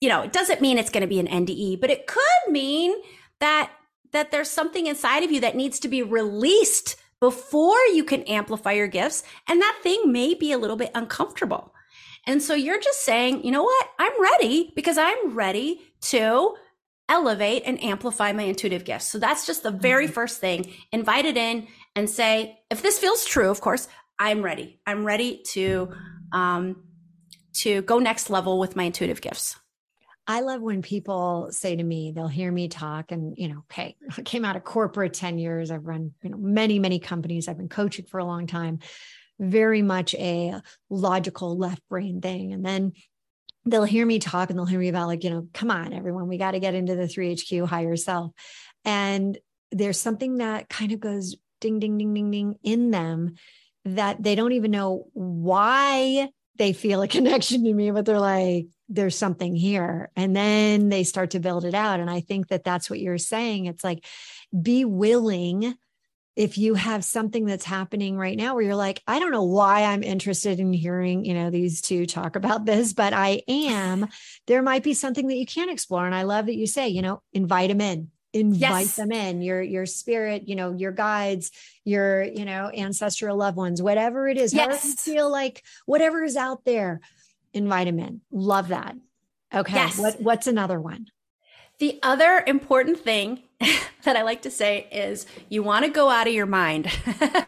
you 0.00 0.08
know, 0.08 0.22
it 0.22 0.32
doesn't 0.32 0.62
mean 0.62 0.78
it's 0.78 0.90
going 0.90 1.02
to 1.02 1.06
be 1.06 1.20
an 1.20 1.26
NDE, 1.26 1.78
but 1.78 1.90
it 1.90 2.06
could 2.06 2.50
mean 2.50 2.94
that, 3.40 3.72
that 4.12 4.30
there's 4.30 4.50
something 4.50 4.86
inside 4.86 5.22
of 5.22 5.32
you 5.32 5.40
that 5.40 5.56
needs 5.56 5.80
to 5.80 5.88
be 5.88 6.02
released 6.02 6.96
before 7.20 7.78
you 7.92 8.04
can 8.04 8.22
amplify 8.24 8.72
your 8.72 8.88
gifts. 8.88 9.22
And 9.48 9.60
that 9.60 9.78
thing 9.82 10.12
may 10.12 10.34
be 10.34 10.52
a 10.52 10.58
little 10.58 10.76
bit 10.76 10.90
uncomfortable. 10.94 11.72
And 12.26 12.42
so 12.42 12.54
you're 12.54 12.80
just 12.80 13.04
saying, 13.04 13.44
you 13.44 13.52
know 13.52 13.62
what? 13.62 13.88
I'm 13.98 14.20
ready 14.20 14.72
because 14.74 14.98
I'm 14.98 15.34
ready 15.34 15.80
to 16.02 16.54
elevate 17.08 17.62
and 17.64 17.82
amplify 17.82 18.32
my 18.32 18.42
intuitive 18.42 18.84
gifts. 18.84 19.06
So 19.06 19.18
that's 19.18 19.46
just 19.46 19.62
the 19.62 19.70
very 19.70 20.04
mm-hmm. 20.04 20.12
first 20.12 20.40
thing. 20.40 20.72
Invite 20.92 21.24
it 21.24 21.36
in 21.36 21.68
and 21.94 22.10
say, 22.10 22.58
if 22.70 22.82
this 22.82 22.98
feels 22.98 23.24
true, 23.24 23.48
of 23.48 23.60
course, 23.60 23.86
I'm 24.18 24.42
ready. 24.42 24.80
I'm 24.86 25.04
ready 25.04 25.42
to 25.50 25.92
um, 26.32 26.82
to 27.54 27.82
go 27.82 27.98
next 27.98 28.28
level 28.28 28.58
with 28.58 28.76
my 28.76 28.84
intuitive 28.84 29.20
gifts. 29.20 29.56
I 30.28 30.40
love 30.40 30.60
when 30.60 30.82
people 30.82 31.48
say 31.50 31.76
to 31.76 31.82
me, 31.82 32.12
they'll 32.12 32.26
hear 32.26 32.50
me 32.50 32.68
talk 32.68 33.12
and, 33.12 33.36
you 33.38 33.48
know, 33.48 33.64
hey, 33.72 33.96
I 34.16 34.22
came 34.22 34.44
out 34.44 34.56
of 34.56 34.64
corporate 34.64 35.14
10 35.14 35.38
years. 35.38 35.70
I've 35.70 35.86
run, 35.86 36.12
you 36.22 36.30
know, 36.30 36.38
many, 36.38 36.78
many 36.78 36.98
companies. 36.98 37.48
I've 37.48 37.58
been 37.58 37.68
coaching 37.68 38.06
for 38.06 38.18
a 38.18 38.24
long 38.24 38.46
time. 38.46 38.80
Very 39.38 39.82
much 39.82 40.14
a 40.14 40.60
logical 40.90 41.56
left 41.56 41.82
brain 41.88 42.20
thing. 42.20 42.52
And 42.52 42.64
then 42.64 42.92
they'll 43.66 43.84
hear 43.84 44.06
me 44.06 44.18
talk 44.18 44.48
and 44.48 44.58
they'll 44.58 44.64
hear 44.64 44.78
me 44.78 44.88
about 44.88 45.08
like 45.08 45.24
you 45.24 45.30
know 45.30 45.48
come 45.52 45.70
on 45.70 45.92
everyone 45.92 46.28
we 46.28 46.38
got 46.38 46.52
to 46.52 46.60
get 46.60 46.74
into 46.74 46.94
the 46.94 47.02
3hq 47.02 47.66
higher 47.66 47.96
self 47.96 48.30
and 48.84 49.38
there's 49.72 50.00
something 50.00 50.38
that 50.38 50.68
kind 50.68 50.92
of 50.92 51.00
goes 51.00 51.36
ding 51.60 51.80
ding 51.80 51.98
ding 51.98 52.14
ding 52.14 52.30
ding 52.30 52.54
in 52.62 52.90
them 52.90 53.34
that 53.84 54.22
they 54.22 54.34
don't 54.34 54.52
even 54.52 54.70
know 54.70 55.06
why 55.12 56.28
they 56.56 56.72
feel 56.72 57.02
a 57.02 57.08
connection 57.16 57.64
to 57.64 57.74
me 57.74 57.90
but 57.90 58.06
they're 58.06 58.20
like 58.20 58.66
there's 58.88 59.16
something 59.16 59.54
here 59.54 60.10
and 60.16 60.34
then 60.36 60.88
they 60.88 61.02
start 61.02 61.30
to 61.30 61.40
build 61.40 61.64
it 61.64 61.74
out 61.74 62.00
and 62.00 62.10
i 62.10 62.20
think 62.20 62.48
that 62.48 62.64
that's 62.64 62.88
what 62.88 63.00
you're 63.00 63.18
saying 63.18 63.66
it's 63.66 63.82
like 63.82 64.04
be 64.62 64.84
willing 64.84 65.76
if 66.36 66.58
you 66.58 66.74
have 66.74 67.02
something 67.02 67.46
that's 67.46 67.64
happening 67.64 68.18
right 68.18 68.36
now 68.36 68.54
where 68.54 68.62
you're 68.62 68.76
like, 68.76 69.02
I 69.06 69.18
don't 69.18 69.32
know 69.32 69.44
why 69.44 69.84
I'm 69.84 70.02
interested 70.02 70.60
in 70.60 70.70
hearing, 70.72 71.24
you 71.24 71.32
know, 71.32 71.48
these 71.48 71.80
two 71.80 72.04
talk 72.04 72.36
about 72.36 72.66
this, 72.66 72.92
but 72.92 73.14
I 73.14 73.42
am, 73.48 74.06
there 74.46 74.62
might 74.62 74.82
be 74.82 74.94
something 74.94 75.26
that 75.28 75.36
you 75.36 75.46
can 75.46 75.70
explore. 75.70 76.04
And 76.04 76.14
I 76.14 76.22
love 76.22 76.46
that 76.46 76.54
you 76.54 76.66
say, 76.66 76.88
you 76.88 77.00
know, 77.00 77.22
invite 77.32 77.70
them 77.70 77.80
in, 77.80 78.10
invite 78.34 78.82
yes. 78.82 78.96
them 78.96 79.12
in 79.12 79.40
your, 79.40 79.62
your 79.62 79.86
spirit, 79.86 80.46
you 80.46 80.56
know, 80.56 80.72
your 80.72 80.92
guides, 80.92 81.50
your, 81.84 82.22
you 82.22 82.44
know, 82.44 82.70
ancestral 82.70 83.38
loved 83.38 83.56
ones, 83.56 83.80
whatever 83.80 84.28
it 84.28 84.36
is, 84.36 84.52
yes. 84.52 84.66
however 84.66 84.86
you 84.86 84.94
feel 84.94 85.30
like 85.30 85.62
whatever 85.86 86.22
is 86.22 86.36
out 86.36 86.66
there, 86.66 87.00
invite 87.56 87.86
them 87.86 87.98
in. 87.98 88.20
Love 88.30 88.68
that. 88.68 88.96
Okay. 89.54 89.74
Yes. 89.74 89.98
What, 89.98 90.20
what's 90.20 90.46
another 90.46 90.80
one? 90.80 91.06
The 91.78 91.98
other 92.02 92.42
important 92.46 92.98
thing 92.98 93.42
that 94.04 94.16
I 94.16 94.22
like 94.22 94.42
to 94.42 94.50
say 94.50 94.88
is 94.90 95.26
you 95.48 95.62
want 95.62 95.84
to 95.84 95.90
go 95.90 96.08
out 96.08 96.26
of 96.26 96.34
your 96.34 96.46
mind. 96.46 96.90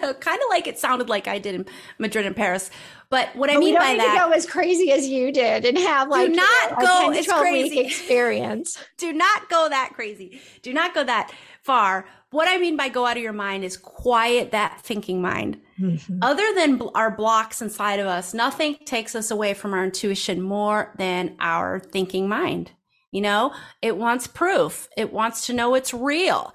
kind 0.00 0.40
of 0.40 0.48
like 0.48 0.66
it 0.66 0.78
sounded 0.78 1.08
like 1.08 1.28
I 1.28 1.38
did 1.38 1.54
in 1.54 1.66
Madrid 1.98 2.26
and 2.26 2.34
Paris. 2.34 2.70
But 3.10 3.34
what 3.34 3.50
I 3.50 3.58
mean 3.58 3.74
by 3.74 3.96
that, 3.96 4.24
go 4.26 4.32
as 4.32 4.46
crazy 4.46 4.92
as 4.92 5.08
you 5.08 5.32
did 5.32 5.64
and 5.64 5.76
have 5.78 6.08
like 6.08 6.28
do 6.28 6.36
not 6.36 6.70
you 6.70 6.76
know, 6.78 6.86
go 6.86 7.10
as 7.10 7.26
crazy 7.26 7.80
experience. 7.80 8.78
do 8.98 9.12
not 9.12 9.48
go 9.48 9.68
that 9.68 9.92
crazy. 9.94 10.40
Do 10.62 10.72
not 10.72 10.94
go 10.94 11.04
that 11.04 11.32
far. 11.62 12.06
What 12.30 12.48
I 12.48 12.58
mean 12.58 12.76
by 12.76 12.88
go 12.88 13.06
out 13.06 13.16
of 13.16 13.22
your 13.22 13.32
mind 13.32 13.64
is 13.64 13.76
quiet 13.76 14.52
that 14.52 14.80
thinking 14.82 15.20
mind. 15.20 15.60
Mm-hmm. 15.80 16.18
Other 16.22 16.46
than 16.54 16.82
our 16.94 17.10
blocks 17.10 17.62
inside 17.62 18.00
of 18.00 18.06
us, 18.06 18.34
nothing 18.34 18.76
takes 18.84 19.14
us 19.14 19.30
away 19.30 19.54
from 19.54 19.72
our 19.72 19.84
intuition 19.84 20.42
more 20.42 20.94
than 20.98 21.36
our 21.40 21.80
thinking 21.80 22.28
mind. 22.28 22.72
You 23.12 23.22
know, 23.22 23.54
it 23.82 23.96
wants 23.96 24.26
proof. 24.26 24.88
It 24.96 25.12
wants 25.12 25.46
to 25.46 25.52
know 25.52 25.74
it's 25.74 25.94
real. 25.94 26.52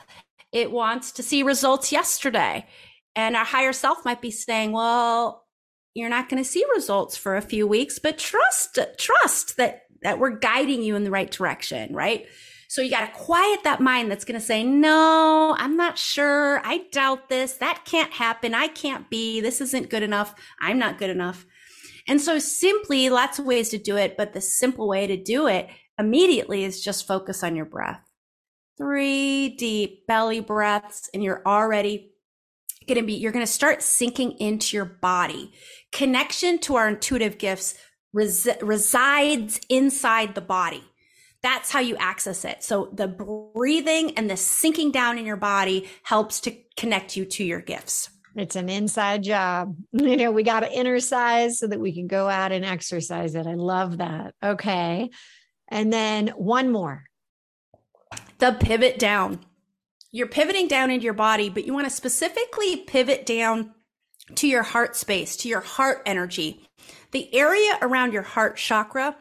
It 0.51 0.71
wants 0.71 1.11
to 1.13 1.23
see 1.23 1.43
results 1.43 1.91
yesterday. 1.91 2.65
And 3.15 3.35
our 3.35 3.45
higher 3.45 3.73
self 3.73 4.05
might 4.05 4.21
be 4.21 4.31
saying, 4.31 4.71
well, 4.71 5.45
you're 5.93 6.09
not 6.09 6.29
going 6.29 6.43
to 6.43 6.49
see 6.49 6.65
results 6.75 7.17
for 7.17 7.35
a 7.35 7.41
few 7.41 7.65
weeks, 7.67 7.99
but 7.99 8.17
trust, 8.17 8.77
trust 8.97 9.57
that, 9.57 9.83
that 10.01 10.19
we're 10.19 10.37
guiding 10.37 10.83
you 10.83 10.95
in 10.95 11.03
the 11.03 11.11
right 11.11 11.31
direction, 11.31 11.93
right? 11.93 12.25
So 12.75 12.81
you 12.81 12.89
got 12.89 13.05
to 13.05 13.13
quiet 13.13 13.63
that 13.63 13.79
mind 13.79 14.11
that's 14.11 14.25
going 14.25 14.37
to 14.37 14.45
say, 14.45 14.61
no, 14.61 15.55
I'm 15.57 15.77
not 15.77 15.97
sure. 15.97 16.59
I 16.65 16.79
doubt 16.91 17.29
this. 17.29 17.53
That 17.53 17.83
can't 17.85 18.11
happen. 18.11 18.53
I 18.53 18.67
can't 18.67 19.09
be. 19.09 19.39
This 19.39 19.61
isn't 19.61 19.89
good 19.89 20.03
enough. 20.03 20.35
I'm 20.59 20.77
not 20.77 20.97
good 20.97 21.09
enough. 21.09 21.45
And 22.05 22.19
so 22.19 22.37
simply 22.37 23.09
lots 23.09 23.39
of 23.39 23.45
ways 23.45 23.69
to 23.69 23.77
do 23.77 23.95
it, 23.95 24.17
but 24.17 24.33
the 24.33 24.41
simple 24.41 24.89
way 24.89 25.07
to 25.07 25.15
do 25.15 25.47
it 25.47 25.69
immediately 25.97 26.65
is 26.65 26.83
just 26.83 27.07
focus 27.07 27.43
on 27.43 27.55
your 27.55 27.63
breath. 27.63 28.01
Three 28.77 29.55
deep 29.55 30.05
belly 30.05 30.41
breaths, 30.41 31.09
and 31.13 31.23
you're 31.23 31.43
already 31.45 32.11
going 32.89 32.99
to 32.99 33.07
be, 33.07 33.13
you're 33.13 33.31
going 33.31 33.45
to 33.45 33.49
start 33.49 33.83
sinking 33.83 34.33
into 34.33 34.75
your 34.75 34.83
body. 34.83 35.53
Connection 35.93 36.59
to 36.59 36.75
our 36.75 36.89
intuitive 36.89 37.37
gifts 37.37 37.75
res- 38.11 38.49
resides 38.61 39.61
inside 39.69 40.35
the 40.35 40.41
body. 40.41 40.83
That's 41.45 41.69
how 41.69 41.79
you 41.79 41.95
access 41.97 42.43
it. 42.43 42.63
So 42.63 42.89
the 42.91 43.07
breathing 43.07 44.17
and 44.17 44.27
the 44.27 44.35
sinking 44.35 44.89
down 44.89 45.19
in 45.19 45.27
your 45.27 45.35
body 45.35 45.87
helps 46.01 46.39
to 46.39 46.57
connect 46.75 47.15
you 47.15 47.23
to 47.23 47.43
your 47.43 47.61
gifts. 47.61 48.09
It's 48.35 48.55
an 48.55 48.67
inside 48.67 49.21
job. 49.21 49.77
You 49.93 50.17
know, 50.17 50.31
we 50.31 50.41
got 50.41 50.61
to 50.61 50.73
inner 50.73 50.99
size 50.99 51.59
so 51.59 51.67
that 51.67 51.79
we 51.79 51.93
can 51.93 52.07
go 52.07 52.27
out 52.27 52.51
and 52.51 52.65
exercise 52.65 53.35
it. 53.35 53.45
I 53.45 53.53
love 53.53 53.99
that. 53.99 54.33
Okay. 54.41 55.11
And 55.67 55.93
then 55.93 56.29
one 56.29 56.71
more. 56.71 57.03
The 58.39 58.57
pivot 58.59 58.97
down. 58.97 59.39
You're 60.11 60.25
pivoting 60.25 60.67
down 60.67 60.89
into 60.89 61.03
your 61.03 61.13
body, 61.13 61.49
but 61.49 61.67
you 61.67 61.75
want 61.75 61.85
to 61.85 61.93
specifically 61.93 62.77
pivot 62.77 63.23
down 63.23 63.75
to 64.33 64.47
your 64.47 64.63
heart 64.63 64.95
space, 64.95 65.35
to 65.37 65.47
your 65.47 65.61
heart 65.61 66.01
energy. 66.07 66.67
The 67.11 67.31
area 67.35 67.77
around 67.83 68.13
your 68.13 68.23
heart 68.23 68.57
chakra, 68.57 69.15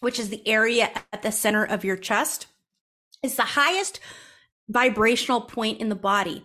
which 0.00 0.18
is 0.18 0.28
the 0.28 0.46
area 0.46 0.90
at 1.12 1.22
the 1.22 1.32
center 1.32 1.64
of 1.64 1.84
your 1.84 1.96
chest, 1.96 2.46
is 3.22 3.36
the 3.36 3.42
highest 3.42 4.00
vibrational 4.68 5.40
point 5.40 5.80
in 5.80 5.88
the 5.88 5.94
body. 5.94 6.44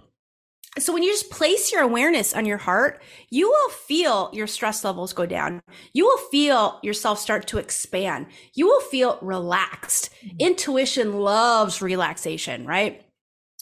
So 0.78 0.92
when 0.92 1.04
you 1.04 1.12
just 1.12 1.32
place 1.32 1.72
your 1.72 1.84
awareness 1.84 2.34
on 2.34 2.46
your 2.46 2.58
heart, 2.58 3.02
you 3.30 3.48
will 3.48 3.70
feel 3.70 4.30
your 4.34 4.48
stress 4.48 4.84
levels 4.84 5.14
go 5.14 5.26
down. 5.26 5.62
You 5.94 6.06
will 6.06 6.18
feel 6.30 6.80
yourself 6.84 7.18
start 7.18 7.48
to 7.48 7.60
expand. 7.60 8.28
You 8.56 8.68
will 8.68 8.82
feel 8.82 9.18
relaxed. 9.22 10.10
Mm-hmm. 10.26 10.38
Intuition 10.40 11.20
loves 11.22 11.82
relaxation, 11.82 12.66
right? 12.66 13.06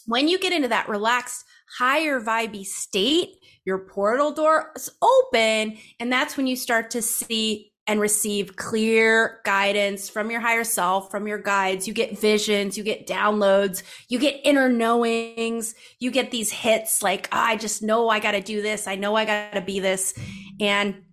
When 0.07 0.27
you 0.27 0.39
get 0.39 0.53
into 0.53 0.69
that 0.69 0.89
relaxed, 0.89 1.45
higher 1.77 2.19
vibey 2.19 2.65
state, 2.65 3.35
your 3.63 3.77
portal 3.77 4.31
door 4.31 4.71
is 4.75 4.89
open. 5.01 5.77
And 5.99 6.11
that's 6.11 6.35
when 6.35 6.47
you 6.47 6.55
start 6.55 6.89
to 6.91 7.01
see 7.03 7.72
and 7.85 7.99
receive 7.99 8.55
clear 8.55 9.41
guidance 9.43 10.09
from 10.09 10.31
your 10.31 10.39
higher 10.39 10.63
self, 10.63 11.11
from 11.11 11.27
your 11.27 11.37
guides. 11.37 11.87
You 11.87 11.93
get 11.93 12.17
visions, 12.17 12.77
you 12.77 12.83
get 12.83 13.07
downloads, 13.07 13.83
you 14.07 14.19
get 14.19 14.39
inner 14.43 14.69
knowings, 14.69 15.75
you 15.99 16.09
get 16.09 16.31
these 16.31 16.51
hits 16.51 17.03
like, 17.03 17.27
oh, 17.31 17.37
I 17.37 17.57
just 17.57 17.83
know 17.83 18.07
I 18.07 18.19
got 18.19 18.31
to 18.31 18.41
do 18.41 18.61
this. 18.61 18.87
I 18.87 18.95
know 18.95 19.15
I 19.15 19.25
got 19.25 19.53
to 19.53 19.61
be 19.61 19.79
this. 19.81 20.13
And 20.59 21.03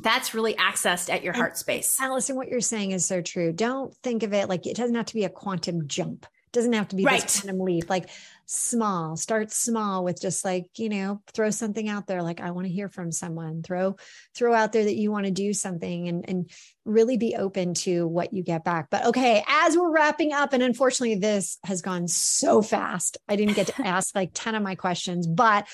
that's 0.00 0.34
really 0.34 0.54
accessed 0.54 1.12
at 1.12 1.22
your 1.22 1.32
and 1.32 1.40
heart 1.40 1.58
space. 1.58 1.98
Allyson, 2.00 2.36
what 2.36 2.48
you're 2.48 2.60
saying 2.60 2.92
is 2.92 3.06
so 3.06 3.20
true. 3.20 3.52
Don't 3.52 3.94
think 4.02 4.22
of 4.22 4.32
it 4.32 4.48
like 4.48 4.66
it 4.66 4.76
doesn't 4.76 4.94
have 4.94 5.06
to 5.06 5.14
be 5.14 5.24
a 5.24 5.30
quantum 5.30 5.86
jump. 5.86 6.24
It 6.24 6.52
doesn't 6.52 6.72
have 6.72 6.88
to 6.88 6.96
be 6.96 7.04
right. 7.04 7.20
this 7.20 7.40
quantum 7.40 7.60
leap. 7.60 7.90
Like 7.90 8.08
small, 8.46 9.16
start 9.16 9.52
small 9.52 10.04
with 10.04 10.20
just 10.20 10.44
like, 10.44 10.66
you 10.76 10.88
know, 10.88 11.20
throw 11.34 11.50
something 11.50 11.88
out 11.88 12.06
there. 12.06 12.22
Like 12.22 12.40
I 12.40 12.52
want 12.52 12.66
to 12.66 12.72
hear 12.72 12.88
from 12.88 13.12
someone, 13.12 13.62
throw, 13.62 13.96
throw 14.34 14.54
out 14.54 14.72
there 14.72 14.84
that 14.84 14.96
you 14.96 15.10
want 15.10 15.26
to 15.26 15.32
do 15.32 15.52
something 15.52 16.08
and, 16.08 16.28
and 16.28 16.50
really 16.84 17.16
be 17.16 17.34
open 17.36 17.74
to 17.74 18.06
what 18.06 18.32
you 18.32 18.42
get 18.42 18.64
back. 18.64 18.88
But 18.90 19.06
okay, 19.06 19.44
as 19.46 19.76
we're 19.76 19.92
wrapping 19.92 20.32
up, 20.32 20.52
and 20.52 20.62
unfortunately 20.62 21.16
this 21.16 21.58
has 21.64 21.82
gone 21.82 22.06
so 22.08 22.62
fast. 22.62 23.18
I 23.28 23.36
didn't 23.36 23.56
get 23.56 23.66
to 23.68 23.82
ask 23.86 24.14
like 24.14 24.30
10 24.32 24.54
of 24.54 24.62
my 24.62 24.76
questions, 24.76 25.26
but 25.26 25.66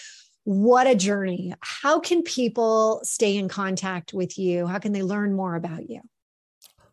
what 0.45 0.87
a 0.87 0.95
journey. 0.95 1.55
How 1.61 2.01
can 2.01 2.23
people 2.23 3.01
stay 3.05 3.37
in 3.37 3.49
contact 3.49 4.13
with 4.13 4.39
you? 4.39 4.67
How 4.67 4.79
can 4.79 4.93
they 4.93 5.03
learn 5.03 5.35
more 5.35 5.55
about 5.55 5.89
you? 5.89 6.01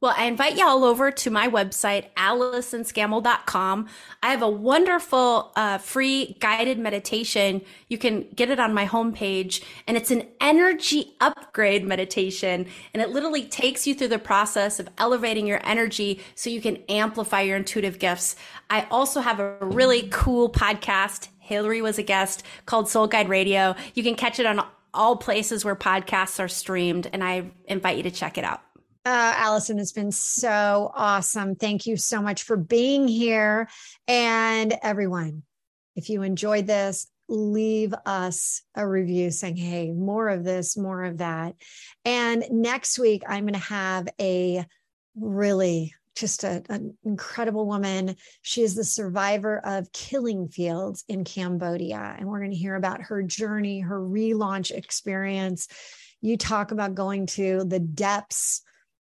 Well, 0.01 0.13
I 0.15 0.27
invite 0.27 0.55
y'all 0.55 0.85
over 0.85 1.11
to 1.11 1.29
my 1.29 1.49
website, 1.49 2.05
AllysonScammell.com. 2.15 3.87
I 4.23 4.31
have 4.31 4.41
a 4.41 4.49
wonderful 4.49 5.51
uh, 5.57 5.77
free 5.77 6.37
guided 6.39 6.79
meditation. 6.79 7.61
You 7.89 7.97
can 7.97 8.25
get 8.33 8.49
it 8.49 8.61
on 8.61 8.73
my 8.73 8.85
homepage, 8.85 9.61
and 9.87 9.97
it's 9.97 10.09
an 10.09 10.23
energy 10.39 11.17
upgrade 11.19 11.85
meditation. 11.85 12.67
And 12.93 13.03
it 13.03 13.09
literally 13.09 13.43
takes 13.43 13.85
you 13.85 13.93
through 13.93 14.07
the 14.07 14.19
process 14.19 14.79
of 14.79 14.87
elevating 14.97 15.45
your 15.45 15.59
energy 15.65 16.21
so 16.33 16.49
you 16.49 16.61
can 16.61 16.77
amplify 16.87 17.41
your 17.41 17.57
intuitive 17.57 17.99
gifts. 17.99 18.37
I 18.69 18.87
also 18.89 19.19
have 19.19 19.41
a 19.41 19.57
really 19.61 20.07
cool 20.13 20.49
podcast. 20.49 21.27
Hilary 21.39 21.81
was 21.81 21.97
a 21.97 22.03
guest 22.03 22.43
called 22.65 22.87
Soul 22.87 23.07
Guide 23.07 23.27
Radio. 23.27 23.75
You 23.95 24.03
can 24.03 24.15
catch 24.15 24.39
it 24.39 24.45
on 24.45 24.65
all 24.93 25.17
places 25.17 25.65
where 25.65 25.75
podcasts 25.75 26.39
are 26.39 26.47
streamed, 26.47 27.09
and 27.11 27.21
I 27.21 27.51
invite 27.65 27.97
you 27.97 28.03
to 28.03 28.11
check 28.11 28.37
it 28.37 28.45
out. 28.45 28.61
Uh, 29.05 29.33
Allyson, 29.37 29.79
it's 29.79 29.93
been 29.93 30.11
so 30.11 30.91
awesome. 30.93 31.55
Thank 31.55 31.85
you 31.85 31.95
so 31.95 32.21
much 32.21 32.43
for 32.43 32.57
being 32.57 33.07
here. 33.07 33.69
And 34.07 34.75
everyone, 34.83 35.43
if 35.95 36.09
you 36.09 36.21
enjoyed 36.21 36.67
this, 36.67 37.07
leave 37.29 37.93
us 38.05 38.61
a 38.75 38.85
review 38.87 39.31
saying, 39.31 39.55
hey, 39.55 39.91
more 39.91 40.27
of 40.27 40.43
this, 40.43 40.75
more 40.75 41.03
of 41.03 41.19
that. 41.19 41.55
And 42.03 42.43
next 42.51 42.99
week, 42.99 43.23
I'm 43.27 43.43
going 43.43 43.53
to 43.53 43.59
have 43.59 44.07
a 44.19 44.65
really 45.15 45.93
just 46.15 46.43
a, 46.43 46.61
an 46.69 46.97
incredible 47.05 47.65
woman. 47.65 48.15
She 48.41 48.63
is 48.63 48.75
the 48.75 48.83
survivor 48.83 49.59
of 49.59 49.91
killing 49.93 50.49
fields 50.49 51.05
in 51.07 51.23
Cambodia. 51.23 52.15
And 52.17 52.27
we're 52.27 52.39
going 52.39 52.51
to 52.51 52.57
hear 52.57 52.75
about 52.75 53.03
her 53.03 53.23
journey, 53.23 53.79
her 53.79 53.99
relaunch 53.99 54.71
experience. 54.71 55.69
You 56.19 56.35
talk 56.35 56.71
about 56.71 56.95
going 56.95 57.27
to 57.27 57.63
the 57.63 57.79
depths 57.79 58.63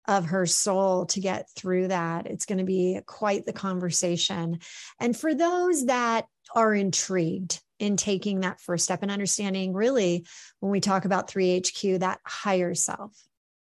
of 0.07 0.25
her 0.25 0.45
soul 0.45 1.05
to 1.07 1.19
get 1.19 1.49
through 1.55 1.87
that. 1.87 2.27
It's 2.27 2.45
going 2.45 2.57
to 2.57 2.63
be 2.63 2.99
quite 3.05 3.45
the 3.45 3.53
conversation. 3.53 4.59
And 4.99 5.15
for 5.15 5.33
those 5.33 5.85
that 5.85 6.25
are 6.53 6.73
intrigued 6.73 7.61
in 7.79 7.97
taking 7.97 8.41
that 8.41 8.61
first 8.61 8.85
step 8.85 9.01
and 9.01 9.11
understanding, 9.11 9.73
really, 9.73 10.25
when 10.59 10.71
we 10.71 10.79
talk 10.79 11.05
about 11.05 11.29
3HQ, 11.29 11.99
that 11.99 12.19
higher 12.25 12.75
self, 12.75 13.11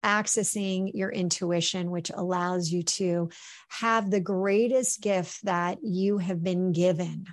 accessing 0.03 0.91
your 0.93 1.09
intuition, 1.09 1.89
which 1.89 2.11
allows 2.13 2.69
you 2.71 2.83
to 2.83 3.29
have 3.69 4.11
the 4.11 4.19
greatest 4.19 5.01
gift 5.01 5.43
that 5.45 5.79
you 5.83 6.17
have 6.17 6.43
been 6.43 6.71
given 6.71 7.25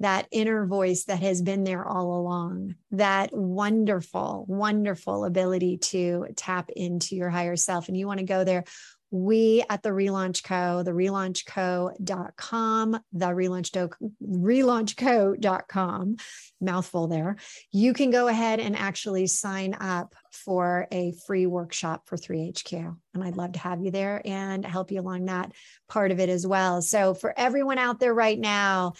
that 0.00 0.26
inner 0.30 0.66
voice 0.66 1.04
that 1.04 1.20
has 1.20 1.42
been 1.42 1.64
there 1.64 1.86
all 1.86 2.20
along, 2.20 2.74
that 2.92 3.30
wonderful, 3.32 4.44
wonderful 4.48 5.24
ability 5.24 5.78
to 5.78 6.26
tap 6.36 6.70
into 6.74 7.16
your 7.16 7.30
higher 7.30 7.56
self. 7.56 7.88
And 7.88 7.96
you 7.96 8.06
want 8.06 8.20
to 8.20 8.26
go 8.26 8.44
there. 8.44 8.64
We 9.10 9.64
at 9.70 9.82
the 9.82 9.88
Relaunch 9.88 10.44
Co, 10.44 10.82
the 10.82 10.90
relaunchco.com, 10.90 13.00
the 13.12 13.26
relaunch 13.26 13.96
relaunchco.com, 14.22 16.16
mouthful 16.60 17.08
there. 17.08 17.36
You 17.72 17.94
can 17.94 18.10
go 18.10 18.28
ahead 18.28 18.60
and 18.60 18.76
actually 18.76 19.26
sign 19.26 19.74
up 19.80 20.14
for 20.30 20.86
a 20.92 21.14
free 21.26 21.46
workshop 21.46 22.02
for 22.06 22.18
3HQ. 22.18 22.94
And 23.14 23.24
I'd 23.24 23.38
love 23.38 23.52
to 23.52 23.60
have 23.60 23.82
you 23.82 23.90
there 23.90 24.20
and 24.26 24.62
help 24.64 24.90
you 24.90 25.00
along 25.00 25.24
that 25.24 25.52
part 25.88 26.10
of 26.10 26.20
it 26.20 26.28
as 26.28 26.46
well. 26.46 26.82
So 26.82 27.14
for 27.14 27.32
everyone 27.34 27.78
out 27.78 28.00
there 28.00 28.12
right 28.12 28.38
now, 28.38 28.92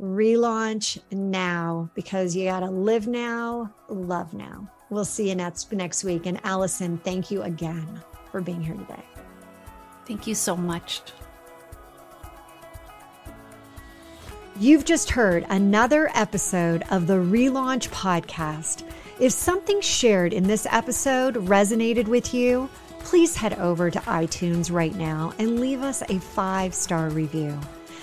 relaunch 0.00 1.00
now 1.10 1.90
because 1.94 2.36
you 2.36 2.46
got 2.46 2.60
to 2.60 2.70
live 2.70 3.06
now, 3.06 3.72
love 3.88 4.32
now. 4.34 4.70
We'll 4.90 5.04
see 5.04 5.28
you 5.28 5.34
next 5.34 5.70
next 5.72 6.04
week. 6.04 6.26
And 6.26 6.40
Allyson, 6.44 6.98
thank 6.98 7.30
you 7.30 7.42
again 7.42 8.00
for 8.30 8.40
being 8.40 8.62
here 8.62 8.76
today. 8.76 9.04
Thank 10.06 10.26
you 10.26 10.34
so 10.34 10.56
much. 10.56 11.02
You've 14.58 14.84
just 14.84 15.10
heard 15.10 15.46
another 15.50 16.10
episode 16.14 16.82
of 16.90 17.06
the 17.06 17.14
Relaunch 17.14 17.90
Podcast. 17.90 18.82
If 19.20 19.32
something 19.32 19.80
shared 19.80 20.32
in 20.32 20.44
this 20.44 20.66
episode 20.70 21.34
resonated 21.34 22.08
with 22.08 22.34
you, 22.34 22.68
please 23.00 23.36
head 23.36 23.58
over 23.58 23.90
to 23.90 23.98
iTunes 24.00 24.72
right 24.72 24.94
now 24.94 25.32
and 25.38 25.60
leave 25.60 25.82
us 25.82 26.02
a 26.08 26.18
five 26.18 26.74
star 26.74 27.10
review 27.10 27.58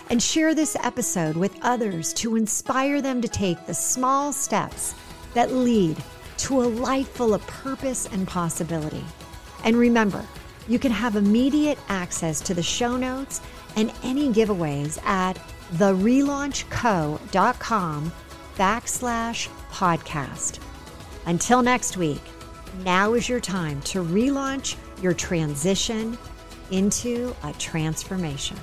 and 0.09 0.21
share 0.21 0.53
this 0.53 0.77
episode 0.83 1.35
with 1.35 1.57
others 1.61 2.13
to 2.13 2.35
inspire 2.35 3.01
them 3.01 3.21
to 3.21 3.27
take 3.27 3.65
the 3.65 3.73
small 3.73 4.31
steps 4.31 4.93
that 5.33 5.51
lead 5.51 5.97
to 6.37 6.61
a 6.61 6.63
life 6.63 7.09
full 7.09 7.33
of 7.33 7.45
purpose 7.47 8.07
and 8.11 8.27
possibility. 8.27 9.03
And 9.63 9.75
remember, 9.75 10.23
you 10.67 10.79
can 10.79 10.91
have 10.91 11.15
immediate 11.15 11.77
access 11.89 12.41
to 12.41 12.53
the 12.53 12.63
show 12.63 12.97
notes 12.97 13.41
and 13.75 13.91
any 14.03 14.29
giveaways 14.29 15.03
at 15.05 15.37
therelaunchco.com 15.73 18.11
backslash 18.55 19.49
podcast. 19.71 20.59
Until 21.25 21.61
next 21.61 21.97
week, 21.97 22.21
now 22.83 23.13
is 23.13 23.27
your 23.27 23.39
time 23.39 23.81
to 23.81 24.03
relaunch 24.03 24.75
your 25.01 25.13
transition 25.13 26.17
into 26.71 27.35
a 27.43 27.53
transformation. 27.53 28.57